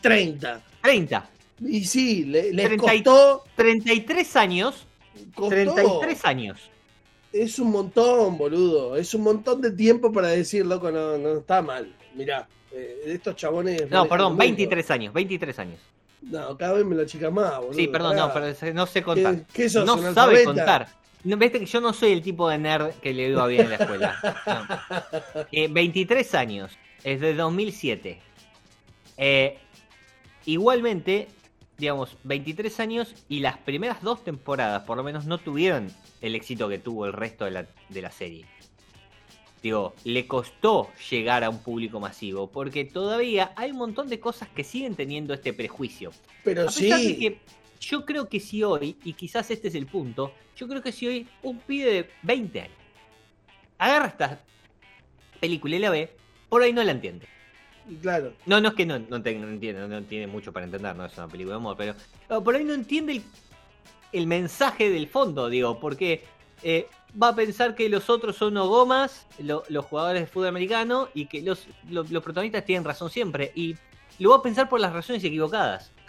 30. 0.00 0.60
30. 0.82 1.28
Y 1.60 1.84
sí, 1.84 2.24
le- 2.24 2.52
les 2.52 2.66
30 2.66 2.94
y- 2.94 3.02
costó, 3.02 3.44
33 3.56 4.36
años. 4.36 4.86
costó. 5.34 5.50
33 5.50 6.24
años. 6.24 6.58
Es 7.32 7.58
un 7.58 7.70
montón, 7.70 8.36
boludo. 8.36 8.96
Es 8.96 9.14
un 9.14 9.22
montón 9.22 9.60
de 9.60 9.70
tiempo 9.70 10.12
para 10.12 10.28
decir, 10.28 10.66
loco, 10.66 10.90
no, 10.90 11.16
no 11.18 11.38
está 11.38 11.62
mal. 11.62 11.94
Mirá, 12.14 12.46
eh, 12.72 13.02
estos 13.06 13.36
chabones. 13.36 13.88
No, 13.90 14.06
perdón, 14.06 14.32
el 14.32 14.32
mundo. 14.32 14.38
23 14.44 14.90
años. 14.90 15.14
23 15.14 15.58
años. 15.58 15.78
No, 16.22 16.56
cada 16.56 16.74
vez 16.74 16.84
me 16.84 16.94
lo 16.94 17.04
chica 17.06 17.30
más, 17.30 17.56
boludo. 17.58 17.72
Sí, 17.74 17.88
perdón, 17.88 18.16
no, 18.16 18.32
pará. 18.32 18.54
pero 18.58 18.74
no 18.74 18.86
sé 18.86 19.02
contar. 19.02 19.36
¿Qué, 19.46 19.62
qué 19.62 19.68
sos, 19.68 19.86
no 19.86 20.12
sabe 20.12 20.44
contar. 20.44 20.88
No, 21.24 21.36
Viste 21.36 21.60
que 21.60 21.66
yo 21.66 21.80
no 21.80 21.92
soy 21.92 22.12
el 22.12 22.22
tipo 22.22 22.48
de 22.48 22.58
nerd 22.58 22.90
que 23.00 23.12
le 23.12 23.28
iba 23.28 23.46
bien 23.46 23.62
en 23.62 23.70
la 23.70 23.76
escuela. 23.76 24.36
No. 24.46 25.46
Eh, 25.52 25.68
23 25.70 26.34
años, 26.34 26.72
es 27.04 27.20
de 27.20 27.34
2007. 27.34 28.18
Eh, 29.16 29.58
igualmente, 30.46 31.28
digamos, 31.78 32.16
23 32.24 32.80
años 32.80 33.14
y 33.28 33.40
las 33.40 33.58
primeras 33.58 34.02
dos 34.02 34.24
temporadas, 34.24 34.84
por 34.84 34.96
lo 34.96 35.02
menos, 35.02 35.26
no 35.26 35.38
tuvieron 35.38 35.92
el 36.20 36.34
éxito 36.34 36.68
que 36.68 36.78
tuvo 36.78 37.06
el 37.06 37.12
resto 37.12 37.44
de 37.44 37.50
la, 37.50 37.66
de 37.88 38.02
la 38.02 38.10
serie. 38.10 38.46
Digo, 39.62 39.94
le 40.02 40.26
costó 40.26 40.90
llegar 41.08 41.44
a 41.44 41.50
un 41.50 41.58
público 41.58 42.00
masivo, 42.00 42.50
porque 42.50 42.84
todavía 42.84 43.52
hay 43.54 43.70
un 43.70 43.78
montón 43.78 44.08
de 44.08 44.18
cosas 44.18 44.48
que 44.48 44.64
siguen 44.64 44.96
teniendo 44.96 45.34
este 45.34 45.52
prejuicio. 45.52 46.10
Pero 46.42 46.68
sí, 46.68 46.88
que 46.88 47.38
yo 47.80 48.04
creo 48.04 48.28
que 48.28 48.40
si 48.40 48.64
hoy, 48.64 48.96
y 49.04 49.12
quizás 49.12 49.52
este 49.52 49.68
es 49.68 49.76
el 49.76 49.86
punto, 49.86 50.32
yo 50.56 50.66
creo 50.66 50.82
que 50.82 50.90
si 50.90 51.06
hoy 51.06 51.28
un 51.42 51.60
pibe 51.60 51.92
de 51.92 52.10
20 52.22 52.60
años 52.60 52.76
agarra 53.78 54.06
esta 54.06 54.40
película 55.40 55.76
y 55.76 55.78
la 55.80 55.90
ve, 55.90 56.16
por 56.52 56.62
ahí 56.62 56.70
no 56.74 56.84
la 56.84 56.92
entiende. 56.92 57.26
claro. 58.02 58.34
No, 58.44 58.60
no 58.60 58.68
es 58.68 58.74
que 58.74 58.84
no, 58.84 58.98
no, 58.98 59.22
te- 59.22 59.34
no 59.38 59.48
entiende, 59.48 59.88
no 59.88 60.02
tiene 60.02 60.26
mucho 60.26 60.52
para 60.52 60.66
entender, 60.66 60.94
no 60.94 61.06
es 61.06 61.16
una 61.16 61.26
película 61.28 61.54
de 61.54 61.60
amor, 61.60 61.76
pero 61.78 61.94
no, 62.28 62.44
por 62.44 62.54
ahí 62.54 62.62
no 62.62 62.74
entiende 62.74 63.12
el, 63.14 63.22
el 64.12 64.26
mensaje 64.26 64.90
del 64.90 65.08
fondo, 65.08 65.48
digo, 65.48 65.80
porque 65.80 66.24
eh, 66.62 66.86
va 67.20 67.28
a 67.28 67.34
pensar 67.34 67.74
que 67.74 67.88
los 67.88 68.10
otros 68.10 68.36
son 68.36 68.48
unos 68.52 68.68
gomas, 68.68 69.26
lo- 69.38 69.62
los 69.70 69.86
jugadores 69.86 70.20
de 70.20 70.26
fútbol 70.26 70.48
americano, 70.48 71.08
y 71.14 71.24
que 71.24 71.40
los, 71.40 71.66
protagonistas 72.22 72.66
tienen 72.66 72.84
razón 72.84 73.08
siempre, 73.08 73.50
y 73.54 73.74
lo 74.18 74.28
va 74.28 74.36
a 74.36 74.42
pensar 74.42 74.68
por 74.68 74.78
las 74.78 74.92
razones 74.92 75.24
equivocadas. 75.24 75.90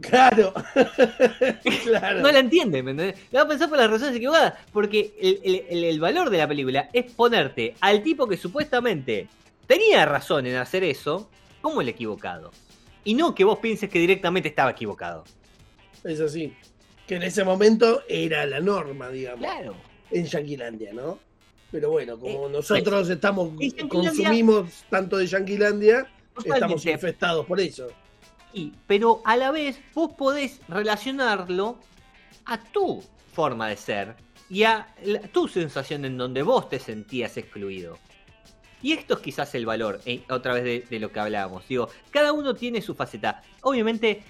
Claro. 0.00 0.52
claro. 1.84 2.18
No 2.20 2.32
la 2.32 2.40
entiende, 2.40 2.82
¿me 2.82 2.90
entendés? 2.90 3.16
La 3.30 3.42
va 3.42 3.44
a 3.44 3.48
pensar 3.48 3.68
por 3.68 3.78
las 3.78 3.88
razones 3.88 4.16
equivocadas, 4.16 4.54
porque 4.72 5.14
el, 5.20 5.38
el- 5.44 5.64
el- 5.70 5.84
el 5.84 6.00
valor 6.00 6.30
de 6.30 6.38
la 6.38 6.48
película 6.48 6.88
es 6.92 7.12
ponerte 7.12 7.76
al 7.80 8.02
tipo 8.02 8.26
que 8.26 8.36
supuestamente 8.36 9.28
tenía 9.66 10.04
razón 10.06 10.46
en 10.46 10.56
hacer 10.56 10.84
eso 10.84 11.30
como 11.60 11.80
el 11.80 11.88
equivocado. 11.88 12.50
Y 13.04 13.14
no 13.14 13.34
que 13.34 13.44
vos 13.44 13.58
pienses 13.58 13.90
que 13.90 13.98
directamente 13.98 14.48
estaba 14.48 14.70
equivocado. 14.70 15.24
Es 16.04 16.20
así. 16.20 16.54
Que 17.06 17.16
en 17.16 17.22
ese 17.22 17.44
momento 17.44 18.02
era 18.08 18.46
la 18.46 18.60
norma, 18.60 19.10
digamos, 19.10 19.40
Claro. 19.40 19.74
en 20.10 20.24
Yanquilandia, 20.24 20.92
¿no? 20.94 21.18
Pero 21.70 21.90
bueno, 21.90 22.18
como 22.18 22.46
Eh, 22.48 22.52
nosotros 22.52 23.08
estamos, 23.10 23.48
en 23.60 23.70
Yanquilandia- 23.70 23.88
consumimos 23.88 24.84
tanto 24.88 25.16
de 25.18 25.26
Yanquilandia, 25.26 26.10
estamos 26.44 26.86
infestados 26.86 27.44
por 27.46 27.60
eso. 27.60 27.88
Y- 28.54 28.72
pero 28.86 29.20
a 29.24 29.36
la 29.36 29.50
vez 29.50 29.78
vos 29.94 30.12
podés 30.12 30.60
relacionarlo 30.68 31.78
a 32.46 32.62
tu 32.62 33.02
forma 33.32 33.68
de 33.68 33.76
ser 33.76 34.14
y 34.48 34.62
a 34.62 34.94
la- 35.02 35.20
tu 35.22 35.48
sensación 35.48 36.04
en 36.04 36.16
donde 36.16 36.42
vos 36.42 36.68
te 36.68 36.78
sentías 36.78 37.36
excluido. 37.36 37.98
Y 38.84 38.92
esto 38.92 39.14
es 39.14 39.20
quizás 39.20 39.54
el 39.54 39.64
valor, 39.64 39.98
eh, 40.04 40.22
otra 40.28 40.52
vez 40.52 40.90
de, 40.90 40.98
lo 41.00 41.10
que 41.10 41.18
hablábamos. 41.18 41.66
Digo, 41.66 41.88
cada 42.10 42.34
uno 42.34 42.54
tiene 42.54 42.82
su 42.82 42.94
faceta. 42.94 43.42
Obviamente, 43.62 44.22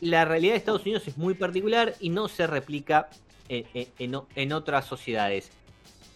la 0.00 0.24
realidad 0.24 0.54
de 0.54 0.58
Estados 0.58 0.82
Unidos 0.82 1.06
es 1.06 1.16
muy 1.16 1.34
particular 1.34 1.94
y 2.00 2.08
no 2.10 2.26
se 2.26 2.48
replica 2.48 3.08
en, 3.48 3.64
en- 4.00 4.20
en 4.34 4.52
otras 4.52 4.84
sociedades. 4.86 5.52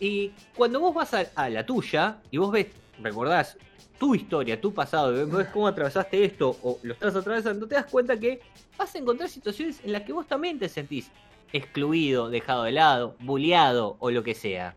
Y 0.00 0.32
cuando 0.56 0.80
vos 0.80 0.92
vas 0.92 1.14
a, 1.14 1.26
a 1.36 1.48
la 1.48 1.64
tuya 1.64 2.16
y 2.32 2.38
vos 2.38 2.50
ves, 2.50 2.66
recordás 3.00 3.56
tu 3.96 4.12
historia, 4.16 4.60
tu 4.60 4.74
pasado, 4.74 5.12
ves 5.28 5.46
cómo 5.52 5.68
atravesaste 5.68 6.24
esto 6.24 6.56
o 6.64 6.80
lo 6.82 6.94
estás 6.94 7.14
atravesando, 7.14 7.68
te 7.68 7.76
das 7.76 7.86
cuenta 7.86 8.18
que 8.18 8.40
vas 8.76 8.92
a 8.92 8.98
encontrar 8.98 9.28
situaciones 9.28 9.80
en 9.84 9.92
las 9.92 10.02
que 10.02 10.12
vos 10.12 10.26
también 10.26 10.58
te 10.58 10.68
sentís 10.68 11.12
excluido, 11.52 12.28
dejado 12.28 12.64
de 12.64 12.72
lado, 12.72 13.14
bulleado 13.20 13.96
o 14.00 14.10
lo 14.10 14.24
que 14.24 14.34
sea. 14.34 14.74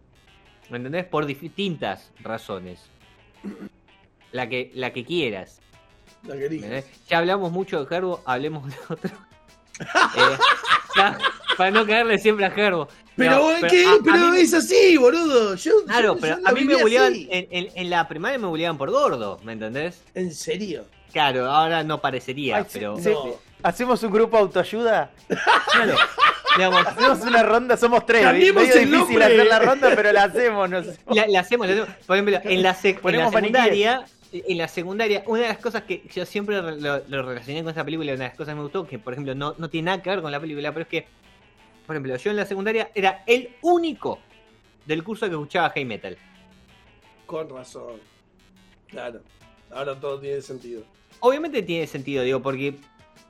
¿Me 0.72 0.78
entendés? 0.78 1.06
Por 1.06 1.26
distintas 1.28 2.10
razones. 2.22 2.80
La 4.32 4.48
que, 4.50 4.72
la 4.74 4.92
que 4.94 5.06
quieras. 5.06 5.60
La 6.24 6.36
que. 6.38 6.46
¿entendés? 6.46 6.86
Ya 7.10 7.20
hablamos 7.20 7.52
mucho 7.52 7.80
de 7.82 7.86
Gerbo, 7.88 8.22
hablemos 8.26 8.68
de 8.68 8.76
otro. 8.90 9.12
Eh, 9.82 10.38
ya, 10.96 11.18
para 11.58 11.72
no 11.72 11.88
caerle 11.88 12.20
siempre 12.20 12.46
a 12.46 12.52
Gerbo. 12.52 12.88
Pero, 13.16 13.38
No, 13.60 13.68
¿qué? 13.68 13.84
a- 13.86 13.94
a 13.94 13.98
pero 14.04 14.28
mí- 14.30 14.42
es 14.42 14.54
así, 14.54 14.96
boludo. 14.96 15.56
Yo, 15.56 15.72
Claro, 15.88 16.14
yo- 16.16 16.22
pero 16.22 16.38
yo 16.40 16.48
a 16.48 16.52
mí 16.52 16.66
me 16.66 16.76
así. 16.76 17.28
en, 17.32 17.48
en- 17.50 17.70
en 17.74 17.90
la 17.90 18.08
primaria 18.08 18.38
me 18.38 18.46
bulleaban 18.46 18.78
por 18.78 18.92
gordo, 18.92 19.40
¿me 19.44 19.54
entendés? 19.54 20.04
¿En 20.14 20.32
serio? 20.36 20.86
Claro, 21.12 21.50
ahora 21.50 21.84
no 21.84 22.00
parecería, 22.00 22.58
Ay, 22.58 22.66
pero... 22.72 22.98
sí. 23.00 23.10
No. 23.10 23.36
¿Hacemos 23.64 24.04
un 24.04 24.12
grupo 24.12 24.38
autoayuda? 24.38 25.10
Claro, 25.72 25.96
digamos, 26.58 26.86
Hacemos 26.88 27.22
una 27.22 27.44
ronda, 27.44 27.78
somos 27.78 28.06
tres. 28.06 28.24
Medio 28.26 28.50
el 28.60 28.66
difícil 28.66 28.92
nombre. 28.92 29.24
hacer 29.26 29.48
la 29.48 29.60
ronda, 29.60 29.92
pero 29.96 30.12
la 30.12 30.24
hacemos. 30.26 30.70
No 30.70 30.84
sé. 30.84 30.98
la, 31.10 31.28
la 31.28 31.40
hacemos, 31.40 31.68
la 31.68 31.74
hacemos. 31.74 31.90
Por 32.06 32.16
ejemplo, 32.18 32.40
en 32.44 32.62
la, 32.64 32.76
sec- 32.76 33.00
en 33.04 33.18
la 33.18 33.30
secundaria, 33.32 34.06
en 34.34 34.58
la 34.58 34.68
secundaria, 34.68 35.24
una 35.28 35.42
de 35.42 35.48
las 35.50 35.58
cosas 35.58 35.84
que 35.84 36.04
yo 36.14 36.26
siempre 36.26 36.62
re- 36.62 36.80
lo, 36.80 37.02
lo 37.08 37.24
relacioné 37.24 37.64
con 37.64 37.72
esa 37.72 37.84
película, 37.84 38.14
una 38.14 38.24
de 38.24 38.28
las 38.30 38.38
cosas 38.38 38.54
que 38.54 38.56
me 38.58 38.62
gustó, 38.64 38.88
que 38.88 38.98
por 39.00 39.14
ejemplo 39.14 39.36
no, 39.36 39.56
no 39.58 39.70
tiene 39.70 39.88
nada 39.88 40.02
que 40.02 40.10
ver 40.10 40.22
con 40.22 40.32
la 40.32 40.40
película, 40.40 40.72
pero 40.72 40.84
es 40.84 40.88
que, 40.88 41.06
por 41.86 41.96
ejemplo, 41.96 42.16
yo 42.16 42.32
en 42.32 42.38
la 42.38 42.46
secundaria 42.46 42.92
era 42.96 43.24
el 43.28 43.50
único 43.62 44.20
del 44.86 45.04
curso 45.04 45.26
que 45.28 45.34
escuchaba 45.34 45.70
heavy 45.72 45.86
metal. 45.86 46.18
Con 47.26 47.50
razón. 47.50 48.00
Claro. 48.88 49.22
Ahora 49.74 49.98
todo 50.00 50.20
tiene 50.20 50.42
sentido. 50.42 50.84
Obviamente 51.22 51.62
tiene 51.62 51.86
sentido, 51.88 52.24
digo, 52.24 52.42
porque 52.42 52.76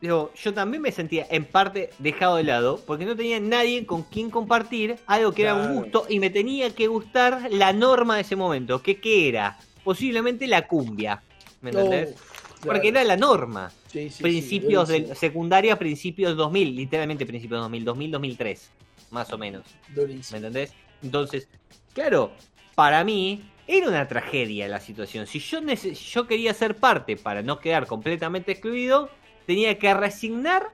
digo, 0.01 0.31
yo 0.35 0.53
también 0.53 0.81
me 0.81 0.91
sentía 0.91 1.27
en 1.29 1.45
parte 1.45 1.91
dejado 1.99 2.37
de 2.37 2.43
lado, 2.43 2.81
porque 2.85 3.05
no 3.05 3.15
tenía 3.15 3.39
nadie 3.39 3.85
con 3.85 4.03
quien 4.03 4.31
compartir 4.31 4.97
algo 5.05 5.31
que 5.31 5.43
era 5.43 5.55
un 5.55 5.75
gusto 5.75 6.05
y 6.09 6.19
me 6.19 6.31
tenía 6.31 6.71
que 6.71 6.87
gustar 6.87 7.49
la 7.51 7.71
norma 7.71 8.15
de 8.15 8.21
ese 8.21 8.35
momento. 8.35 8.81
que 8.81 8.99
qué 8.99 9.29
era? 9.29 9.57
Posiblemente 9.83 10.47
la 10.47 10.67
cumbia. 10.67 11.21
¿Me 11.61 11.69
entendés? 11.69 12.15
Oh, 12.17 12.65
Porque 12.65 12.89
era 12.89 13.03
la 13.03 13.15
norma. 13.15 13.71
Sí, 13.87 14.09
sí, 14.09 14.23
principios 14.23 14.87
de 14.87 15.15
secundaria, 15.15 15.77
principios 15.77 16.35
2000, 16.35 16.75
literalmente 16.75 17.25
principios 17.25 17.61
2000, 17.61 17.85
2000, 17.85 18.11
2003, 18.11 18.71
más 19.11 19.31
o 19.31 19.37
menos. 19.37 19.63
¿Me 19.95 20.37
entendés? 20.37 20.73
Entonces, 21.03 21.47
claro, 21.93 22.31
para 22.73 23.03
mí 23.03 23.43
era 23.67 23.87
una 23.87 24.07
tragedia 24.07 24.67
la 24.67 24.79
situación. 24.79 25.27
Si 25.27 25.39
yo, 25.39 25.59
yo 25.61 26.27
quería 26.27 26.53
ser 26.53 26.75
parte 26.75 27.17
para 27.17 27.41
no 27.41 27.59
quedar 27.59 27.85
completamente 27.85 28.53
excluido, 28.53 29.09
tenía 29.51 29.77
que 29.77 29.93
resignar 29.93 30.69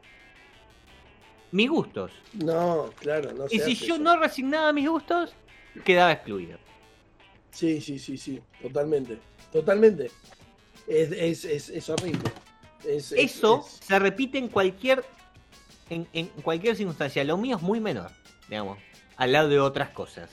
mis 1.52 1.68
gustos. 1.70 2.12
No, 2.34 2.92
claro, 3.00 3.34
no 3.34 3.46
Y 3.50 3.58
se 3.60 3.66
si 3.66 3.76
yo 3.88 3.96
eso. 3.96 4.04
no 4.04 4.18
resignaba 4.20 4.72
mis 4.72 4.88
gustos, 4.88 5.34
quedaba 5.84 6.12
excluido. 6.12 6.60
Sí, 7.52 7.82
sí, 7.82 7.98
sí, 7.98 8.18
sí, 8.20 8.40
totalmente. 8.62 9.18
Totalmente. 9.52 10.12
Es, 10.88 11.12
es, 11.12 11.44
es, 11.46 11.70
es 11.70 11.90
horrible. 11.90 12.30
Es- 12.86 13.12
es- 13.12 13.34
Eso 13.36 13.66
es- 13.66 13.86
se 13.88 13.98
repite 13.98 14.38
en 14.38 14.48
cualquier 14.48 15.04
en, 15.90 16.08
en 16.14 16.28
cualquier 16.44 16.76
circunstancia. 16.76 17.24
Lo 17.24 17.38
mío 17.38 17.56
es 17.58 17.64
muy 17.64 17.80
menor, 17.80 18.12
digamos, 18.48 18.78
al 19.16 19.32
lado 19.32 19.50
de 19.50 19.60
otras 19.60 19.90
cosas. 19.90 20.30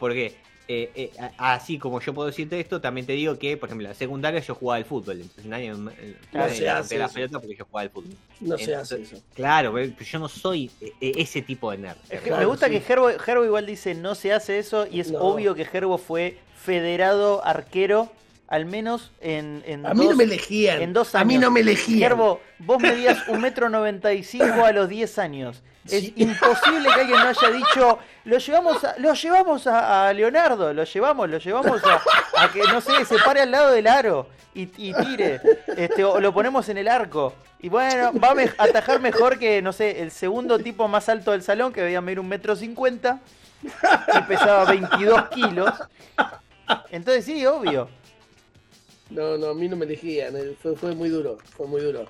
Porque 0.00 0.36
eh, 0.68 0.90
eh, 0.94 1.10
así 1.38 1.78
como 1.78 2.00
yo 2.00 2.12
puedo 2.12 2.26
decirte 2.26 2.58
esto, 2.58 2.80
también 2.80 3.06
te 3.06 3.12
digo 3.12 3.38
que, 3.38 3.56
por 3.56 3.68
ejemplo, 3.68 3.86
en 3.86 3.90
la 3.92 3.94
secundaria 3.96 4.40
yo 4.40 4.54
jugaba 4.54 4.76
al 4.78 4.84
fútbol. 4.84 5.20
Entonces 5.20 5.46
nadie 5.46 5.72
me, 5.74 5.92
eh, 5.92 6.16
No 6.32 6.40
nadie 6.40 6.54
se 6.56 6.62
me 6.64 6.68
hace 6.70 6.78
rompía 6.80 6.98
la 6.98 7.04
eso. 7.06 7.14
pelota 7.14 7.38
porque 7.40 7.56
yo 7.56 7.64
jugaba 7.64 7.82
al 7.82 7.90
fútbol. 7.90 8.12
no 8.40 8.58
se 8.58 8.74
hace 8.74 9.02
eso. 9.02 9.22
Claro, 9.34 9.72
pero 9.72 9.92
yo 9.98 10.18
no 10.18 10.28
soy 10.28 10.70
ese 11.00 11.42
tipo 11.42 11.70
de 11.70 11.78
nerd. 11.78 11.96
Es 12.10 12.20
que 12.20 12.26
Claro, 12.28 12.40
me 12.40 12.46
gusta 12.46 12.66
sí. 12.66 12.72
que 12.72 12.80
Gerbo, 12.80 13.08
Gerbo 13.18 13.44
igual 13.44 13.66
dice 13.66 13.94
no 13.94 14.14
se 14.14 14.32
hace 14.32 14.58
eso 14.58 14.86
y 14.90 15.00
es 15.00 15.10
No. 15.12 15.20
obvio 15.20 15.54
que 15.54 15.64
Gerbo 15.64 15.98
fue 15.98 16.38
federado 16.56 17.44
arquero 17.44 18.10
al 18.48 18.64
menos 18.66 19.10
en, 19.20 19.62
en 19.66 19.84
A 19.86 19.94
mí 19.94 20.00
dos, 20.04 20.10
no 20.10 20.16
me 20.16 20.24
elegían. 20.24 20.80
en 20.82 20.92
dos 20.92 21.14
A 21.14 21.24
mí 21.24 21.34
años. 21.34 21.42
no 21.44 21.50
me 21.50 21.60
elegían. 21.60 21.98
Gerbo, 22.10 22.40
vos 22.60 22.80
medías 22.80 23.26
un 23.28 23.40
metro 23.40 23.68
noventa 23.68 24.12
y 24.12 24.22
cinco 24.22 24.64
a 24.64 24.72
los 24.72 24.88
10 24.88 25.18
años. 25.18 25.62
Es 25.86 26.00
Sí. 26.02 26.12
imposible 26.16 26.88
que 26.94 27.00
alguien 27.00 27.18
no 27.20 27.28
haya 27.28 27.50
dicho, 27.50 27.98
lo 28.24 28.38
llevamos 28.38 28.82
a, 28.84 28.94
lo 28.98 29.14
llevamos 29.14 29.66
a, 29.68 30.08
a 30.08 30.12
Leonardo, 30.12 30.72
lo 30.72 30.82
llevamos, 30.84 31.28
lo 31.30 31.38
llevamos 31.38 31.80
a, 31.84 32.00
a 32.44 32.52
que, 32.52 32.60
no 32.64 32.80
sé, 32.80 33.04
se 33.04 33.18
pare 33.18 33.40
al 33.42 33.52
lado 33.52 33.70
del 33.70 33.86
aro 33.86 34.28
y, 34.54 34.62
y 34.78 34.92
tire, 34.94 35.40
este, 35.76 36.02
o 36.04 36.18
lo 36.20 36.32
ponemos 36.34 36.68
en 36.68 36.78
el 36.78 36.88
arco. 36.88 37.34
Y 37.60 37.68
bueno, 37.68 38.12
va 38.22 38.30
a 38.30 38.34
me- 38.34 38.50
atajar 38.58 39.00
mejor 39.00 39.38
que, 39.38 39.62
no 39.62 39.72
sé, 39.72 40.02
el 40.02 40.10
segundo 40.10 40.58
tipo 40.58 40.88
más 40.88 41.08
alto 41.08 41.30
del 41.32 41.42
salón, 41.42 41.72
que 41.72 41.82
debía 41.82 42.00
medir 42.00 42.18
un 42.20 42.28
metro 42.28 42.54
cincuenta 42.56 43.20
y 43.62 44.20
pesaba 44.22 44.64
22 44.64 45.28
kilos. 45.30 45.72
Entonces 46.90 47.24
sí, 47.24 47.44
obvio. 47.46 47.88
No, 49.10 49.36
no, 49.38 49.46
a 49.48 49.54
mí 49.54 49.68
no 49.68 49.76
me 49.76 49.84
elegían. 49.86 50.36
eh, 50.36 50.56
Fue, 50.60 50.74
fue 50.76 50.94
muy 50.94 51.08
duro. 51.08 51.38
Fue 51.56 51.66
muy 51.66 51.80
duro. 51.80 52.08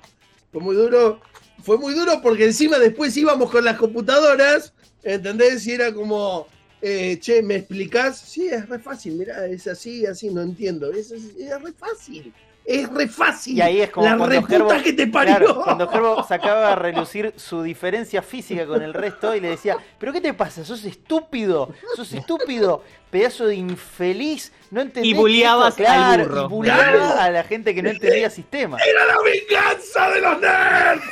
Fue 0.51 0.61
muy 0.61 0.75
duro. 0.75 1.19
Fue 1.63 1.77
muy 1.77 1.93
duro 1.93 2.19
porque 2.21 2.45
encima 2.45 2.77
después 2.79 3.15
íbamos 3.17 3.51
con 3.51 3.63
las 3.65 3.77
computadoras. 3.77 4.73
¿Entendés? 5.03 5.65
Y 5.67 5.73
era 5.73 5.93
como. 5.93 6.47
eh, 6.81 7.19
che, 7.19 7.41
¿me 7.43 7.55
explicás? 7.57 8.19
Sí, 8.19 8.47
es 8.47 8.67
re 8.67 8.79
fácil. 8.79 9.13
Mirá, 9.15 9.45
es 9.47 9.67
así, 9.67 10.05
así, 10.05 10.29
no 10.29 10.41
entiendo. 10.41 10.91
Es, 10.91 11.11
es, 11.11 11.35
es 11.37 11.61
re 11.61 11.71
fácil. 11.73 12.33
Es 12.69 12.89
re 12.89 13.07
fácil. 13.07 13.57
Y 13.57 13.61
ahí 13.61 13.79
es 13.81 13.89
como 13.91 14.05
La 14.05 14.17
cuando 14.17 14.41
Gerbo- 14.41 14.83
que 14.83 14.91
te 14.91 15.07
parió. 15.07 15.37
Claro, 15.37 15.61
cuando 15.63 15.87
Gerbo 15.87 16.21
sacaba 16.27 16.73
a 16.73 16.75
relucir 16.75 17.33
su 17.37 17.63
diferencia 17.63 18.21
física 18.21 18.65
con 18.65 18.81
el 18.81 18.93
resto 18.93 19.33
y 19.33 19.39
le 19.39 19.51
decía, 19.51 19.77
¿pero 19.97 20.11
qué 20.11 20.19
te 20.19 20.33
pasa? 20.33 20.65
¿Sos 20.65 20.83
estúpido? 20.83 21.73
¿Sos 21.95 22.11
estúpido? 22.11 22.83
Pedazo 23.09 23.45
de 23.47 23.55
infeliz. 23.55 24.51
No 24.69 24.81
entendés 24.81 25.09
Y 25.09 25.13
bulleabas 25.13 25.69
esto?". 25.79 25.83
Claro, 25.83 26.23
al 26.23 26.27
burro. 26.29 26.41
Y 26.43 26.47
bulleaba 26.49 26.83
Claro. 26.91 27.19
a 27.21 27.29
la 27.31 27.43
gente 27.45 27.73
que 27.73 27.81
no 27.81 27.89
entendía 27.89 28.29
sistema. 28.29 28.77
¡Era 28.85 29.05
la 29.05 29.15
venganza 29.23 30.09
de 30.09 30.21
los 30.21 30.39
nerds! 30.41 31.03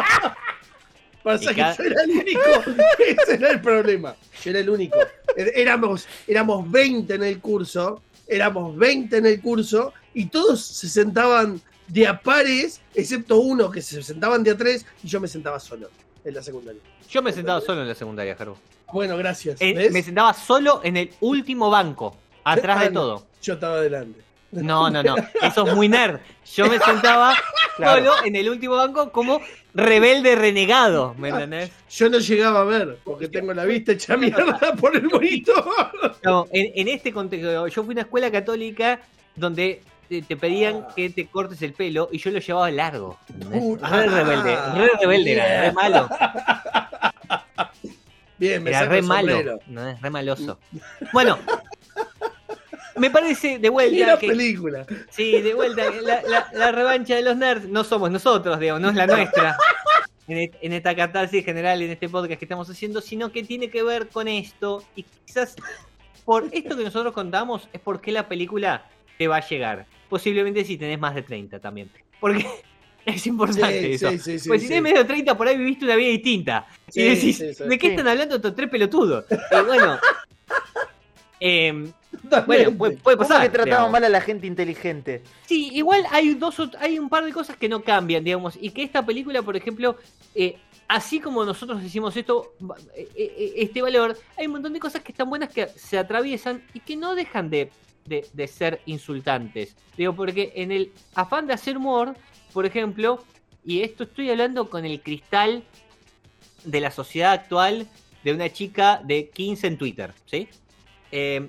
Pasa 1.22 1.54
que 1.54 1.60
yo 1.60 1.84
era 1.84 2.02
el 2.02 2.10
único. 2.10 2.40
Ese 2.98 3.34
era 3.34 3.50
el 3.50 3.60
problema. 3.60 4.16
Yo 4.42 4.50
era 4.50 4.60
el 4.60 4.70
único. 4.70 4.98
Éramos, 5.36 6.08
éramos 6.26 6.68
20 6.70 7.14
en 7.14 7.22
el 7.24 7.38
curso. 7.40 8.02
Éramos 8.26 8.74
20 8.76 9.18
en 9.18 9.26
el 9.26 9.40
curso. 9.40 9.92
Y 10.14 10.26
todos 10.26 10.60
se 10.64 10.88
sentaban 10.88 11.60
de 11.88 12.06
a 12.06 12.20
pares, 12.20 12.80
excepto 12.94 13.38
uno 13.38 13.70
que 13.70 13.82
se 13.82 14.02
sentaban 14.02 14.42
de 14.42 14.50
a 14.52 14.56
tres. 14.56 14.84
Y 15.02 15.08
yo 15.08 15.20
me 15.20 15.28
sentaba 15.28 15.58
solo 15.60 15.88
en 16.24 16.34
la 16.34 16.42
secundaria. 16.42 16.80
Yo 17.08 17.22
me 17.22 17.32
sentaba 17.32 17.60
solo 17.60 17.82
en 17.82 17.88
la 17.88 17.94
secundaria, 17.94 18.36
Gerbo. 18.36 18.56
Bueno, 18.92 19.16
gracias. 19.16 19.56
Eh, 19.60 19.88
me 19.90 20.02
sentaba 20.02 20.32
solo 20.34 20.80
en 20.84 20.96
el 20.96 21.10
último 21.20 21.70
banco, 21.70 22.16
atrás 22.44 22.78
Ah, 22.80 22.84
de 22.84 22.90
no. 22.90 23.00
todo. 23.00 23.26
Yo 23.42 23.54
estaba 23.54 23.76
adelante. 23.76 24.20
No, 24.52 24.90
no, 24.90 25.00
no. 25.02 25.14
Eso 25.42 25.64
es 25.66 25.74
muy 25.76 25.88
nerd. 25.88 26.18
Yo 26.54 26.66
me 26.68 26.78
sentaba 26.80 27.34
Claro. 27.76 28.04
solo 28.14 28.26
en 28.26 28.34
el 28.36 28.50
último 28.50 28.74
banco 28.76 29.10
como 29.12 29.40
rebelde 29.74 30.34
renegado. 30.34 31.14
¿Me 31.16 31.28
entendés? 31.28 31.70
Yo 31.90 32.10
no 32.10 32.18
llegaba 32.18 32.60
a 32.62 32.64
ver, 32.64 32.98
porque 33.04 33.28
tengo 33.28 33.54
la 33.54 33.64
vista 33.64 33.92
hecha 33.92 34.16
mierda 34.16 34.58
por 34.80 34.96
el 34.96 35.04
monitor. 35.04 35.64
No, 36.24 36.46
en, 36.50 36.72
en 36.74 36.88
este 36.88 37.12
contexto, 37.12 37.68
yo 37.68 37.82
fui 37.84 37.92
a 37.92 37.94
una 37.94 38.00
escuela 38.02 38.30
católica 38.30 39.00
donde 39.36 39.82
te, 40.22 40.36
pedían 40.36 40.86
que 40.96 41.08
te 41.10 41.26
cortes 41.28 41.62
el 41.62 41.72
pelo 41.72 42.08
y 42.10 42.18
yo 42.18 42.30
lo 42.30 42.40
llevaba 42.40 42.70
largo. 42.70 43.18
Uh, 43.52 43.76
Re 43.76 43.80
ah, 43.84 44.02
rebelde, 44.02 44.56
re 44.74 44.90
rebelde, 45.00 45.32
era 45.32 45.60
re 45.62 45.72
malo. 45.72 46.08
Bien, 48.38 48.62
me 48.62 48.70
Era 48.70 48.86
re 48.86 49.02
malo. 49.02 49.60
¿no? 49.66 49.88
Es 49.88 50.00
re 50.00 50.10
maloso. 50.10 50.58
Bueno, 51.12 51.38
me 52.96 53.10
parece 53.10 53.58
de 53.58 53.68
vuelta 53.68 54.06
la 54.06 54.18
que. 54.18 54.28
película. 54.28 54.86
Sí, 55.10 55.40
de 55.40 55.54
vuelta, 55.54 55.90
la, 56.02 56.22
la- 56.22 56.48
la 56.52 56.72
revancha 56.72 57.14
de 57.14 57.22
los 57.22 57.36
nerds 57.36 57.68
no 57.68 57.84
somos 57.84 58.10
nosotros, 58.10 58.58
digamos, 58.58 58.80
no 58.82 58.88
es 58.90 58.96
la 58.96 59.06
nuestra. 59.06 59.56
En, 60.26 60.38
e- 60.38 60.50
en 60.62 60.72
esta 60.72 60.94
catarsis 60.96 61.44
general, 61.44 61.82
en 61.82 61.90
este 61.90 62.08
podcast 62.08 62.38
que 62.38 62.44
estamos 62.44 62.68
haciendo, 62.70 63.00
sino 63.00 63.30
que 63.30 63.42
tiene 63.42 63.68
que 63.68 63.82
ver 63.82 64.08
con 64.08 64.26
esto. 64.28 64.82
Y 64.96 65.02
quizás 65.26 65.54
por 66.24 66.46
esto 66.52 66.76
que 66.76 66.84
nosotros 66.84 67.12
contamos 67.12 67.68
es 67.72 67.80
por 67.80 68.00
qué 68.00 68.12
la 68.12 68.26
película 68.28 68.86
te 69.18 69.28
va 69.28 69.36
a 69.36 69.46
llegar. 69.48 69.86
Posiblemente 70.10 70.62
si 70.64 70.76
tenés 70.76 70.98
más 70.98 71.14
de 71.14 71.22
30 71.22 71.58
también. 71.58 71.88
Porque 72.20 72.44
es 73.06 73.26
importante 73.26 73.80
Sí, 73.80 73.92
eso. 73.94 74.10
sí, 74.10 74.18
sí, 74.18 74.38
sí, 74.40 74.48
pues 74.48 74.60
si 74.60 74.66
sí. 74.66 74.74
tenés 74.74 74.82
menos 74.82 74.98
de 74.98 75.04
30, 75.06 75.36
por 75.38 75.48
ahí 75.48 75.56
viviste 75.56 75.86
una 75.86 75.96
vida 75.96 76.10
distinta. 76.10 76.66
Sí, 76.90 77.00
y 77.00 77.04
decís, 77.04 77.38
sí, 77.38 77.54
sí. 77.54 77.64
¿de 77.64 77.78
qué 77.78 77.86
están 77.88 78.08
hablando 78.08 78.36
estos 78.36 78.54
tres 78.54 78.68
pelotudos? 78.68 79.24
Y 79.30 79.64
bueno. 79.66 79.98
em, 81.40 81.92
bueno, 82.46 82.72
puede, 82.76 82.96
puede 82.98 83.16
¿Cómo 83.16 83.28
pasar. 83.28 83.42
que 83.42 83.48
tratamos 83.50 83.66
digamos. 83.70 83.92
mal 83.92 84.04
a 84.04 84.08
la 84.08 84.20
gente 84.20 84.46
inteligente? 84.46 85.22
Sí, 85.46 85.70
igual 85.72 86.04
hay 86.10 86.34
dos 86.34 86.58
o- 86.60 86.70
hay 86.80 86.98
un 86.98 87.08
par 87.08 87.24
de 87.24 87.32
cosas 87.32 87.56
que 87.56 87.68
no 87.68 87.82
cambian, 87.82 88.22
digamos, 88.24 88.58
y 88.60 88.70
que 88.70 88.82
esta 88.82 89.06
película, 89.06 89.40
por 89.42 89.56
ejemplo, 89.56 89.96
eh, 90.34 90.56
así 90.88 91.20
como 91.20 91.44
nosotros 91.44 91.80
decimos 91.82 92.16
esto, 92.16 92.52
eh, 92.96 93.08
eh, 93.16 93.52
este 93.56 93.80
valor, 93.80 94.18
hay 94.36 94.46
un 94.46 94.52
montón 94.52 94.72
de 94.72 94.80
cosas 94.80 95.02
que 95.02 95.12
están 95.12 95.30
buenas 95.30 95.50
que 95.50 95.68
se 95.68 95.96
atraviesan 95.98 96.62
y 96.74 96.80
que 96.80 96.96
no 96.96 97.14
dejan 97.14 97.48
de, 97.48 97.70
de- 98.06 98.26
de 98.32 98.46
ser 98.48 98.80
insultantes. 98.86 99.76
Digo, 99.96 100.14
porque 100.14 100.52
en 100.56 100.72
el 100.72 100.92
afán 101.14 101.46
de 101.46 101.52
hacer 101.54 101.76
humor, 101.76 102.16
por 102.52 102.66
ejemplo, 102.66 103.24
y 103.64 103.82
esto 103.82 104.04
estoy 104.04 104.30
hablando 104.30 104.68
con 104.70 104.84
el 104.84 105.00
cristal 105.02 105.62
de 106.64 106.80
la 106.80 106.90
sociedad 106.90 107.32
actual 107.32 107.86
de 108.24 108.32
una 108.34 108.50
chica 108.52 109.00
de 109.04 109.28
15 109.30 109.66
en 109.66 109.78
Twitter, 109.78 110.12
¿sí? 110.26 110.48
Eh, 111.12 111.48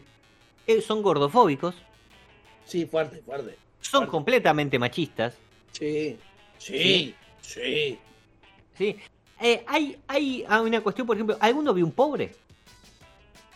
eh, 0.67 0.81
son 0.81 1.01
gordofóbicos, 1.01 1.75
Sí, 2.65 2.85
fuerte, 2.85 3.21
fuerte. 3.25 3.57
son 3.81 4.01
Fuerte. 4.01 4.11
completamente 4.11 4.79
machistas, 4.79 5.33
Sí, 5.71 6.17
sí, 6.57 7.15
sí. 7.41 7.97
¿sí? 8.77 8.95
Eh, 9.41 9.63
hay, 9.67 9.97
hay 10.07 10.45
ah, 10.47 10.61
una 10.61 10.81
cuestión, 10.81 11.07
por 11.07 11.17
ejemplo, 11.17 11.35
¿alguno 11.39 11.73
vio 11.73 11.83
un 11.85 11.91
pobre? 11.91 12.35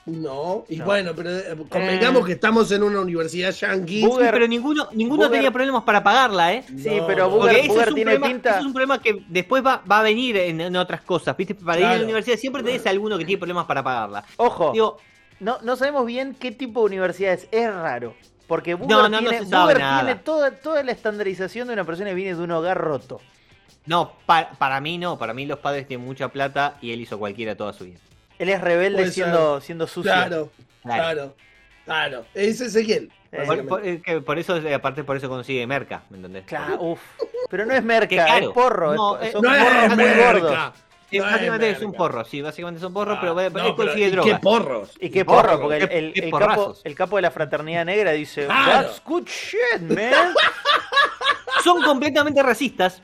No, 0.05 0.65
y 0.69 0.75
No. 0.77 0.85
bueno, 0.85 1.13
pero 1.15 1.31
eh, 1.35 1.55
convengamos 1.67 2.21
Eh. 2.21 2.25
que 2.27 2.31
estamos 2.33 2.71
en 2.71 2.83
una 2.83 2.99
universidad 2.99 3.51
yankee. 3.51 4.03
Booger- 4.03 4.29
pero 4.31 4.47
ninguno, 4.47 4.87
ninguno 4.93 5.23
Booger- 5.23 5.31
tenía 5.31 5.51
problemas 5.51 5.83
para 5.83 6.03
pagarla, 6.03 6.53
¿eh? 6.53 6.63
Sí, 6.77 6.97
No, 6.97 7.07
pero 7.07 7.27
Booger, 7.29 7.67
Booger 7.67 7.81
es, 7.83 7.87
un 7.89 7.95
tiene 7.95 8.11
problema, 8.11 8.27
pinta. 8.27 8.49
ese 8.51 8.59
es 8.59 8.65
un 8.65 8.73
problema 8.73 9.01
que 9.01 9.23
después 9.27 9.65
va, 9.65 9.81
va 9.89 9.99
a 9.99 10.03
venir 10.03 10.37
en, 10.37 10.61
en 10.61 10.75
otras 10.75 11.01
cosas, 11.01 11.35
¿viste? 11.35 11.55
Para 11.55 11.79
ir 11.79 11.85
a 11.87 11.97
la 11.97 12.03
universidad 12.03 12.37
siempre 12.37 12.61
tenés 12.61 12.85
alguno 12.85 13.17
que 13.17 13.25
tiene 13.25 13.39
problemas 13.39 13.65
para 13.65 13.81
pagarla. 13.83 14.23
Ojo, 14.37 14.71
Digo, 14.73 14.97
no, 15.39 15.57
no 15.63 15.75
sabemos 15.75 16.05
bien 16.05 16.35
qué 16.39 16.51
tipo 16.51 16.81
de 16.81 16.85
universidad 16.85 17.33
es. 17.33 17.47
Es 17.51 17.73
raro. 17.73 18.13
Porque 18.47 18.75
Booger, 18.75 18.95
No, 18.95 19.01
no, 19.03 19.09
no 19.09 19.19
tiene, 19.19 19.39
se 19.39 19.45
sabe 19.47 19.63
Booger 19.73 19.79
nada. 19.79 20.01
tiene 20.03 20.19
toda, 20.21 20.51
toda 20.51 20.83
la 20.83 20.91
estandarización 20.91 21.67
de 21.67 21.73
una 21.73 21.83
persona 21.83 22.09
que 22.09 22.15
viene 22.15 22.35
de 22.35 22.43
un 22.43 22.51
hogar 22.51 22.77
roto. 22.77 23.21
no, 23.87 24.13
pa- 24.27 24.51
para 24.59 24.79
mí 24.81 24.99
no, 24.99 25.17
para 25.17 25.33
mí 25.33 25.45
los 25.47 25.57
padres 25.59 25.87
tienen 25.87 26.05
mucha 26.05 26.27
plata 26.29 26.77
y 26.81 26.91
él 26.91 27.01
hizo 27.01 27.17
cualquiera 27.17 27.55
toda 27.55 27.73
su 27.73 27.85
vida. 27.85 27.99
Él 28.39 28.49
es 28.49 28.61
rebelde 28.61 29.11
siendo, 29.11 29.61
siendo 29.61 29.87
sucio. 29.87 30.11
Claro, 30.11 30.51
Claro. 30.83 31.01
claro, 31.03 31.35
claro. 31.85 32.25
Es 32.33 32.61
Ezequiel. 32.61 33.11
Eh, 33.31 33.63
Por, 33.67 33.85
eh, 33.85 34.01
que 34.01 34.21
por 34.21 34.39
eso, 34.39 34.55
eh, 34.57 34.73
aparte 34.73 35.03
por 35.03 35.17
eso 35.17 35.27
consigue 35.27 35.65
merca, 35.67 36.03
¿me 36.09 36.17
entendés? 36.17 36.45
Claro, 36.45 36.81
uf. 36.81 36.99
Pero 37.49 37.65
no 37.65 37.73
es 37.73 37.83
merca, 37.83 38.37
es 38.37 38.47
porro. 38.49 38.91
es 38.93 38.97
No, 38.97 39.31
son 39.31 39.41
no 39.41 39.49
porros 39.49 39.83
es 39.83 39.89
muy 39.95 40.05
merca. 40.05 40.73
No 41.11 41.25
es 41.25 41.31
básicamente 41.31 41.69
es, 41.69 41.79
un 41.79 41.85
merca. 41.87 41.97
porro, 41.97 42.25
sí, 42.25 42.41
básicamente 42.41 42.79
es 42.79 42.83
un 42.85 42.93
porro, 42.93 43.13
Ah, 43.13 43.17
pero, 43.21 43.33
no, 43.33 43.41
él 43.67 43.75
consigue 43.75 44.07
¿y 44.07 44.11
droga. 44.11 44.31
¿Qué 44.35 44.39
porros? 44.41 44.91
Y 44.99 45.09
qué 45.09 45.25
porro, 45.25 45.41
porro, 45.49 45.61
porque 45.61 45.77
el, 45.77 45.89
qué- 45.89 45.97
el- 45.97 46.13
qué 46.13 46.19
el 46.25 46.31
capo, 46.31 46.75
el 46.83 46.95
capo 46.95 47.15
de 47.17 47.21
la 47.23 47.31
fraternidad 47.31 47.85
negra 47.85 48.11
dice, 48.11 48.45
Claro. 48.45 48.87
That's 48.87 49.01
good 49.05 49.25
shit, 49.27 49.81
man. 49.81 50.33
Son 51.63 51.81
completamente 51.83 52.41
racistas. 52.43 53.01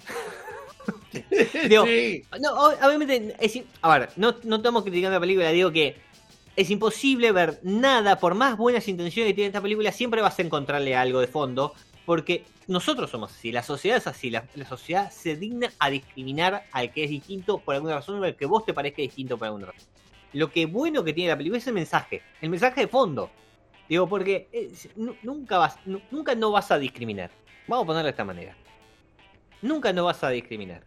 Digo, 1.70 1.86
Sí. 1.86 2.24
No, 2.40 2.54
obviamente, 2.54 3.36
es 3.40 3.60
a 3.82 3.98
ver, 4.00 4.10
no, 4.16 4.36
no 4.44 4.56
estamos 4.58 4.84
criticando 4.84 5.16
la 5.16 5.20
película, 5.20 5.50
digo 5.52 5.72
que 5.72 5.98
es 6.56 6.70
imposible 6.70 7.32
ver 7.32 7.60
nada, 7.64 8.18
por 8.20 8.36
más 8.36 8.58
buenas 8.58 8.88
intenciones 8.88 9.32
que 9.32 9.36
tiene 9.36 9.48
esta 9.48 9.62
película, 9.62 9.92
siempre 9.92 10.22
vas 10.22 10.38
a 10.40 10.42
encontrarle 10.42 10.96
algo 10.96 11.20
de 11.20 11.28
fondo, 11.28 11.74
porque 12.06 12.44
nosotros 12.68 13.10
somos 13.10 13.32
así, 13.32 13.52
la 13.52 13.64
sociedad 13.64 13.98
es 13.98 14.08
así, 14.08 14.30
la, 14.30 14.46
la 14.56 14.66
sociedad 14.66 15.12
se 15.12 15.36
digna 15.36 15.72
a 15.80 15.90
discriminar 15.90 16.66
al 16.72 16.92
que 16.92 17.04
es 17.06 17.10
distinto 17.10 17.60
por 17.60 17.76
alguna 17.76 17.96
razón 17.96 18.20
o 18.20 18.24
al 18.24 18.36
que 18.36 18.46
vos 18.46 18.66
te 18.66 18.74
parezca 18.74 19.02
distinto 19.02 19.38
por 19.38 19.48
alguna 19.48 19.68
razón. 19.68 19.90
Lo 20.34 20.50
que 20.50 20.66
bueno 20.66 21.04
que 21.04 21.14
tiene 21.14 21.30
la 21.32 21.38
película 21.38 21.58
es 21.58 21.68
el 21.68 21.74
mensaje, 21.74 22.22
el 22.42 22.50
mensaje 22.50 22.82
de 22.82 22.88
fondo. 22.88 23.30
Digo, 23.90 24.08
porque 24.08 24.48
eh, 24.54 24.72
nu- 24.96 25.16
nunca 25.24 25.58
vas, 25.58 25.76
nu- 25.86 26.02
nunca 26.12 26.36
no 26.36 26.52
vas 26.52 26.72
a 26.72 26.80
discriminar. 26.80 27.30
Vamos 27.68 27.84
a 27.84 27.88
ponerlo 27.88 28.06
de 28.06 28.12
esta 28.12 28.24
manera. 28.24 28.56
Nunca 29.62 29.92
no 29.94 30.06
vas 30.06 30.24
a 30.24 30.30
discriminar. 30.30 30.84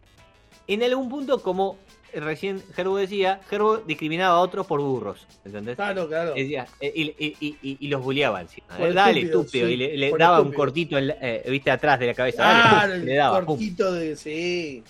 En 0.67 0.83
algún 0.83 1.09
punto, 1.09 1.41
como 1.41 1.77
recién 2.13 2.63
Gerbo 2.73 2.97
decía, 2.97 3.41
Gerbo 3.49 3.77
discriminaba 3.77 4.35
a 4.35 4.39
otros 4.39 4.65
por 4.65 4.79
burros, 4.81 5.27
¿entendés? 5.43 5.75
Claro, 5.75 6.07
claro. 6.07 6.33
Decía, 6.33 6.65
eh, 6.79 6.91
y, 6.95 7.03
y- 7.03 7.35
y- 7.39 7.57
y- 7.61 7.77
y 7.81 7.87
los 7.89 8.01
bulleaba 8.01 8.41
encima. 8.41 8.67
Por 8.77 8.93
Dale, 8.93 9.19
estúpido, 9.21 9.41
estúpido. 9.41 9.67
sí, 9.67 9.73
y 9.73 9.97
le, 9.97 10.11
daba 10.17 10.41
un 10.41 10.53
cortito, 10.53 10.97
en 10.97 11.07
la- 11.07 11.17
eh, 11.21 11.43
viste, 11.49 11.69
atrás 11.71 11.99
de 11.99 12.07
la 12.07 12.13
cabeza. 12.13 12.43
Dale, 12.43 12.61
Claro, 12.61 12.79
pum, 12.87 12.93
el 13.01 13.05
le 13.05 13.13
daba. 13.15 13.37
pum. 13.39 13.45
cortito 13.47 13.91
de. 13.93 14.15
Sí. 14.15 14.83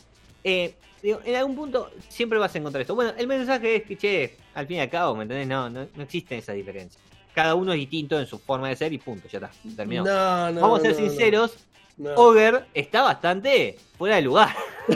Eh, 0.44 0.76
digo, 1.02 1.20
en 1.26 1.36
algún 1.36 1.56
punto 1.56 1.90
siempre 2.08 2.38
vas 2.38 2.54
a 2.54 2.58
encontrar 2.60 2.82
esto. 2.82 2.94
Bueno, 2.96 3.14
el 3.18 3.28
mensaje 3.28 3.78
es 3.78 3.84
que, 3.84 3.98
che, 3.98 4.38
al 4.54 4.68
fin 4.68 4.78
y 4.78 4.80
al 4.82 4.90
cabo, 4.90 5.16
¿me 5.16 5.24
entendés? 5.24 5.48
No, 5.48 5.70
no, 5.70 5.88
no 5.96 6.04
existen 6.04 6.38
esas 6.40 6.56
diferencias. 6.56 7.02
Cada 7.34 7.56
uno 7.56 7.74
es 7.74 7.80
distinto 7.80 8.18
en 8.20 8.28
su 8.28 8.38
forma 8.40 8.70
de 8.70 8.76
ser 8.78 8.94
y 8.94 8.98
punto, 9.00 9.28
ya 9.28 9.40
está. 9.40 9.52
Terminó. 9.76 10.04
No, 10.06 10.52
no. 10.52 10.62
Vamos 10.62 10.80
a 10.80 10.84
ser 10.84 10.94
sinceros, 10.96 11.58
no. 11.98 12.14
Ogre 12.16 12.62
está 12.74 13.02
bastante 13.04 13.78
fuera 13.98 14.16
de 14.18 14.22
lugar. 14.24 14.56
Sí. 14.88 14.96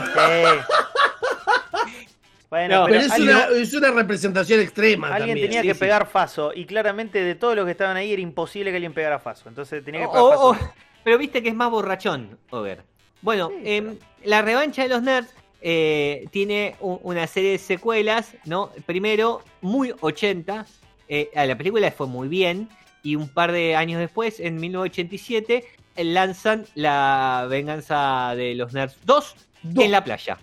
Bueno, 2.50 2.80
No, 2.80 2.86
pero, 2.86 2.96
Pero 2.98 3.06
es 3.06 3.12
alguien, 3.12 3.36
una, 3.36 3.46
es 3.60 3.74
una 3.74 3.90
representación 3.92 4.58
extrema. 4.60 5.06
alguien 5.08 5.28
también. 5.36 5.46
tenía 5.50 5.62
sí, 5.62 5.68
que 5.68 5.74
sí. 5.74 5.78
pegar 5.80 6.08
Faso. 6.08 6.52
Y 6.52 6.64
claramente 6.66 7.22
de 7.22 7.36
todos 7.36 7.54
los 7.54 7.64
que 7.64 7.70
estaban 7.70 7.96
ahí 7.96 8.12
era 8.12 8.20
imposible 8.20 8.70
que 8.70 8.76
alguien 8.76 8.92
pegara 8.92 9.20
Faso. 9.20 9.48
Entonces 9.48 9.84
tenía 9.84 10.00
que 10.00 10.06
pegar 10.08 10.20
O- 10.22 10.30
Faso. 10.30 10.48
o- 10.66 10.72
pero 11.04 11.16
viste 11.16 11.44
que 11.44 11.50
es 11.50 11.54
más 11.54 11.70
borrachón, 11.70 12.36
Over. 12.50 12.82
Bueno, 13.22 13.50
Sí, 13.50 13.54
em, 13.66 13.96
la 14.24 14.42
revancha 14.42 14.82
de 14.82 14.88
los 14.88 15.00
nerds 15.00 15.32
eh, 15.62 16.24
tiene 16.32 16.74
una 16.80 17.26
serie 17.28 17.52
de 17.52 17.58
secuelas, 17.58 18.34
¿no? 18.46 18.72
Primero, 18.84 19.42
muy 19.60 19.94
80. 20.00 20.66
eh, 21.08 21.30
a 21.36 21.44
la 21.46 21.56
película 21.56 21.88
fue 21.92 22.08
muy 22.08 22.26
bien. 22.26 22.68
Y 23.04 23.14
un 23.14 23.28
par 23.28 23.52
de 23.52 23.76
años 23.76 24.00
después, 24.00 24.40
en 24.40 24.56
1987, 24.56 25.54
eh, 25.56 25.64
lanzan 26.04 26.66
La 26.74 27.46
venganza 27.48 28.34
de 28.36 28.54
los 28.54 28.72
nerds 28.72 28.96
2 29.04 29.34
Dos. 29.62 29.84
en 29.84 29.90
la 29.92 30.02
playa. 30.04 30.38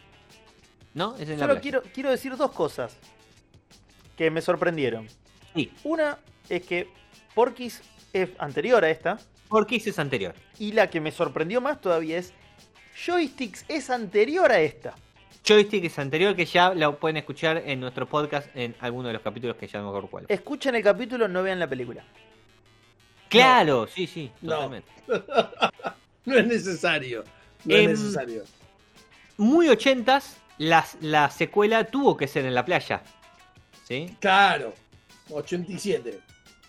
¿No? 0.93 1.15
Es 1.15 1.23
en 1.29 1.31
la 1.31 1.45
Solo 1.45 1.47
playa. 1.53 1.61
quiero, 1.61 1.81
quiero 1.93 2.09
decir 2.11 2.35
dos 2.37 2.51
cosas 2.51 2.95
que 4.15 4.31
me 4.31 4.41
sorprendieron. 4.41 5.07
Sí, 5.55 5.71
Una 5.83 6.17
es 6.49 6.65
que 6.65 6.89
Porky's 7.35 7.81
es 8.13 8.29
anterior 8.39 8.83
a 8.83 8.89
esta. 8.89 9.17
porque 9.47 9.75
es 9.77 9.99
anterior. 9.99 10.33
Y 10.59 10.71
la 10.73 10.89
que 10.89 10.99
me 11.01 11.11
sorprendió 11.11 11.61
más 11.61 11.79
todavía 11.81 12.17
es 12.17 12.33
Joysticks 13.05 13.65
es 13.67 13.89
anterior 13.89 14.51
a 14.51 14.59
esta. 14.59 14.95
Joystick 15.47 15.85
es 15.85 15.97
anterior, 15.99 16.35
que 16.35 16.45
ya 16.45 16.73
lo 16.73 16.99
pueden 16.99 17.15
escuchar 17.17 17.61
en 17.65 17.79
nuestro 17.79 18.05
podcast 18.07 18.49
en 18.55 18.75
alguno 18.81 19.07
de 19.07 19.13
los 19.13 19.21
capítulos 19.21 19.55
que 19.55 19.65
ya 19.67 19.79
no 19.79 19.85
me 19.85 19.89
acuerdo 19.91 20.09
cuál. 20.09 20.25
Escuchen 20.27 20.75
el 20.75 20.83
capítulo, 20.83 21.27
no 21.29 21.41
vean 21.41 21.57
la 21.59 21.67
película. 21.67 22.03
Claro, 23.29 23.87
sí, 23.87 24.07
sí, 24.07 24.31
No. 24.41 24.53
totalmente. 24.55 24.91
No 26.25 26.37
es 26.37 26.45
necesario. 26.45 27.23
No 27.63 27.75
Em, 27.75 27.89
es 27.91 27.99
necesario. 27.99 28.43
Muy 29.37 29.69
ochentas, 29.69 30.37
las- 30.57 30.97
la 30.99 31.29
secuela 31.29 31.85
tuvo 31.85 32.17
que 32.17 32.27
ser 32.27 32.45
en 32.45 32.53
la 32.53 32.65
playa. 32.65 33.01
¿Sí? 33.87 34.13
Claro, 34.19 34.73
87. 35.29 36.19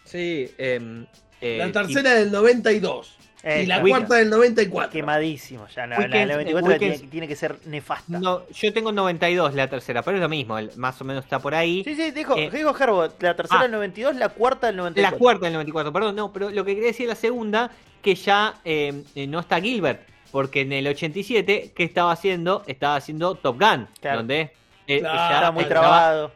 Sí. 0.04 0.48
em, 0.58 1.06
eh, 1.40 1.58
La 1.58 1.72
tercera 1.72 2.14
del 2.14 2.30
92. 2.30 3.16
Eh, 3.44 3.62
y 3.62 3.66
la 3.66 3.76
Weekend. 3.78 4.06
cuarta 4.06 4.14
del 4.16 4.30
94. 4.30 4.90
Quemadísimo. 4.90 5.66
Ya, 5.74 5.86
no, 5.86 5.94
la, 5.94 6.00
Weekends, 6.00 6.28
la 6.28 6.36
24 6.36 6.68
Weekends. 6.72 6.96
tiene, 6.98 7.10
tiene 7.10 7.28
que 7.28 7.36
ser 7.36 7.56
nefasta. 7.66 8.18
No, 8.18 8.42
yo 8.48 8.72
tengo 8.72 8.90
92 8.92 9.54
la 9.54 9.68
tercera, 9.68 10.02
pero 10.02 10.16
es 10.16 10.22
lo 10.22 10.28
mismo, 10.28 10.58
el- 10.58 10.70
más 10.76 11.00
o 11.00 11.04
menos 11.04 11.22
está 11.24 11.38
por 11.38 11.54
ahí. 11.54 11.84
Sí, 11.84 11.94
sí, 11.94 12.10
dijo, 12.10 12.36
Eh, 12.36 12.50
dijo 12.52 12.74
Herbo, 12.76 13.08
la 13.20 13.36
tercera 13.36 13.60
ah. 13.60 13.62
del 13.62 13.72
92, 13.72 14.16
la 14.16 14.28
cuarta 14.30 14.66
del 14.66 14.76
La 14.76 14.82
94. 14.82 15.18
cuarta 15.18 15.44
del 15.46 15.52
94, 15.54 15.92
perdón, 15.92 16.16
no, 16.16 16.32
pero 16.32 16.50
lo 16.50 16.64
que 16.64 16.74
quería 16.74 16.88
decir 16.88 17.08
la 17.08 17.14
segunda, 17.14 17.70
que 18.02 18.14
ya 18.16 18.54
eh, 18.64 19.02
eh, 19.14 19.26
no 19.28 19.38
está 19.40 19.60
Gilbert, 19.60 20.00
porque 20.32 20.62
en 20.62 20.72
el 20.72 20.86
87, 20.88 21.72
¿qué 21.76 21.84
estaba 21.84 22.10
haciendo? 22.12 22.64
Estaba 22.66 22.96
haciendo 22.96 23.36
Top 23.36 23.56
Gun, 23.60 23.86
Claro. 24.00 24.18
donde 24.18 24.50
eh, 24.88 24.98
Claro, 25.00 25.16
ya 25.16 25.24
Estaba 25.34 25.50
muy 25.52 25.64
trabado. 25.64 26.32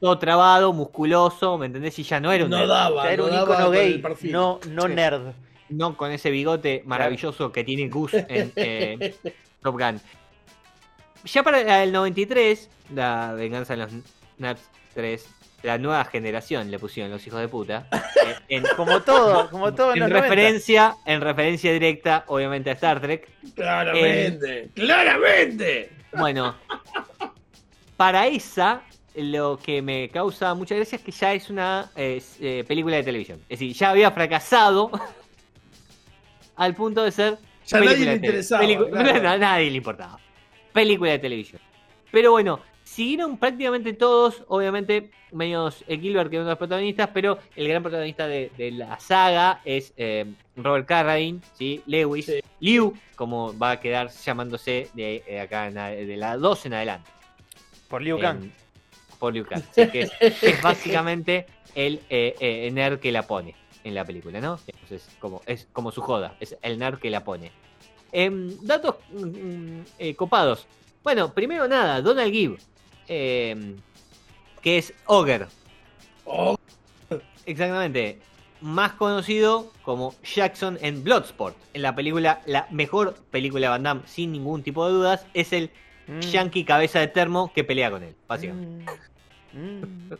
todo 0.00 0.18
trabado, 0.18 0.72
musculoso, 0.72 1.58
¿me 1.58 1.66
entendés? 1.66 1.98
Y 1.98 2.04
ya 2.04 2.20
no 2.20 2.30
era 2.30 2.44
un 2.44 2.50
no 2.50 2.58
nerd. 2.58 2.68
daba, 2.68 3.04
Ya 3.04 3.12
era 3.12 3.22
no 3.22 3.24
un 3.24 3.34
daba 3.34 3.54
icono 3.54 3.70
gay, 3.70 4.02
no, 4.30 4.60
no 4.70 4.82
Sí. 4.82 4.88
nerd. 4.94 5.22
No 5.68 5.96
con 5.96 6.10
ese 6.10 6.30
bigote 6.30 6.82
maravilloso 6.86 7.52
que 7.52 7.64
tiene 7.64 7.88
Gus 7.88 8.14
en 8.14 8.52
eh, 8.56 9.14
Top 9.62 9.78
Gun. 9.78 10.00
Ya 11.24 11.42
para 11.42 11.82
el 11.82 11.92
93, 11.92 12.68
la 12.94 13.32
venganza 13.32 13.74
de 13.74 13.82
los 13.82 13.92
Nerds 14.38 14.68
3, 14.94 15.26
la 15.62 15.78
nueva 15.78 16.04
generación 16.04 16.70
le 16.70 16.78
pusieron 16.78 17.10
los 17.10 17.26
hijos 17.26 17.40
de 17.40 17.48
puta. 17.48 17.88
eh, 18.26 18.36
en, 18.48 18.64
Como 18.76 19.00
todo, 19.00 19.48
como 19.50 19.74
todo 19.74 19.92
en, 19.92 19.94
en 19.94 20.00
los 20.00 20.10
90. 20.10 20.22
referencia, 20.22 20.96
en 21.06 21.20
referencia 21.22 21.72
directa, 21.72 22.24
obviamente, 22.26 22.70
a 22.70 22.74
Star 22.74 23.00
Trek. 23.00 23.28
Claramente, 23.54 24.70
claramente. 24.74 25.90
Bueno, 26.12 26.54
para 27.96 28.26
esa, 28.26 28.82
lo 29.14 29.58
que 29.58 29.80
me 29.82 30.08
causa 30.10 30.54
mucha 30.54 30.74
gracia 30.74 30.96
es 30.96 31.02
que 31.02 31.12
ya 31.12 31.32
es 31.32 31.48
una 31.50 31.90
eh, 31.96 32.22
eh, 32.40 32.64
película 32.66 32.96
de 32.96 33.02
televisión. 33.02 33.40
Es 33.48 33.58
decir, 33.60 33.74
ya 33.74 33.90
había 33.90 34.10
fracasado 34.10 34.90
al 36.56 36.74
punto 36.74 37.02
de 37.04 37.10
ser. 37.12 37.38
Ya 37.66 37.78
película 37.78 37.92
nadie 37.94 38.04
le 38.04 38.10
de 38.10 38.16
interesaba. 38.16 38.62
a 39.32 39.38
nadie 39.38 39.70
le 39.70 39.76
importaba. 39.76 40.18
Película 40.72 41.12
de 41.12 41.18
televisión. 41.18 41.60
Pero 42.10 42.30
bueno, 42.32 42.60
siguieron 42.82 43.38
prácticamente 43.38 43.92
todos, 43.92 44.44
obviamente, 44.48 45.10
medios 45.32 45.84
eh, 45.88 45.98
Gilbert, 45.98 46.30
que 46.30 46.36
es 46.36 46.40
uno 46.40 46.46
de 46.46 46.52
los 46.52 46.58
protagonistas, 46.58 47.10
pero 47.14 47.38
el 47.56 47.66
gran 47.68 47.82
protagonista 47.82 48.26
de, 48.28 48.50
de 48.56 48.70
la 48.72 48.98
saga 49.00 49.60
es 49.64 49.92
eh, 49.96 50.26
Robert 50.56 50.86
Carradine, 50.86 51.40
¿sí? 51.54 51.82
Lewis, 51.86 52.26
Sí. 52.26 52.40
Liu, 52.60 52.94
como 53.16 53.56
va 53.58 53.72
a 53.72 53.80
quedar 53.80 54.10
llamándose 54.10 54.88
de 54.94 55.22
eh, 55.26 55.40
acá 55.40 55.66
en 55.66 55.74
de 56.06 56.16
la 56.16 56.36
2 56.36 56.66
en 56.66 56.74
adelante. 56.74 57.10
Por 57.88 58.02
Liu 58.02 58.18
Kang. 58.18 58.42
En- 58.44 58.52
por 59.18 59.32
Liu 59.32 59.44
Kang, 59.46 59.62
sí, 59.72 59.88
que 59.88 60.02
es, 60.02 60.12
es 60.42 60.62
básicamente 60.62 61.46
el 61.74 62.00
eh, 62.10 62.34
eh, 62.40 62.70
nerd 62.70 63.00
que 63.00 63.10
la 63.12 63.22
pone 63.26 63.54
en 63.84 63.94
la 63.94 64.04
película, 64.04 64.40
¿no? 64.40 64.58
Entonces, 64.66 65.08
como, 65.20 65.42
es 65.46 65.68
como 65.72 65.92
su 65.92 66.00
joda, 66.00 66.36
es 66.40 66.56
el 66.62 66.78
nerd 66.78 66.98
que 66.98 67.10
la 67.10 67.22
pone. 67.22 67.52
Em, 68.12 68.56
datos 68.62 68.96
mm, 69.12 69.24
mm, 69.26 69.84
eh, 69.98 70.14
copados. 70.14 70.66
Bueno, 71.02 71.32
primero 71.32 71.68
nada, 71.68 72.00
Donald 72.00 72.32
Gibb, 72.32 72.58
em, 73.08 73.76
que 74.62 74.78
es 74.78 74.94
Ogre, 75.06 75.46
Oh, 76.26 76.56
exactamente, 77.44 78.18
más 78.62 78.92
conocido 78.92 79.70
como 79.82 80.14
Jackson 80.22 80.78
en 80.80 81.04
Bloodsport. 81.04 81.54
En 81.74 81.82
la 81.82 81.94
película, 81.94 82.40
la 82.46 82.66
mejor 82.70 83.14
película 83.30 83.66
de 83.66 83.68
Van 83.68 83.82
Damme, 83.82 84.02
sin 84.06 84.32
ningún 84.32 84.62
tipo 84.62 84.86
de 84.86 84.92
dudas, 84.94 85.26
es 85.34 85.52
el 85.52 85.70
Mm. 86.06 86.20
yankee 86.20 86.64
cabeza 86.64 87.00
de 87.00 87.08
termo 87.08 87.50
que 87.54 87.64
pelea 87.64 87.90
con 87.90 88.02
él, 88.02 88.14
básicamente. 88.28 88.92
Mm. 89.52 90.10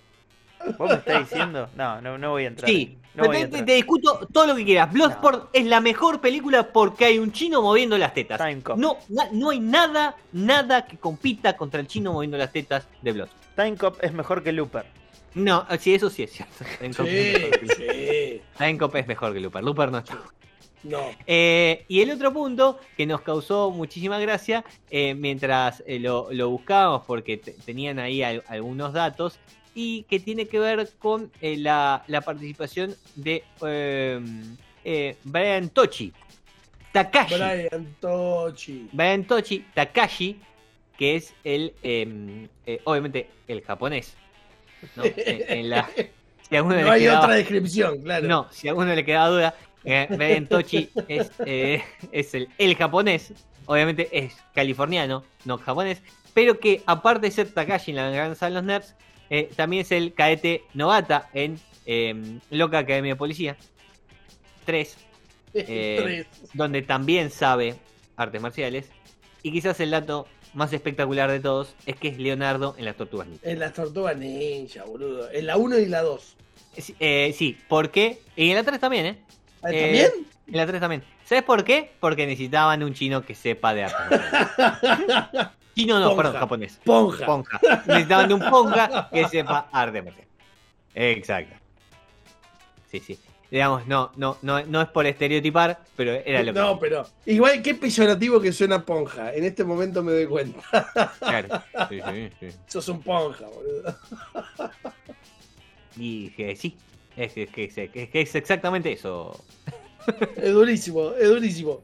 ¿Vos 0.79 0.89
me 0.91 0.97
estás 0.97 1.29
diciendo? 1.29 1.69
No, 1.77 2.01
no, 2.01 2.17
no 2.17 2.31
voy 2.31 2.45
a 2.45 2.49
entrar. 2.49 2.71
Sí, 2.71 2.97
no 3.15 3.31
te, 3.31 3.63
discuto 3.75 4.27
todo 4.33 4.47
lo 4.49 4.57
que 4.57 4.65
quieras. 4.65 4.93
Bloodsport 4.93 5.49
es 5.53 5.67
la 5.67 5.81
mejor 5.81 6.21
película 6.21 6.73
porque 6.73 7.05
hay 7.05 7.19
un 7.19 7.33
chino 7.33 7.63
moviendo 7.63 7.97
las 7.99 8.13
tetas. 8.15 8.39
No, 8.77 8.97
na- 9.09 9.29
no 9.33 9.51
hay 9.51 9.61
nada, 9.61 10.17
nada 10.33 10.87
que 10.87 10.97
compita 10.99 11.57
contra 11.57 11.81
el 11.81 11.87
chino 11.87 12.13
moviendo 12.13 12.37
las 12.37 12.53
tetas 12.53 12.87
de 13.03 13.13
Bloodsport. 13.13 13.45
Time 13.57 13.77
Cop 13.77 13.99
es 14.03 14.13
mejor 14.13 14.43
que 14.43 14.53
Looper. 14.53 14.85
No, 15.35 15.67
sí, 15.79 15.95
eso 15.95 16.11
sí 16.11 16.25
es 16.25 16.33
cierto. 16.33 16.65
Time 16.81 16.95
Cop 16.95 17.07
es 17.07 17.37
sí, 17.37 17.43
mejor 17.45 17.61
que- 17.77 18.41
sí. 18.43 18.43
Time 18.59 18.79
Cop 18.79 18.97
es 18.97 19.07
mejor 19.07 19.33
que 19.33 19.41
Looper. 19.41 19.63
Looper 19.65 19.93
no 19.93 19.99
está. 19.99 20.19
No. 20.83 20.99
Eh, 21.27 21.87
y 21.89 22.03
el 22.03 22.11
otro 22.11 22.31
punto 22.33 22.79
que 22.97 23.07
nos 23.07 23.23
causó 23.23 23.71
muchísima 23.71 24.19
gracia 24.19 24.65
eh, 24.91 25.15
mientras 25.15 25.83
eh, 25.87 25.99
lo, 25.99 26.29
lo 26.31 26.51
buscábamos 26.51 27.05
porque 27.07 27.39
te- 27.39 27.53
tenían 27.53 27.99
ahí 27.99 28.23
al- 28.23 28.45
algunos 28.49 28.93
datos 28.93 29.39
y 29.75 30.05
que 30.05 30.21
tiene 30.21 30.47
que 30.47 30.59
ver 30.61 30.89
con 30.99 31.31
eh, 31.41 31.57
la, 31.57 32.05
la 32.07 32.21
participación 32.21 32.95
de 33.17 33.43
eh, 33.67 34.21
eh, 34.85 35.17
Brian 35.25 35.69
Tochi. 35.71 36.13
Takashi. 36.93 37.35
Brian 37.35 37.97
Tochi. 38.01 38.89
Brian 38.93 39.25
Tochi, 39.25 39.65
Takashi, 39.75 40.39
que 40.97 41.17
es 41.17 41.35
el, 41.43 41.75
eh, 41.83 42.47
eh, 42.67 42.81
obviamente, 42.85 43.29
el 43.49 43.63
japonés. 43.63 44.15
¿no? 44.97 45.03
En 45.17 45.71
la- 45.71 45.89
si 46.49 46.55
a 46.57 46.59
alguno 46.59 46.77
No 46.77 46.83
le 46.85 46.91
hay 46.91 47.01
quedaba- 47.03 47.21
otra 47.25 47.35
descripción, 47.37 48.03
claro. 48.03 48.29
no, 48.29 48.49
si 48.53 48.69
a 48.69 48.73
alguno 48.73 48.95
le 48.95 49.05
queda 49.05 49.27
duda, 49.29 49.55
eh, 49.85 50.07
Brian 50.11 50.47
Tochi 50.47 50.91
es, 51.09 51.31
es 52.13 52.35
el, 52.35 52.49
el 52.59 52.77
japonés. 52.77 53.33
Obviamente 53.67 54.09
es 54.13 54.37
californiano, 54.55 55.25
no 55.47 55.57
japonés. 55.59 56.03
Pero 56.35 56.61
que 56.61 56.83
aparte 56.87 57.27
de 57.27 57.31
ser 57.33 57.49
Takashi 57.53 57.93
en 57.93 57.97
la 57.97 58.09
venganza 58.11 58.47
de 58.47 58.53
los 58.53 58.63
nerds, 58.63 58.95
eh, 59.31 59.51
también 59.57 59.83
es 59.83 59.93
el 59.93 60.15
cadete 60.15 60.65
novata 60.75 61.29
en 61.33 61.59
eh, 61.87 62.39
Loca 62.51 62.79
Academia 62.79 63.13
de 63.13 63.17
Policía 63.17 63.57
3, 64.65 64.97
eh, 65.55 66.01
Tres. 66.03 66.27
donde 66.55 66.83
también 66.83 67.31
sabe 67.31 67.77
artes 68.17 68.41
marciales. 68.41 68.87
Y 69.43 69.53
quizás 69.53 69.79
el 69.81 69.91
dato 69.91 70.27
más 70.55 70.73
espectacular 70.73 71.31
de 71.31 71.41
todos 71.41 71.75
es 71.85 71.97
que 71.97 72.09
es 72.09 72.19
Leonardo 72.19 72.75
en 72.79 72.85
las 72.85 72.97
Tortugas 72.97 73.27
Ninja. 73.27 73.51
En 73.51 73.59
las 73.59 73.73
tortugas 73.73 74.17
ninja, 74.17 74.85
boludo. 74.85 75.31
En 75.31 75.47
la 75.47 75.57
1 75.57 75.79
y 75.79 75.87
la 75.87 76.03
2. 76.03 76.37
Sí, 76.79 76.95
eh, 76.99 77.35
sí, 77.37 77.59
¿por 77.69 77.91
qué? 77.91 78.21
Y 78.37 78.51
en 78.51 78.57
la 78.57 78.65
3 78.65 78.81
también, 78.81 79.07
¿eh? 79.07 79.19
¿Ah, 79.63 79.71
¿También? 79.71 80.11
En 80.47 80.57
la 80.57 80.67
3 80.67 80.81
también. 80.81 81.03
¿Sabes 81.25 81.45
por 81.45 81.65
qué? 81.65 81.91
Porque 82.01 82.27
necesitaban 82.27 82.83
un 82.83 82.95
chino 82.95 83.25
que 83.25 83.35
sepa 83.35 83.75
de 83.75 83.85
arte. 83.85 84.17
marcial. 84.17 85.53
Chino 85.75 85.99
no, 85.99 86.09
Ponja. 86.09 86.23
perdón, 86.23 86.41
japonés. 86.41 86.81
Ponja. 86.85 87.27
Ponja. 87.27 87.61
Necesitaban 87.87 88.29
de 88.29 88.35
un 88.35 88.49
ponja 88.49 89.09
que 89.13 89.29
sepa 89.29 89.69
arte 89.73 90.03
marcial. 90.03 90.27
Exacto. 90.95 91.57
Sí, 92.91 93.01
sí. 93.01 93.19
Digamos, 93.51 93.87
no, 93.87 94.11
no, 94.17 94.37
no, 94.43 94.65
no 94.65 94.81
es 94.81 94.89
por 94.89 95.07
estereotipar, 95.07 95.79
pero 95.97 96.13
era 96.13 96.43
lo 96.43 96.53
que. 96.53 96.59
No, 96.59 96.79
pero 96.79 97.07
igual 97.27 97.63
qué 97.63 97.75
peyorativo 97.75 98.41
que 98.41 98.53
suena 98.53 98.85
ponja. 98.85 99.33
En 99.35 99.45
este 99.45 99.65
momento 99.65 100.03
me 100.03 100.13
doy 100.13 100.27
cuenta. 100.27 100.61
Claro. 101.21 101.63
Sí, 101.89 102.01
sí, 102.11 102.31
sí. 102.41 102.59
Sos 102.67 102.89
un 102.89 103.03
ponja, 103.03 103.47
boludo. 103.47 103.97
Y 105.97 106.31
que 106.31 106.57
sí. 106.57 106.77
Es 107.17 107.33
que 107.33 108.11
es 108.13 108.35
exactamente 108.35 108.93
eso. 108.93 109.45
Es 110.37 110.53
durísimo, 110.53 111.13
es 111.13 111.29
durísimo. 111.29 111.83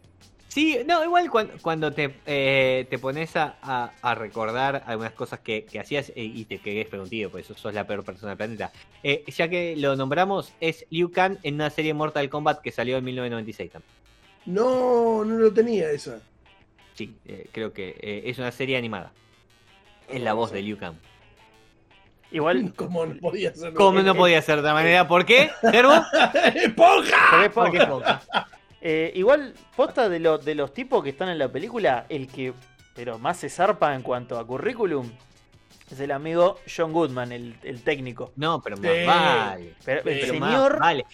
Sí, 0.53 0.79
no, 0.85 1.05
igual 1.05 1.31
cuando, 1.31 1.55
cuando 1.63 1.93
te, 1.93 2.13
eh, 2.27 2.85
te 2.91 2.99
pones 2.99 3.37
a, 3.37 3.55
a- 3.63 3.93
a 4.03 4.15
recordar 4.17 4.83
algunas 4.85 5.13
cosas 5.13 5.39
que, 5.39 5.65
que 5.65 5.79
hacías 5.79 6.09
eh, 6.11 6.25
y 6.25 6.45
te 6.45 6.59
quedes 6.59 6.89
preguntido, 6.89 7.31
por 7.31 7.39
eso 7.39 7.55
sos 7.57 7.73
la 7.73 7.87
peor 7.87 8.03
persona 8.05 8.31
del 8.31 8.37
planeta. 8.37 8.73
Eh, 9.05 9.23
ya 9.29 9.49
que 9.49 9.77
lo 9.77 9.95
nombramos, 9.95 10.53
es 10.61 10.87
Liu 10.91 11.13
Kang 11.13 11.39
en 11.45 11.55
una 11.55 11.71
serie 11.71 11.95
Mortal 11.95 12.29
Kombat 12.29 12.63
que 12.63 12.73
salió 12.73 12.97
en 12.97 13.05
1996 13.05 13.71
también. 13.71 13.93
No, 14.47 15.25
no 15.25 15.37
lo 15.37 15.53
tenía 15.53 15.89
esa. 15.93 16.21
Sí, 16.95 17.15
eh, 17.27 17.47
creo 17.53 17.73
que 17.73 17.91
eh, 18.01 18.23
es 18.27 18.37
una 18.39 18.51
serie 18.51 18.77
animada. 18.77 19.13
Es 20.09 20.21
la 20.21 20.33
voz 20.33 20.51
de 20.51 20.63
Liu 20.63 20.77
Kang. 20.77 20.97
Igual, 22.33 22.73
¿Cómo 22.77 23.07
no 23.07 23.15
podía 23.21 23.55
ser? 23.55 23.73
¿Cómo 23.75 24.01
no 24.03 24.17
podía 24.17 24.43
ser 24.43 24.57
de 24.57 24.61
otra 24.63 24.75
manera? 24.75 25.07
¿Por 25.07 25.25
qué? 25.25 25.49
¿Gerbo? 25.71 25.93
¡Ponja! 26.77 27.29
porque 27.31 27.47
es 27.47 27.53
Porque 27.53 27.79
poca. 27.87 28.15
es 28.21 28.27
poca. 28.27 28.49
Eh, 28.81 29.13
igual, 29.15 29.55
posta 29.77 30.09
de, 30.09 30.19
lo- 30.21 30.39
de 30.39 30.55
los 30.55 30.73
tipos 30.73 31.03
que 31.05 31.11
están 31.11 31.29
en 31.29 31.39
la 31.39 31.49
película, 31.49 32.07
el 32.09 32.29
que 32.29 32.53
pero 32.95 33.19
más 33.19 33.39
se 33.39 33.49
zarpa 33.49 33.95
en 33.95 34.03
cuanto 34.03 34.39
a 34.39 34.47
currículum 34.47 35.11
es 35.91 36.01
el 36.01 36.11
amigo 36.11 36.59
John 36.75 36.93
Goodman, 36.93 37.33
el, 37.33 37.57
el 37.63 37.83
técnico. 37.83 38.33
No, 38.37 38.61
pero 38.63 38.77
más 38.77 38.91
Sí. 38.93 39.07
vale. 39.07 39.75
Pero 39.85 39.99
el 40.01 40.05
Pero 40.21 40.27
señor. 40.33 40.79
vale. 40.79 41.07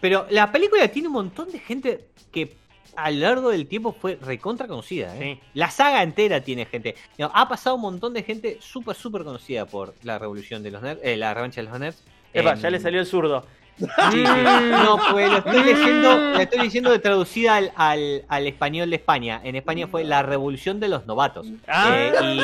Pero 0.00 0.26
la 0.30 0.50
película 0.52 0.86
tiene 0.88 1.08
un 1.08 1.14
montón 1.14 1.50
de 1.50 1.58
gente 1.58 2.06
que 2.30 2.56
a 2.96 3.10
lo 3.10 3.20
largo 3.20 3.50
del 3.50 3.66
tiempo 3.66 3.92
fue 3.92 4.16
recontra 4.20 4.66
conocida. 4.66 5.14
¿eh? 5.16 5.34
Sí. 5.42 5.48
La 5.54 5.70
saga 5.70 6.02
entera 6.02 6.40
tiene 6.40 6.64
gente. 6.66 6.94
No, 7.16 7.30
ha 7.34 7.48
pasado 7.48 7.76
un 7.76 7.82
montón 7.82 8.12
de 8.14 8.22
gente 8.22 8.58
súper, 8.60 8.96
súper 8.96 9.22
conocida 9.24 9.66
por 9.66 9.94
la 10.02 10.18
revolución 10.18 10.62
de 10.62 10.70
los 10.72 10.82
nerds, 10.82 11.00
eh, 11.04 11.16
la 11.16 11.32
revancha 11.34 11.60
de 11.62 11.68
los 11.68 11.78
nerds. 11.78 12.02
Epa, 12.32 12.54
ya 12.56 12.70
le 12.70 12.78
salió 12.80 13.00
el 13.00 13.06
zurdo. 13.06 13.44
Sí. 13.78 14.24
No, 14.24 14.98
pues 15.10 15.30
lo 15.30 15.38
estoy 15.38 15.62
leyendo, 15.64 16.16
la 16.32 16.42
estoy 16.42 16.58
leyendo 16.60 16.90
de 16.90 16.98
traducida 16.98 17.56
al, 17.56 17.72
al, 17.76 18.24
al 18.28 18.46
español 18.46 18.90
de 18.90 18.96
España. 18.96 19.40
En 19.44 19.56
España 19.56 19.86
fue 19.86 20.04
la 20.04 20.22
revolución 20.22 20.80
de 20.80 20.88
los 20.88 21.06
novatos. 21.06 21.46
Ah, 21.66 21.90
Eh, 21.96 22.12
y 22.34 22.42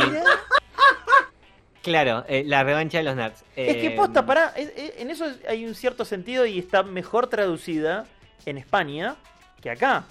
Claro, 1.82 2.24
eh, 2.28 2.44
la 2.46 2.64
revancha 2.64 2.98
de 2.98 3.04
los 3.04 3.14
nerds. 3.14 3.44
Es 3.54 3.76
que 3.76 3.86
Eh, 3.88 3.90
posta, 3.90 4.24
pará, 4.24 4.54
es- 4.56 4.72
es- 4.74 4.92
en 4.98 5.10
eso 5.10 5.26
hay 5.48 5.66
un 5.66 5.74
cierto 5.74 6.06
sentido 6.06 6.46
y 6.46 6.58
está 6.58 6.82
mejor 6.82 7.26
traducida 7.26 8.06
en 8.46 8.56
España 8.56 9.16
que 9.60 9.70
acá. 9.70 10.04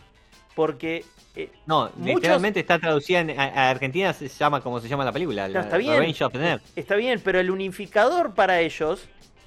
Porque 0.54 1.04
eh, 1.36 1.50
No, 1.66 1.90
muchos- 1.96 2.16
literalmente 2.18 2.60
está 2.60 2.78
traducida 2.78 3.22
en, 3.22 3.32
a, 3.40 3.44
a 3.46 3.70
Argentina, 3.72 4.14
se 4.14 4.28
llama 4.28 4.62
como 4.62 4.80
se 4.80 4.88
llama 4.88 5.04
la 5.04 5.12
película. 5.12 5.48
No, 5.48 5.54
la 5.56 5.62
está 5.62 5.78
bien. 5.78 5.94
Revenge 5.94 6.24
of 6.24 6.32
the 6.32 6.38
Nerds. 6.38 6.64
está 6.76 6.96
bien, 6.96 7.20
pero 7.24 7.40
el 7.40 7.50
unificador 7.50 8.36
para 8.36 8.60
ellos 8.60 9.02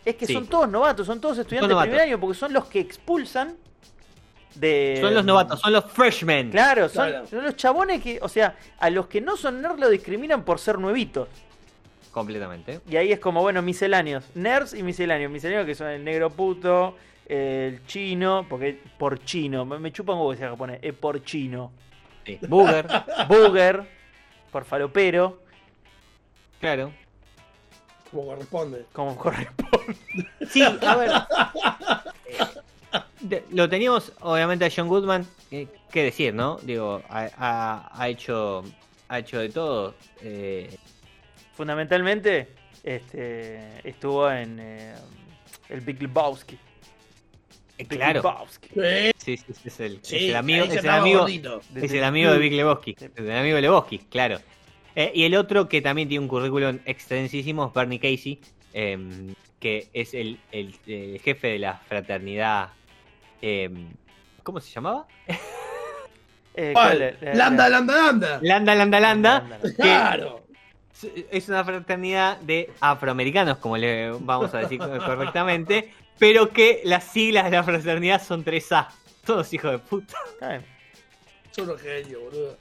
es 0.07 0.15
que 0.15 0.27
Sí. 0.27 0.33
son 0.33 0.47
todos 0.47 0.69
novatos, 0.69 1.07
son 1.07 1.21
todos 1.21 1.37
estudiantes 1.37 1.77
de 1.77 1.83
primer 1.83 2.01
año, 2.01 2.19
porque 2.19 2.39
son 2.39 2.53
los 2.53 2.65
que 2.67 2.81
expulsan 2.81 3.57
de... 4.55 4.99
Son 5.01 5.13
los 5.13 5.25
novatos, 5.25 5.61
son 5.61 5.73
los 5.73 5.85
freshmen. 5.85 6.51
Claro, 6.51 6.89
son, 6.89 7.09
Claro. 7.09 7.27
son 7.27 7.45
los 7.45 7.57
chabones 7.57 8.03
que, 8.03 8.19
o 8.23 8.29
sea, 8.29 8.57
a 8.79 8.89
los 8.89 9.07
que 9.09 9.21
no 9.21 9.37
son 9.37 9.61
nerds 9.61 9.79
lo 9.79 9.91
discriminan 9.91 10.45
por 10.45 10.59
ser 10.59 10.79
nuevitos. 10.79 11.29
Completamente. 12.13 12.81
Y 12.89 12.97
ahí 12.97 13.13
es 13.13 13.19
como, 13.21 13.43
bueno, 13.43 13.61
misceláneos. 13.61 14.25
Nerds 14.35 14.73
y 14.73 14.83
misceláneos. 14.83 15.31
Misceláneos 15.31 15.67
que 15.67 15.75
son 15.75 15.89
el 15.89 16.03
negro 16.03 16.31
puto, 16.31 16.97
el 17.27 17.85
chino, 17.87 18.47
porque 18.49 18.81
por 18.97 19.23
chino, 19.25 19.67
me, 19.67 19.93
chupa 19.93 20.13
un 20.15 20.21
huevo 20.21 20.31
que 20.31 20.39
sea 20.39 20.49
japonés, 20.51 20.79
es 20.81 20.95
por 20.95 21.23
chino. 21.25 21.73
Sí. 22.25 22.39
Booger, 22.49 22.87
Booger, 23.29 23.83
por 24.51 24.65
falopero, 24.65 25.41
Como 28.17 28.29
corresponde. 28.29 28.87
como 28.93 29.17
corresponde. 29.17 29.97
Sí, 30.51 30.63
a 30.63 30.97
ver. 30.97 31.11
eh, 32.27 32.39
de- 33.21 33.45
lo 33.51 33.69
teníamos, 33.69 34.11
obviamente, 34.21 34.65
a 34.65 34.71
John 34.75 34.89
Goodman. 34.89 35.27
eh, 35.51 35.67
¿Qué 35.91 36.03
decir, 36.05 36.33
no? 36.33 36.57
Digo, 36.63 37.03
ha, 37.11 37.29
ha- 37.37 37.91
ha 37.93 38.09
hecho, 38.09 38.65
ha 39.09 39.19
hecho 39.19 39.39
de 39.39 39.51
todo. 39.51 39.95
eh, 40.23 40.75
Fundamentalmente, 41.55 42.49
este, 42.83 43.87
estuvo 43.89 44.31
en 44.31 44.59
eh, 44.61 44.95
el 45.69 45.81
Big 45.83 46.01
Lebowski. 46.01 46.59
Big 47.79 47.89
claro. 47.89 48.15
Lebowski. 48.23 48.69
Sí, 49.19 49.37
Sí, 49.37 49.45
es 49.65 49.81
el, 49.81 50.01
es 50.03 50.13
el 50.13 50.37
amigo, 50.37 50.65
es 50.65 50.77
el 50.77 50.89
amigo, 50.89 51.27
es 51.27 51.93
el 51.93 52.05
amigo 52.05 52.33
de 52.33 52.39
Big 52.39 52.53
Lebowski. 52.55 52.97
Es 52.99 53.11
el 53.19 53.31
amigo 53.33 53.57
de 53.57 53.63
Lebowski, 53.63 53.99
claro. 53.99 54.39
Eh, 54.97 55.13
y 55.15 55.25
el 55.25 55.35
otro 55.37 55.69
que 55.69 55.81
también 55.83 56.09
tiene 56.09 56.23
un 56.23 56.29
currículum 56.29 56.79
extensísimo 56.87 57.67
es 57.67 57.75
Bernie 57.75 57.99
Casey, 58.01 58.41
em, 58.73 59.35
que 59.61 59.89
es 59.93 60.15
el, 60.15 60.41
el- 60.51 60.75
el 60.87 61.21
jefe 61.21 61.49
de 61.49 61.59
la 61.61 61.75
fraternidad. 61.75 62.71
em, 63.43 63.89
¿Cómo 64.43 64.59
se 64.61 64.71
llamaba? 64.73 65.07
Eh, 65.29 66.71
¿Cuál? 66.73 66.97
¿cuál 66.99 67.03
es? 67.03 67.21
La- 67.23 67.35
Lambda, 67.35 67.65
la- 67.65 67.69
lambda, 67.69 67.97
lambda. 68.07 68.39
Landa, 68.43 68.75
landa, 68.75 69.01
landa. 69.01 69.45
Claro. 69.77 70.47
Es 71.31 71.47
una 71.51 71.63
fraternidad 71.63 72.39
de 72.41 72.71
afroamericanos, 72.81 73.59
como 73.59 73.77
le 73.77 74.13
vamos 74.13 74.55
a 74.55 74.59
decir 74.61 74.79
correctamente, 75.05 75.93
pero 76.19 76.49
que 76.49 76.81
las 76.85 77.05
siglas 77.05 77.45
de 77.45 77.51
la 77.59 77.63
fraternidad 77.63 78.23
son 78.23 78.43
3A. 78.45 78.89
Todos 79.27 79.53
hijos 79.53 79.73
de 79.73 79.79
puta. 79.79 80.17
Son 81.51 81.65
unos 81.69 81.83
genios, 81.83 82.23
boludo. 82.23 82.57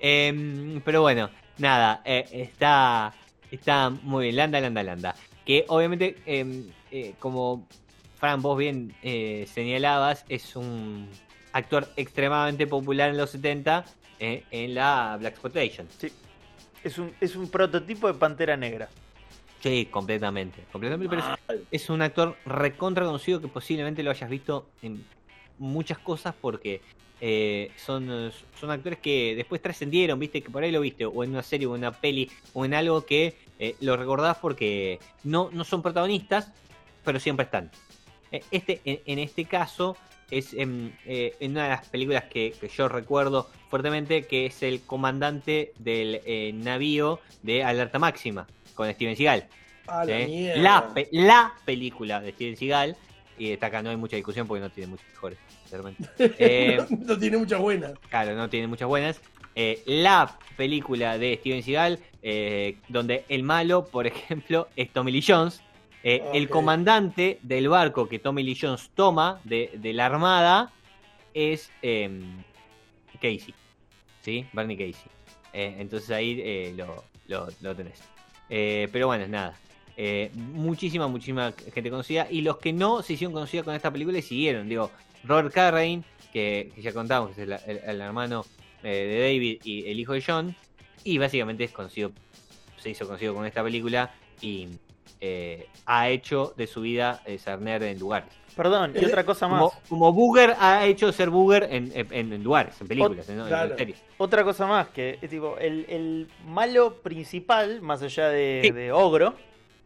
Em, 0.00 0.80
pero 0.84 1.02
bueno, 1.02 1.30
nada, 1.58 2.02
eh, 2.04 2.26
está, 2.32 3.12
está 3.50 3.90
muy 3.90 4.24
bien. 4.24 4.36
Landa, 4.36 4.60
landa, 4.60 4.82
landa. 4.82 5.14
Que 5.44 5.64
obviamente, 5.68 6.16
em, 6.26 6.64
eh, 6.90 7.14
como 7.18 7.66
Fran, 8.16 8.42
vos 8.42 8.58
bien 8.58 8.94
eh, 9.02 9.46
señalabas, 9.52 10.24
es 10.28 10.56
un 10.56 11.08
actor 11.52 11.88
extremadamente 11.96 12.66
popular 12.66 13.10
en 13.10 13.16
los 13.16 13.30
70 13.30 13.84
eh, 14.20 14.44
en 14.50 14.74
la 14.74 15.16
Black 15.18 15.34
Exploitation. 15.34 15.86
Sí. 15.98 16.12
Es 16.82 16.98
un, 16.98 17.12
es 17.20 17.36
un 17.36 17.48
prototipo 17.48 18.06
de 18.08 18.14
Pantera 18.14 18.56
Negra. 18.56 18.88
Sí, 19.60 19.86
completamente. 19.90 20.64
completamente 20.70 21.16
pero 21.16 21.36
es, 21.48 21.82
es 21.82 21.90
un 21.90 22.02
actor 22.02 22.36
recontra 22.44 23.04
conocido 23.04 23.40
que 23.40 23.48
posiblemente 23.48 24.02
lo 24.02 24.10
hayas 24.10 24.30
visto 24.30 24.68
en 24.82 25.04
muchas 25.58 25.98
cosas 25.98 26.34
porque 26.40 26.80
eh, 27.20 27.70
son, 27.76 28.32
son 28.60 28.70
actores 28.70 28.98
que 28.98 29.34
después 29.36 29.60
trascendieron, 29.62 30.18
viste, 30.18 30.42
que 30.42 30.50
por 30.50 30.62
ahí 30.62 30.70
lo 30.72 30.80
viste, 30.80 31.04
o 31.04 31.24
en 31.24 31.30
una 31.30 31.42
serie, 31.42 31.66
o 31.66 31.74
en 31.74 31.80
una 31.80 31.92
peli, 31.92 32.30
o 32.54 32.64
en 32.64 32.74
algo 32.74 33.04
que 33.04 33.36
eh, 33.58 33.74
lo 33.80 33.96
recordás 33.96 34.36
porque 34.38 34.98
no, 35.24 35.50
no 35.52 35.64
son 35.64 35.82
protagonistas, 35.82 36.52
pero 37.04 37.18
siempre 37.20 37.44
están. 37.44 37.70
Eh, 38.30 38.42
Este, 38.50 38.80
en, 38.84 39.00
en 39.06 39.18
este 39.18 39.44
caso, 39.46 39.96
es 40.30 40.52
en, 40.52 40.96
eh, 41.06 41.34
en 41.40 41.52
una 41.52 41.64
de 41.64 41.68
las 41.70 41.88
películas 41.88 42.24
que, 42.24 42.52
que 42.60 42.68
yo 42.68 42.86
recuerdo 42.88 43.48
fuertemente, 43.70 44.26
que 44.26 44.46
es 44.46 44.62
el 44.62 44.82
comandante 44.82 45.72
del 45.78 46.20
eh, 46.26 46.52
navío 46.54 47.20
de 47.42 47.64
Alerta 47.64 47.98
Máxima, 47.98 48.46
con 48.74 48.92
Steven 48.92 49.16
Seagal. 49.16 49.48
La. 50.04 50.04
La, 50.56 50.92
pe- 50.92 51.08
la 51.12 51.54
película 51.64 52.20
de 52.20 52.32
Steven 52.32 52.56
Seagal, 52.58 52.96
y 53.38 53.52
esta 53.52 53.66
acá 53.66 53.82
no 53.82 53.88
hay 53.88 53.96
mucha 53.96 54.16
discusión 54.16 54.46
porque 54.46 54.60
no 54.60 54.68
tiene 54.70 54.90
muchos 54.90 55.06
mejores, 55.08 55.38
Eh, 56.18 56.84
no 57.06 57.18
tiene 57.18 57.36
muchas 57.38 57.60
buenas. 57.60 57.92
Claro, 58.10 58.34
no 58.34 58.48
tiene 58.48 58.66
muchas 58.66 58.88
buenas. 58.88 59.20
Eh, 59.54 59.82
la 59.86 60.38
película 60.56 61.18
de 61.18 61.36
Steven 61.36 61.62
Seagal, 61.62 61.98
eh, 62.22 62.76
donde 62.88 63.24
el 63.28 63.42
malo, 63.42 63.84
por 63.86 64.06
ejemplo, 64.12 64.68
es 64.76 64.90
Tommy 64.92 65.12
Lee 65.12 65.24
Jones. 65.26 65.62
Eh, 66.04 66.22
El 66.32 66.48
comandante 66.48 67.38
del 67.42 67.68
barco 67.68 68.08
que 68.08 68.18
Tommy 68.20 68.42
Lee 68.44 68.56
Jones 68.60 68.90
toma 68.94 69.40
de, 69.44 69.70
de 69.74 69.92
la 69.92 70.06
armada 70.06 70.72
es 71.34 71.70
em, 71.82 72.42
Casey. 73.14 73.52
¿Sí? 74.20 74.46
Bernie 74.52 74.76
Casey. 74.76 75.10
Entonces 75.52 76.10
ahí 76.10 76.72
lo, 76.76 77.02
lo- 77.26 77.48
lo 77.60 77.74
tenés. 77.74 78.00
Pero 78.48 79.06
bueno, 79.08 79.26
nada. 79.26 79.58
Eh, 79.96 80.30
muchísima, 80.34 81.08
muchísima 81.08 81.52
gente 81.74 81.90
conocida. 81.90 82.28
Y 82.30 82.42
los 82.42 82.58
que 82.58 82.72
no 82.72 83.02
se 83.02 83.14
hicieron 83.14 83.32
conocidos 83.32 83.64
con 83.64 83.74
esta 83.74 83.90
película 83.90 84.18
y 84.18 84.22
siguieron. 84.22 84.68
Digo, 84.68 84.92
Robert 85.24 85.52
Carradine, 85.52 86.02
que, 86.32 86.70
que 86.74 86.82
ya 86.82 86.92
contamos, 86.92 87.34
que 87.34 87.42
es 87.42 87.48
el, 87.48 87.52
el- 87.66 87.80
el 87.84 88.00
hermano 88.00 88.44
eh, 88.82 88.88
de 88.88 89.20
David 89.20 89.60
y 89.64 89.90
el 89.90 89.98
hijo 90.00 90.12
de 90.12 90.22
John. 90.26 90.54
Y 91.04 91.18
básicamente 91.18 91.64
es 91.64 91.70
conocido, 91.72 92.10
se 92.76 92.90
hizo 92.90 93.06
conocido 93.06 93.34
con 93.34 93.46
esta 93.46 93.62
película 93.62 94.12
y 94.40 94.68
eh, 95.20 95.66
ha 95.86 96.08
hecho 96.08 96.54
de 96.56 96.66
su 96.66 96.80
vida 96.82 97.22
eh, 97.24 97.38
ser 97.38 97.60
nerd 97.60 97.82
en 97.84 97.98
lugares. 97.98 98.28
Perdón, 98.56 98.92
y 99.00 99.04
otra 99.04 99.24
cosa 99.24 99.46
más. 99.46 99.60
Como, 99.60 99.72
como 99.88 100.12
Booger 100.12 100.54
ha 100.58 100.84
hecho 100.84 101.12
ser 101.12 101.30
Booger 101.30 101.68
en, 101.70 101.92
en- 101.94 102.32
en 102.32 102.42
lugares, 102.42 102.80
en 102.80 102.88
películas, 102.88 103.28
en, 103.28 103.40
en 103.40 103.46
claro. 103.46 103.76
series. 103.78 104.02
Otra 104.18 104.42
cosa 104.42 104.66
más, 104.66 104.88
que 104.88 105.18
es 105.22 105.30
tipo, 105.30 105.56
el, 105.58 105.86
el 105.88 106.28
malo 106.44 106.94
principal, 106.96 107.80
más 107.80 108.02
allá 108.02 108.28
de, 108.30 108.60
Sí. 108.64 108.70
de 108.72 108.90
Ogro, 108.92 109.34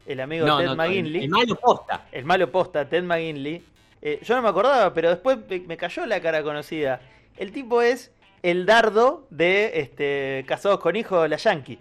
el 0.07 0.21
amigo 0.21 0.47
No, 0.47 0.57
de 0.59 0.65
Ted 0.65 0.71
no, 0.71 0.77
no, 0.77 0.83
el, 0.85 0.89
McGinley, 0.91 1.25
el 1.25 1.29
malo 1.31 1.55
posta. 1.57 2.07
el 2.11 2.25
malo 2.25 2.51
posta, 2.51 2.89
Ted 2.89 3.05
McGinley, 3.05 3.63
eh, 4.03 4.19
yo 4.23 4.35
no 4.37 4.43
me 4.43 4.49
acordaba, 4.49 4.93
pero 4.93 5.11
después 5.11 5.39
me, 5.67 5.77
cayó 5.77 6.05
la 6.07 6.21
cara 6.21 6.43
conocida. 6.43 7.01
El 7.37 7.53
tipo 7.53 7.81
es 7.83 8.11
el 8.43 8.67
dardo 8.67 9.27
de 9.31 9.81
este 9.81 10.45
Casados 10.47 10.81
con 10.81 10.97
Hijos, 10.97 11.29
la 11.31 11.37
Yankee. 11.37 11.79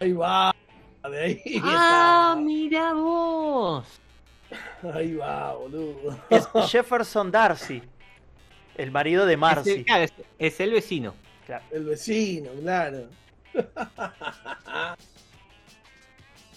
Ahí 0.00 0.12
va. 0.12 0.54
De 1.10 1.20
ahí 1.20 1.42
Ah, 1.62 2.32
está. 2.34 2.42
mira 2.42 2.92
vos. 2.94 3.86
Ahí 4.94 5.14
va, 5.14 5.52
boludo. 5.54 6.18
Es 6.30 6.48
Jefferson 6.70 7.30
Darcy, 7.30 7.82
el 8.76 8.90
marido 8.90 9.24
de 9.26 9.34
Es, 9.34 9.38
Marcy. 9.38 9.70
el- 9.70 9.84
claro, 9.84 10.04
es- 10.04 10.12
es 10.38 10.60
el 10.60 10.72
vecino. 10.72 11.14
El 11.70 11.84
vecino, 11.84 12.50
claro. 12.62 13.06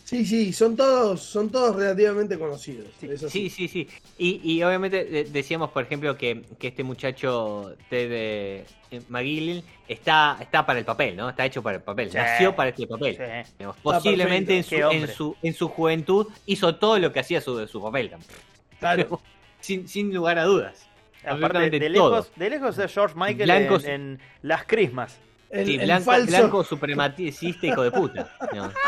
Sí, 0.07 0.25
sí, 0.25 0.53
son 0.53 0.77
todos, 0.77 1.21
son 1.21 1.49
todos 1.49 1.75
relativamente 1.75 2.39
conocidos. 2.39 2.87
Sí, 2.97 3.09
Sí, 3.29 3.49
sí, 3.49 3.67
sí. 3.67 3.89
Y, 4.17 4.39
y 4.53 4.63
obviamente 4.63 5.03
de- 5.03 5.25
decíamos, 5.25 5.69
por 5.71 5.83
ejemplo, 5.83 6.15
que, 6.15 6.43
que 6.57 6.69
este 6.69 6.81
muchacho 6.85 7.75
Ted 7.89 8.07
eh, 8.11 8.65
McGill 9.09 9.65
está, 9.85 10.37
está 10.39 10.65
para 10.65 10.79
el 10.79 10.85
papel, 10.85 11.17
¿no? 11.17 11.27
Está 11.29 11.45
hecho 11.45 11.61
para 11.61 11.75
el 11.75 11.83
papel. 11.83 12.09
Sí. 12.09 12.15
Nació 12.15 12.55
para 12.55 12.69
este 12.69 12.87
papel. 12.87 13.17
Sí. 13.17 13.51
Digamos, 13.59 13.75
Posiblemente 13.83 14.55
en 14.55 14.63
su, 14.63 14.75
en, 14.75 15.07
su, 15.09 15.35
en 15.43 15.53
su 15.53 15.67
juventud 15.67 16.27
hizo 16.45 16.73
todo 16.75 16.97
lo 16.99 17.11
que 17.11 17.19
hacía 17.19 17.41
su, 17.41 17.67
su 17.67 17.81
papel 17.81 18.09
también. 18.11 18.31
Claro. 18.79 19.21
Sin, 19.59 19.89
sin 19.89 20.13
lugar 20.13 20.39
a 20.39 20.45
dudas. 20.45 20.87
Aparte, 21.25 21.69
de 21.69 21.79
todo. 21.79 22.11
lejos, 22.11 22.31
de 22.37 22.49
lejos 22.49 22.77
es 22.77 22.93
George 22.93 23.13
Michael 23.17 23.49
Blancos- 23.49 23.83
en, 23.83 23.91
en 23.91 24.19
Las 24.41 24.63
Crismas. 24.63 25.17
El, 25.49 25.65
Sí, 25.65 25.75
el 25.75 25.85
blanco, 25.85 26.05
falso. 26.05 26.27
blanco 26.27 26.63
supremacista, 26.63 27.67
hijo 27.67 27.81
de 27.83 27.91
puta. 27.91 28.33
No. 28.53 28.71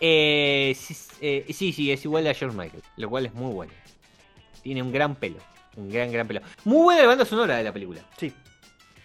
Eh, 0.00 0.74
sí, 0.78 0.94
eh, 1.20 1.46
sí, 1.52 1.72
sí, 1.72 1.90
es 1.92 2.04
igual 2.04 2.26
a 2.26 2.34
George 2.34 2.56
Michael, 2.56 2.82
lo 2.96 3.08
cual 3.08 3.26
es 3.26 3.34
muy 3.34 3.52
bueno. 3.52 3.72
Tiene 4.62 4.82
un 4.82 4.92
gran 4.92 5.14
pelo, 5.14 5.36
un 5.76 5.90
gran, 5.90 6.10
gran 6.12 6.26
pelo. 6.26 6.40
Muy 6.64 6.82
buena 6.82 7.02
la 7.02 7.08
banda 7.08 7.24
sonora 7.24 7.56
de 7.56 7.64
la 7.64 7.72
película, 7.72 8.00
Sí. 8.18 8.32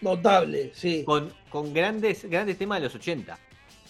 Notable, 0.02 0.72
sí. 0.74 1.04
con, 1.06 1.34
con 1.50 1.74
grandes, 1.74 2.24
grandes 2.30 2.58
temas 2.58 2.80
de 2.80 2.86
los 2.86 2.96
80. 2.96 3.38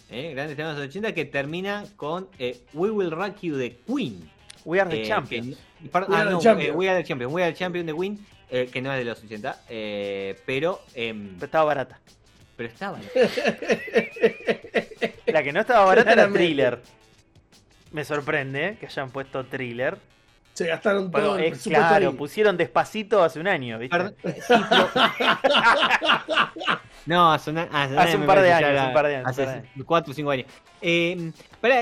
¿eh? 0.10 0.32
Grandes 0.34 0.58
temas 0.58 0.76
de 0.76 0.82
los 0.82 0.90
80 0.90 1.14
que 1.14 1.26
termina 1.26 1.86
con 1.96 2.28
eh, 2.40 2.60
We 2.74 2.90
Will 2.90 3.12
Rock 3.12 3.42
You 3.42 3.56
de 3.56 3.78
Queen. 3.88 4.28
We 4.66 4.80
are 4.82 4.90
the 4.90 5.04
eh, 5.04 5.08
Champions. 5.08 5.58
que- 5.58 5.64
We 5.84 5.90
ah, 5.94 5.98
Are 6.00 6.26
the 6.26 6.32
no, 6.32 6.40
Champions. 6.42 6.74
eh, 6.74 6.78
We 6.78 6.90
Are 6.90 7.02
the 7.02 7.08
Champions, 7.08 7.34
We 7.34 7.44
Are 7.44 7.52
the 7.54 7.58
Champions 7.60 7.86
de 7.88 7.94
Queen, 7.96 8.20
eh, 8.50 8.70
que 8.74 8.82
no 8.82 8.92
es 8.92 8.98
de 8.98 9.06
los 9.06 9.24
80, 9.24 9.62
eh, 9.70 10.36
pero, 10.48 10.82
em, 10.96 11.34
Pero 11.36 11.46
estaba 11.46 11.66
barata. 11.66 12.00
Pero 12.60 12.68
estaba. 12.74 13.00
La 15.28 15.42
que 15.44 15.54
no 15.54 15.62
estaba 15.62 15.86
barata 15.86 16.12
era 16.12 16.30
thriller. 16.30 16.82
Me 17.94 18.04
sorprende 18.04 18.76
que 18.82 18.88
hayan 18.88 19.12
puesto 19.12 19.46
thriller. 19.46 19.98
Se 20.54 20.68
gastaron 20.68 21.10
todo 21.10 21.22
Bueno, 21.22 21.38
el 21.38 21.54
es 21.54 21.64
claro, 21.64 22.10
ahí. 22.10 22.16
pusieron 22.18 22.58
despacito 22.58 23.24
hace 23.24 23.40
un 23.40 23.48
año, 23.48 23.80
¿viste? 23.80 23.96
Perdón, 23.96 24.16
sí, 24.22 24.34
pero- 24.46 24.90
No, 27.06 27.32
hace, 27.32 27.52
una- 27.52 27.70
hace, 27.72 27.98
Hace 27.98 28.18
un 28.18 28.26
par 28.26 28.42
de 28.42 28.52
años, 28.52 28.72
ya 28.74 28.88
un 28.88 28.94
par 28.94 29.08
de 29.08 29.16
años, 29.16 29.28
Hace 29.30 29.42
un 29.44 29.48
par 29.48 29.64
de 29.74 29.84
4 29.86 30.12
o 30.12 30.14
5 30.14 30.32
años. 30.32 30.48
Eh, 30.82 31.32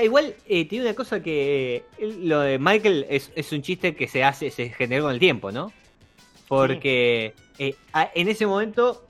igual 0.04 0.32
eh, 0.46 0.68
tiene 0.68 0.84
una 0.86 0.94
cosa 0.94 1.20
que 1.20 1.84
eh, 1.98 2.16
lo 2.22 2.38
de 2.40 2.60
Michael 2.60 3.04
es, 3.10 3.32
es 3.34 3.50
un 3.50 3.62
chiste 3.62 3.96
que 3.96 4.06
se 4.06 4.22
hace, 4.22 4.52
se 4.52 4.68
generó 4.68 5.02
con 5.04 5.12
el 5.12 5.18
tiempo, 5.18 5.50
¿no? 5.50 5.72
Porque 6.46 7.34
eh, 7.58 7.74
a- 7.92 8.10
en 8.14 8.28
ese 8.28 8.46
momento 8.46 9.07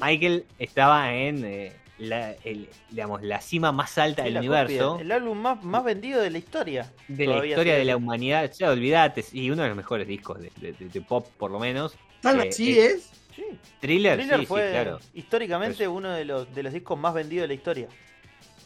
Michael 0.00 0.44
estaba 0.58 1.14
en 1.14 1.44
eh, 1.44 1.72
la, 1.98 2.32
el- 2.44 2.68
digamos, 2.90 3.22
la 3.22 3.40
cima 3.40 3.72
más 3.72 3.96
alta 3.98 4.22
Sí, 4.22 4.28
del 4.28 4.38
universo, 4.38 4.90
copia. 4.92 5.04
El 5.04 5.12
álbum 5.12 5.38
más, 5.38 5.62
más 5.64 5.84
vendido 5.84 6.20
de 6.20 6.30
la 6.30 6.38
historia. 6.38 6.92
de 7.08 7.26
la 7.26 7.46
historia 7.46 7.76
de 7.76 7.84
la 7.84 7.96
humanidad. 7.96 8.52
Ya 8.58 8.70
olvidate, 8.70 9.24
y 9.32 9.50
uno 9.50 9.62
de 9.62 9.68
los 9.68 9.76
mejores 9.76 10.06
discos 10.06 10.40
de, 10.40 10.50
de- 10.60 10.72
de- 10.72 10.88
de 10.88 11.00
pop, 11.00 11.26
por 11.38 11.50
lo 11.50 11.58
menos. 11.58 11.96
¿Tan 12.20 12.40
eh, 12.40 12.48
así 12.48 12.78
eh, 12.78 12.86
es? 12.86 13.10
Sí. 13.34 13.44
Thriller, 13.80 14.18
Thriller 14.18 14.40
sí, 14.40 14.46
fue 14.46 14.66
sí, 14.66 14.70
claro. 14.72 14.98
históricamente 15.12 15.86
uno 15.86 16.10
de 16.10 16.24
los, 16.24 16.54
de 16.54 16.62
los 16.62 16.72
discos 16.72 16.98
más 16.98 17.12
vendidos 17.12 17.42
de 17.42 17.48
la 17.48 17.54
historia. 17.54 17.88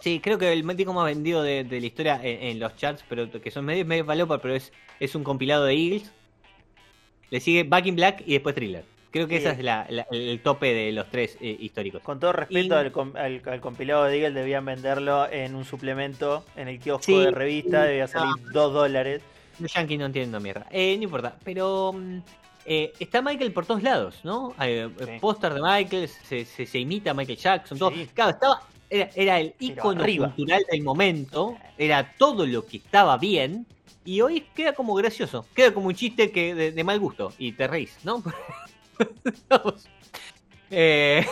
Sí, 0.00 0.20
creo 0.20 0.38
que 0.38 0.52
el 0.52 0.66
disco 0.76 0.92
más 0.94 1.04
vendido 1.04 1.42
de, 1.42 1.64
de 1.64 1.80
la 1.80 1.86
historia 1.86 2.20
en, 2.22 2.42
en 2.42 2.58
los 2.60 2.74
charts, 2.76 3.04
pero 3.08 3.30
que 3.30 3.50
son 3.50 3.64
medio, 3.64 3.84
medio 3.84 4.04
falopa, 4.04 4.38
pero 4.40 4.54
es, 4.54 4.72
es 4.98 5.14
un 5.14 5.24
compilado 5.24 5.64
de 5.64 5.74
Eagles. 5.74 6.10
Le 7.30 7.40
sigue 7.40 7.64
Back 7.64 7.86
in 7.86 7.96
Black 7.96 8.22
y 8.26 8.32
después 8.34 8.54
Thriller. 8.54 8.84
Creo 9.10 9.26
que 9.26 9.38
Sí. 9.38 9.44
esa 9.46 9.52
es 9.52 9.64
la, 9.64 9.86
la- 9.90 10.06
el 10.12 10.40
tope 10.40 10.72
de 10.72 10.92
los 10.92 11.08
tres 11.10 11.36
eh, 11.40 11.56
históricos. 11.60 12.00
Con 12.02 12.20
todo 12.20 12.32
respeto 12.32 12.74
Y- 12.74 12.78
al, 12.78 12.92
al- 13.16 13.42
al 13.44 13.60
compilado 13.60 14.04
de 14.04 14.16
Eagle, 14.18 14.38
debían 14.40 14.64
venderlo 14.64 15.28
en 15.30 15.54
un 15.56 15.64
suplemento 15.64 16.44
en 16.56 16.68
el 16.68 16.78
kiosco 16.78 17.04
Sí. 17.04 17.18
de 17.18 17.30
revista, 17.32 17.82
debía 17.84 18.06
salir 18.06 18.32
2 18.52 18.72
dólares. 18.72 19.20
Los 19.58 19.72
Yankees 19.74 19.98
no 19.98 20.06
entiendo 20.06 20.38
mierda. 20.40 20.66
Eh, 20.70 20.96
no 20.96 21.02
importa, 21.04 21.36
pero 21.44 21.92
mm, 21.92 22.18
eh, 22.66 22.92
está 23.00 23.20
Michael 23.20 23.52
por 23.52 23.66
todos 23.66 23.82
lados, 23.82 24.20
¿no? 24.22 24.54
Hay 24.56 24.72
eh, 24.74 24.88
Sí. 24.98 25.10
póster 25.20 25.54
de 25.54 25.60
Michael, 25.60 26.08
se, 26.08 26.44
se- 26.44 26.66
se 26.66 26.78
imita 26.78 27.10
a 27.10 27.14
Michael 27.14 27.38
Jackson, 27.38 27.78
todo. 27.78 27.90
Sí. 27.90 28.08
Claro, 28.14 28.30
estaba, 28.30 28.62
era, 28.88 29.10
era 29.16 29.40
el 29.40 29.54
icono 29.58 30.02
arriba. 30.02 30.26
cultural 30.28 30.62
del 30.70 30.82
momento, 30.82 31.56
era 31.76 32.14
todo 32.16 32.46
lo 32.46 32.64
que 32.64 32.76
estaba 32.76 33.18
bien, 33.18 33.66
y 34.04 34.20
hoy 34.22 34.46
queda 34.54 34.72
como 34.72 34.94
gracioso, 34.94 35.46
queda 35.54 35.74
como 35.74 35.88
un 35.88 35.94
chiste 35.94 36.30
que 36.30 36.54
de, 36.54 36.72
de 36.72 36.84
mal 36.84 36.98
gusto, 37.00 37.32
y 37.38 37.52
te 37.52 37.66
reís, 37.66 37.98
¿no? 38.04 38.22
Vamos. 39.48 39.88
Eh, 40.70 41.26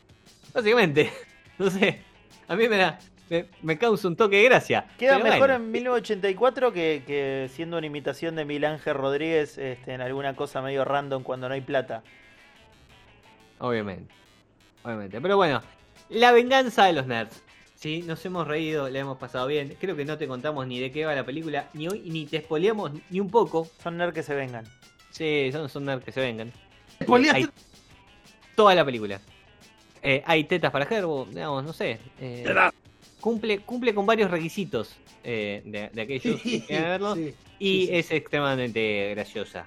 básicamente, 0.54 1.12
no 1.58 1.70
sé, 1.70 2.02
a 2.48 2.56
mí 2.56 2.68
me 2.68 2.76
da, 2.76 2.98
me, 3.30 3.46
me 3.62 3.78
causa 3.78 4.08
un 4.08 4.16
toque 4.16 4.36
de 4.36 4.44
gracia. 4.44 4.86
Queda 4.98 5.18
mejor 5.18 5.38
bueno. 5.38 5.54
en 5.54 5.70
1984 5.70 6.72
que, 6.72 7.04
que 7.06 7.48
siendo 7.52 7.78
una 7.78 7.86
imitación 7.86 8.34
de 8.34 8.44
Miguel 8.44 8.64
Ángel 8.64 8.94
Rodríguez 8.94 9.56
este, 9.56 9.94
en 9.94 10.00
alguna 10.00 10.34
cosa 10.34 10.60
medio 10.60 10.84
random 10.84 11.22
cuando 11.22 11.48
no 11.48 11.54
hay 11.54 11.60
plata. 11.60 12.02
Obviamente. 13.60 14.12
Obviamente. 14.82 15.20
Pero 15.20 15.36
bueno, 15.36 15.62
la 16.08 16.32
venganza 16.32 16.86
de 16.86 16.92
los 16.94 17.06
nerds. 17.06 17.42
Sí, 17.76 18.02
nos 18.06 18.22
hemos 18.26 18.46
reído, 18.46 18.90
la 18.90 18.98
hemos 18.98 19.16
pasado 19.16 19.46
bien. 19.46 19.76
Creo 19.80 19.96
que 19.96 20.04
no 20.04 20.18
te 20.18 20.28
contamos 20.28 20.66
ni 20.66 20.80
de 20.80 20.90
qué 20.90 21.06
va 21.06 21.14
la 21.14 21.24
película, 21.24 21.70
ni 21.72 21.88
hoy, 21.88 22.00
ni 22.00 22.26
te 22.26 22.40
spoileamos 22.40 22.92
ni 23.08 23.20
un 23.20 23.30
poco. 23.30 23.66
Son 23.82 23.96
nerds 23.96 24.12
que 24.12 24.22
se 24.22 24.34
vengan. 24.34 24.64
Sí, 25.10 25.50
son, 25.52 25.68
son 25.68 25.84
nerds 25.84 26.04
que 26.04 26.12
se 26.12 26.20
vengan. 26.20 26.52
Hay 27.34 27.48
toda 28.54 28.74
la 28.74 28.84
película. 28.84 29.20
Eh, 30.02 30.22
hay 30.26 30.44
tetas 30.44 30.70
para 30.70 30.84
digamos, 31.30 31.64
no 31.64 31.72
sé. 31.72 31.98
eh, 32.20 32.44
cumple, 33.20 33.58
cumple 33.60 33.94
con 33.94 34.06
varios 34.06 34.30
requisitos 34.30 34.96
eh, 35.24 35.62
de, 35.64 35.90
de 35.92 36.02
aquellos 36.02 36.40
que 36.42 36.64
quieran 36.64 36.84
verlo. 36.88 37.14
Sí. 37.14 37.34
y 37.58 37.80
sí, 37.82 37.86
sí. 37.86 37.94
es 37.96 38.10
extremadamente 38.10 39.10
graciosa. 39.14 39.66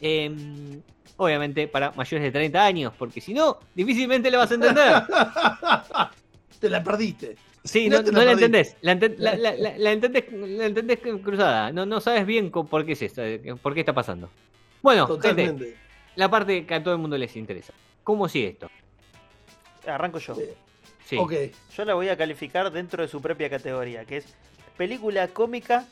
Em, 0.00 0.80
obviamente 1.16 1.68
para 1.68 1.92
mayores 1.92 2.22
de 2.24 2.32
30 2.32 2.64
años, 2.64 2.92
porque 2.98 3.20
si 3.20 3.34
no, 3.34 3.58
difícilmente 3.74 4.30
la 4.30 4.38
vas 4.38 4.50
a 4.50 4.54
entender. 4.54 5.02
Te 6.60 6.70
la 6.70 6.82
perdiste. 6.82 7.36
Sí, 7.62 7.88
No 7.88 7.98
no, 7.98 8.04
te 8.04 8.12
no 8.12 8.18
la 8.18 8.24
la 8.26 8.32
entendés. 8.32 8.76
La, 8.82 8.94
la- 8.94 9.54
la- 9.78 9.92
entendés, 9.92 10.24
la 10.32 10.66
entendés 10.66 10.98
cruzada. 11.00 11.72
No, 11.72 11.84
no 11.86 12.00
sabes 12.00 12.26
bien 12.26 12.50
por 12.50 12.84
qué 12.86 12.92
es 12.92 13.02
esto, 13.02 13.22
por 13.62 13.74
qué 13.74 13.80
está 13.80 13.92
pasando. 13.92 14.30
Bueno, 14.82 15.06
gente. 15.18 15.76
La 16.16 16.30
parte 16.30 16.66
que 16.66 16.74
a 16.74 16.82
todo 16.82 16.94
el 16.94 17.00
mundo 17.00 17.18
les 17.18 17.36
interesa. 17.36 17.72
¿Cómo 18.02 18.28
sigue 18.28 18.48
esto? 18.48 18.70
Arranco 19.86 20.18
yo. 20.18 20.36
Sí. 21.04 21.16
Ok. 21.16 21.32
Yo 21.76 21.84
la 21.84 21.94
voy 21.94 22.08
a 22.08 22.16
calificar 22.16 22.70
dentro 22.70 23.02
de 23.02 23.08
su 23.08 23.20
propia 23.20 23.50
categoría, 23.50 24.04
que 24.04 24.18
es 24.18 24.34
película 24.76 25.28
cómica, 25.28 25.86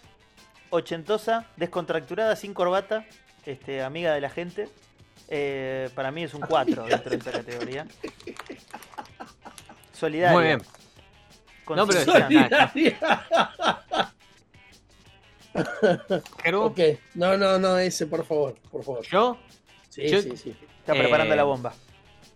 ochentosa, 0.71 1.47
descontracturada, 1.57 2.35
sin 2.37 2.55
corbata, 2.55 3.07
este, 3.45 3.83
amiga 3.83 4.15
de 4.15 4.21
la 4.21 4.31
gente. 4.31 4.69
Eh, 5.29 5.91
para 5.95 6.11
mí 6.11 6.25
es 6.25 6.35
un 6.35 6.41
4 6.41 6.85
dentro 6.85 7.11
de 7.11 7.17
esa 7.17 7.33
categoría. 7.33 7.87
Solidaria. 9.93 10.33
Muy 10.33 10.45
bien. 10.45 10.63
No, 11.69 11.87
pero-. 11.87 12.05
Solidaria. 12.05 12.73
Ok. 16.55 16.81
No, 17.15 17.37
no, 17.37 17.59
no, 17.59 17.79
ese, 17.79 18.07
por 18.07 18.25
favor, 18.25 18.55
por 18.71 18.83
favor. 18.85 19.07
¿Yo? 19.07 19.39
Sí, 19.93 20.09
Yo- 20.09 20.23
sí, 20.23 20.37
sí. 20.37 20.57
Está 20.81 20.95
preparando 20.95 21.35
Eh, 21.35 21.37
la 21.37 21.45
bomba. 21.45 21.75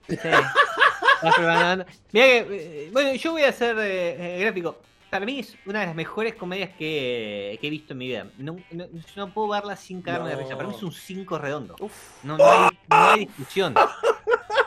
Sí. 0.08 0.14
Estás 0.14 1.34
preparando. 1.34 1.86
Mirá 2.12 2.26
que, 2.26 2.38
eh, 2.50 2.90
bueno, 2.92 3.14
yo 3.14 3.32
voy 3.32 3.42
a 3.44 3.48
hacer 3.48 3.78
eh, 3.78 4.36
eh, 4.36 4.40
gráfico. 4.40 4.78
Para 5.08 5.24
mí 5.24 5.38
es 5.38 5.56
una 5.64 5.80
de 5.80 5.86
las 5.86 5.94
mejores 5.94 6.34
comedias 6.34 6.70
que, 6.76 7.56
que 7.60 7.66
he 7.66 7.70
visto 7.70 7.94
en 7.94 7.98
mi 7.98 8.08
vida. 8.08 8.26
No, 8.36 8.56
no, 8.72 8.84
yo 8.86 9.00
no 9.16 9.32
puedo 9.32 9.48
verla 9.48 9.74
sin 9.76 10.02
cagarme 10.02 10.28
de 10.30 10.36
risa. 10.36 10.56
Para 10.56 10.68
mí 10.68 10.74
es 10.76 10.82
un 10.82 10.92
5 10.92 11.38
redondo. 11.38 11.74
No, 12.22 12.36
no, 12.36 12.44
hay, 12.44 12.68
no 12.90 12.96
hay 13.10 13.18
discusión. 13.26 13.74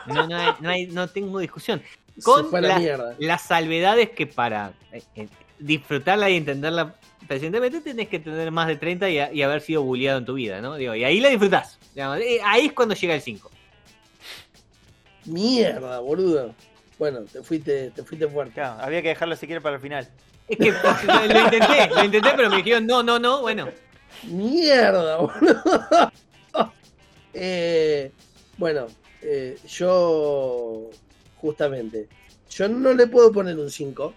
No, 0.08 0.28
no, 0.28 0.36
hay, 0.36 0.54
no, 0.60 0.70
hay- 0.70 0.88
no 0.88 1.08
tengo 1.10 1.38
discusión. 1.40 1.84
Con 2.24 2.50
la. 2.62 3.16
Las 3.20 3.42
salvedades 3.44 4.10
que 4.10 4.26
para 4.28 4.74
eh, 4.92 5.04
eh, 5.16 5.28
disfrutarla 5.60 6.30
y 6.30 6.38
entenderla 6.38 6.96
presentemente 7.28 7.82
tenés 7.82 8.08
que 8.10 8.20
tener 8.20 8.52
más 8.52 8.68
de 8.68 8.76
30 8.76 9.10
y, 9.10 9.20
a- 9.20 9.34
y 9.34 9.42
haber 9.42 9.62
sido 9.62 9.84
bulleado 9.84 10.20
en 10.20 10.26
tu 10.26 10.34
vida, 10.36 10.62
¿no? 10.62 10.76
Digo, 10.76 10.96
y 10.96 11.04
ahí 11.04 11.20
la 11.20 11.30
disfrutás. 11.30 11.78
Digamos, 11.94 12.20
eh, 12.20 12.40
ahí 12.44 12.68
es 12.68 12.74
cuando 12.74 12.96
llega 12.96 13.16
el 13.16 13.22
5. 13.22 13.52
Mierda, 15.26 16.00
boludo. 16.00 16.54
Bueno, 16.98 17.22
te 17.22 17.42
fuiste, 17.44 17.92
te 17.92 18.04
fuiste 18.04 18.28
fuerte. 18.28 18.54
Claro, 18.56 18.82
había 18.82 19.02
que 19.02 19.10
dejarlo 19.10 19.36
si 19.36 19.46
quiere 19.46 19.62
para 19.62 19.76
el 19.76 19.82
final. 19.82 20.08
Es 20.48 20.58
que 20.58 20.72
lo, 20.72 20.78
lo 21.34 21.40
intenté, 21.46 21.88
lo 21.96 22.04
intenté, 22.04 22.30
pero 22.36 22.50
me 22.50 22.58
dijeron 22.58 22.86
no, 22.88 23.04
no, 23.04 23.20
no. 23.20 23.42
Bueno, 23.42 23.70
Mierda, 24.24 25.18
boludo. 25.18 26.12
Eh, 27.32 28.12
bueno, 28.58 28.88
eh, 29.22 29.56
yo 29.68 30.90
justamente, 31.40 32.08
yo 32.50 32.68
no 32.68 32.92
le 32.92 33.06
puedo 33.06 33.32
poner 33.32 33.58
un 33.60 33.70
5 33.70 34.16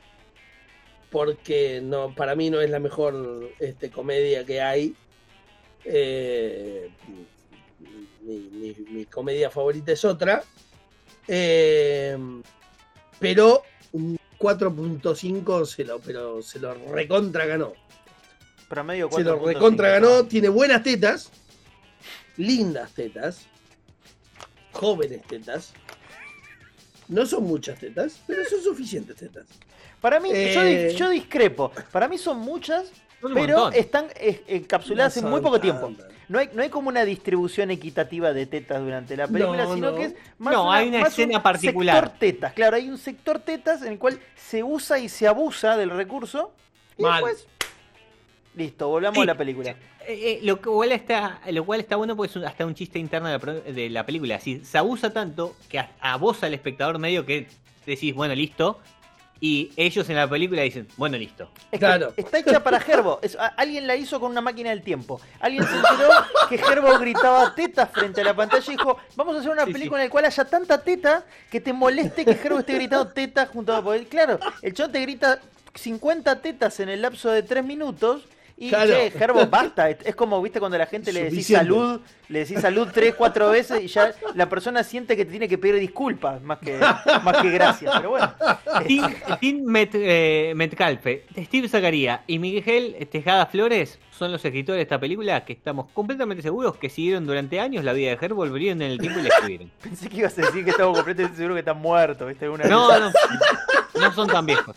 porque 1.12 1.80
no, 1.82 2.12
para 2.14 2.34
mí 2.34 2.48
no 2.50 2.60
es 2.60 2.70
la 2.70 2.80
mejor 2.80 3.50
este, 3.60 3.90
comedia 3.90 4.44
que 4.44 4.60
hay. 4.62 4.96
Eh, 5.84 6.90
mi, 8.22 8.36
mi- 8.50 8.76
mi 8.90 9.04
comedia 9.04 9.50
favorita 9.50 9.92
es 9.92 10.04
otra. 10.04 10.42
Eh, 11.28 12.16
pero 13.20 13.62
un 13.92 14.18
4.5 14.38 15.66
se 15.66 15.84
lo, 15.84 16.00
pero 16.00 16.42
se 16.42 16.58
lo 16.58 16.74
recontra 16.92 17.44
ganó. 17.46 17.74
Promedio 18.68 19.10
Se 19.12 19.22
lo 19.22 19.38
4.5. 19.40 19.46
recontra 19.46 19.88
ganó, 19.90 20.24
tiene 20.24 20.48
buenas 20.48 20.82
tetas, 20.82 21.30
lindas 22.38 22.90
tetas, 22.94 23.46
jóvenes 24.72 25.22
tetas. 25.28 25.74
No 27.08 27.26
son 27.26 27.44
muchas 27.44 27.78
tetas, 27.78 28.20
pero 28.26 28.44
son 28.46 28.62
suficientes 28.62 29.16
tetas. 29.16 29.44
Para 30.02 30.20
mí, 30.20 30.28
yo, 30.28 30.62
Eh. 30.62 30.88
di- 30.88 30.94
yo 30.96 31.08
discrepo. 31.08 31.72
Para 31.90 32.08
mí 32.08 32.18
son 32.18 32.38
muchas, 32.40 32.92
son 33.22 33.32
pero 33.32 33.58
montón. 33.60 33.80
están 33.80 34.06
encapsuladas 34.48 35.16
No 35.16 35.22
en 35.22 35.30
muy 35.30 35.40
poco 35.40 35.58
tiempo. 35.60 35.90
No 36.28 36.38
hay, 36.38 36.50
no 36.54 36.62
hay 36.62 36.68
como 36.70 36.88
una 36.88 37.04
distribución 37.04 37.70
equitativa 37.70 38.32
de 38.32 38.46
tetas 38.46 38.80
durante 38.82 39.16
la 39.16 39.26
película, 39.28 39.64
No, 39.64 39.74
sino 39.74 39.90
no. 39.92 39.96
que 39.96 40.04
es 40.04 40.14
más, 40.38 40.54
No, 40.54 40.72
hay 40.72 40.88
una 40.88 41.00
más 41.00 41.08
escena 41.10 41.38
un 41.38 41.42
particular. 41.42 41.94
sector 42.04 42.18
tetas. 42.18 42.52
Claro, 42.54 42.76
hay 42.76 42.88
un 42.88 42.98
sector 42.98 43.38
tetas 43.38 43.82
en 43.82 43.92
el 43.92 43.98
cual 43.98 44.18
se 44.36 44.62
usa 44.62 44.98
y 44.98 45.08
se 45.08 45.26
abusa 45.26 45.76
del 45.76 45.90
recurso. 45.90 46.52
Y 46.98 47.02
Mal. 47.02 47.22
después. 47.24 47.46
Listo, 48.54 48.88
volvamos 48.88 49.16
Sí, 49.16 49.22
a 49.22 49.26
la 49.26 49.34
película. 49.36 49.70
Eh, 49.70 49.76
eh, 50.08 50.40
lo, 50.42 50.60
cual 50.60 50.92
está, 50.92 51.40
lo 51.50 51.64
cual 51.64 51.80
está 51.80 51.96
bueno 51.96 52.16
porque 52.16 52.30
es 52.30 52.36
un- 52.36 52.44
hasta 52.44 52.66
un 52.66 52.74
chiste 52.74 52.98
interno 52.98 53.28
de 53.28 53.38
la, 53.38 53.52
de 53.72 53.88
la 53.90 54.04
película. 54.04 54.40
Si 54.40 54.64
se 54.64 54.76
abusa 54.78 55.12
tanto 55.12 55.56
que 55.68 55.78
a, 55.78 55.90
a 56.00 56.16
vos, 56.16 56.42
al 56.42 56.52
espectador 56.54 56.98
medio, 56.98 57.24
que 57.24 57.46
decís, 57.86 58.14
bueno, 58.14 58.34
listo. 58.34 58.78
Y 59.44 59.72
ellos 59.76 60.08
en 60.08 60.14
la 60.14 60.30
película 60.30 60.62
dicen, 60.62 60.86
bueno, 60.96 61.18
listo. 61.18 61.50
Es 61.72 61.80
Claro. 61.80 62.14
está 62.16 62.38
hecha 62.38 62.62
para 62.62 62.78
Gerbo. 62.78 63.18
Es- 63.22 63.34
a- 63.34 63.48
alguien 63.48 63.88
la 63.88 63.96
hizo 63.96 64.20
con 64.20 64.30
una 64.30 64.40
máquina 64.40 64.70
del 64.70 64.82
tiempo. 64.82 65.20
Alguien 65.40 65.64
se 65.66 65.74
enteró 65.74 66.10
que 66.48 66.58
Gerbo 66.58 66.96
gritaba 67.00 67.52
tetas 67.52 67.90
frente 67.90 68.20
a 68.20 68.24
la 68.24 68.36
pantalla 68.36 68.64
y 68.64 68.76
dijo, 68.76 68.96
vamos 69.16 69.34
a 69.34 69.40
hacer 69.40 69.50
una 69.50 69.64
Sí, 69.64 69.72
película 69.72 70.00
en 70.00 70.06
la 70.08 70.12
cual 70.12 70.26
haya 70.26 70.44
tanta 70.44 70.80
teta 70.84 71.24
que 71.50 71.60
te 71.60 71.72
moleste 71.72 72.24
que 72.24 72.36
Gerbo 72.36 72.60
esté 72.60 72.74
gritando 72.74 73.08
tetas 73.08 73.48
junto 73.48 73.74
a... 73.74 73.82
claro, 74.08 74.38
el 74.62 74.74
chon 74.74 74.92
te 74.92 75.00
grita 75.00 75.40
50 75.74 76.40
tetas 76.40 76.78
en 76.78 76.88
el 76.90 77.02
lapso 77.02 77.28
de 77.28 77.42
3 77.42 77.64
minutos. 77.64 78.22
Y 78.64 78.68
Claro. 78.68 78.92
che, 78.94 79.10
Gerbo, 79.10 79.44
basta. 79.46 79.90
Es 79.90 80.14
como, 80.14 80.40
viste, 80.40 80.60
cuando 80.60 80.78
la 80.78 80.86
gente 80.86 81.12
le 81.12 81.24
decís 81.24 81.48
salud, 81.48 82.00
le 82.28 82.38
decís 82.38 82.60
salud 82.60 82.86
3, 82.94 83.14
4 83.16 83.48
veces 83.50 83.82
y 83.82 83.88
ya 83.88 84.14
la 84.34 84.48
persona 84.48 84.84
siente 84.84 85.16
que 85.16 85.24
te 85.24 85.32
tiene 85.32 85.48
que 85.48 85.58
pedir 85.58 85.80
disculpas 85.80 86.40
más 86.42 86.58
que, 86.60 86.78
más 86.78 87.36
que 87.42 87.50
gracias. 87.50 87.92
Pero 87.96 88.10
bueno. 88.10 88.32
Tim, 88.86 89.02
Tim 89.40 89.64
Met- 89.64 89.90
eh, 89.94 90.52
Metcalfe, 90.54 91.24
Steve 91.36 91.68
Zacarías 91.68 92.20
y 92.28 92.38
Miguel 92.38 92.96
Tejada 93.10 93.46
Flores 93.46 93.98
son 94.12 94.30
los 94.30 94.44
escritores 94.44 94.78
de 94.78 94.82
esta 94.82 95.00
película 95.00 95.44
que 95.44 95.54
estamos 95.54 95.86
completamente 95.92 96.40
seguros 96.42 96.76
que 96.76 96.88
siguieron 96.88 97.26
durante 97.26 97.58
años 97.58 97.82
la 97.82 97.92
vida 97.92 98.10
de 98.14 98.18
Her, 98.24 98.34
volverían 98.34 98.80
en 98.80 98.92
el 98.92 98.98
tiempo 98.98 99.18
y 99.18 99.22
la 99.24 99.28
escribieron. 99.30 99.72
Pensé 99.82 100.08
que 100.08 100.18
ibas 100.18 100.38
a 100.38 100.42
decir 100.42 100.64
que 100.64 100.70
estamos 100.70 100.96
completamente 100.96 101.36
seguros 101.36 101.56
que 101.56 101.60
están 101.60 101.78
muertos, 101.78 102.28
¿viste? 102.28 102.48
Una 102.48 102.64
No, 102.66 102.96
no, 103.00 103.10
no 104.00 104.12
son 104.12 104.28
tan 104.28 104.46
viejos. 104.46 104.76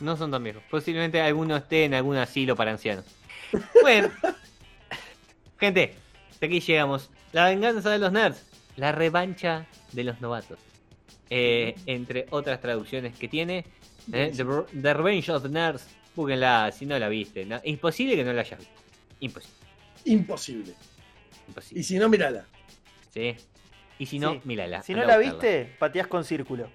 No 0.00 0.16
son 0.16 0.30
tan 0.30 0.42
viejos. 0.42 0.62
Posiblemente 0.70 1.20
alguno 1.20 1.56
esté 1.56 1.84
en 1.84 1.94
algún 1.94 2.16
asilo 2.16 2.56
para 2.56 2.70
ancianos. 2.72 3.04
Bueno, 3.82 4.10
gente, 5.58 5.94
hasta 6.30 6.46
aquí 6.46 6.60
llegamos. 6.60 7.10
La 7.32 7.46
venganza 7.46 7.90
de 7.90 7.98
los 7.98 8.12
nerds, 8.12 8.44
la 8.76 8.92
revancha 8.92 9.66
de 9.92 10.04
los 10.04 10.20
novatos. 10.20 10.58
Eh, 11.30 11.74
entre 11.86 12.26
otras 12.30 12.60
traducciones 12.60 13.16
que 13.16 13.28
tiene, 13.28 13.64
eh, 14.12 14.32
the, 14.36 14.44
The 14.80 14.94
Revenge 14.94 15.30
of 15.30 15.42
the 15.42 15.48
Nerds. 15.48 15.86
Búsquenla 16.14 16.70
si 16.72 16.86
no 16.86 16.98
la 16.98 17.08
viste. 17.08 17.44
¿no? 17.44 17.60
Imposible 17.64 18.14
que 18.16 18.24
no 18.24 18.32
la 18.32 18.42
hayas 18.42 18.58
visto. 18.58 18.74
Imposible. 19.20 19.56
Imposible. 20.04 20.74
imposible. 21.48 21.80
Y 21.80 21.84
si 21.84 21.98
no, 21.98 22.08
mirala. 22.08 22.44
¿Sí? 23.10 23.36
Y 23.98 24.06
si 24.06 24.18
no, 24.18 24.32
Sí. 24.34 24.40
mírala. 24.44 24.82
Si 24.82 24.94
no 24.94 25.04
la 25.04 25.16
viste, 25.16 25.74
pateás 25.78 26.06
con 26.08 26.24
círculo. 26.24 26.68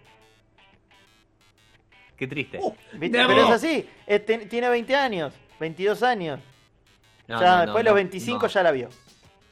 Qué 2.19 2.27
triste. 2.27 2.59
Oh, 2.61 2.75
¿Viste? 2.93 3.17
Pero 3.25 3.43
es 3.45 3.49
así. 3.49 3.87
es- 4.05 4.25
ten- 4.25 4.47
tiene 4.49 4.69
20 4.69 4.93
años, 4.95 5.33
22 5.59 6.03
años. 6.03 6.39
No, 7.27 7.39
ya 7.39 7.45
no, 7.47 7.53
no, 7.53 7.61
después 7.61 7.77
de 7.77 7.83
no, 7.83 7.89
los 7.91 7.95
25 7.95 8.41
no. 8.41 8.47
ya 8.47 8.63
la 8.63 8.71
vio. 8.71 8.89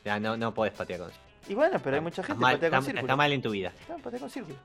Ya, 0.03 0.19
no, 0.19 0.35
no 0.37 0.53
podés 0.53 0.73
patear 0.73 0.99
con 0.99 1.11
Y 1.47 1.53
bueno, 1.55 1.79
pero 1.83 1.95
hay 1.95 2.01
mucha 2.01 2.21
gente 2.23 2.39
mal, 2.41 2.51
que 2.53 2.57
patea 2.57 2.69
con 2.69 2.77
está- 2.79 2.85
círculo. 2.91 3.01
está 3.07 3.15
mal 3.15 3.31
en 3.31 3.41
tu 3.41 3.49
vida. 3.51 3.71
No, 3.89 3.97
patea 3.97 4.19
con 4.19 4.29
círculo. 4.29 4.57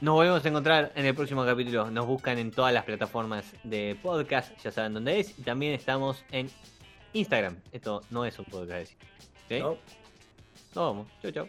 Nos 0.00 0.14
volvemos 0.14 0.44
a 0.44 0.48
encontrar 0.48 0.92
en 0.94 1.06
el 1.06 1.14
próximo 1.14 1.44
capítulo. 1.46 1.90
Nos 1.90 2.06
buscan 2.06 2.36
en 2.38 2.50
todas 2.50 2.74
las 2.74 2.84
plataformas 2.84 3.44
de 3.62 3.96
podcast, 4.02 4.52
ya 4.62 4.70
saben 4.70 4.92
dónde 4.92 5.20
es. 5.20 5.38
Y 5.38 5.42
también 5.42 5.72
estamos 5.72 6.24
en 6.32 6.50
Instagram. 7.14 7.56
Esto 7.72 8.02
no 8.10 8.24
es 8.26 8.38
un 8.38 8.44
podcast. 8.46 8.92
¿sí? 9.48 9.58
¿no? 9.60 9.70
Nos 10.74 10.74
vamos. 10.74 11.06
Chau, 11.22 11.30
chau. 11.30 11.48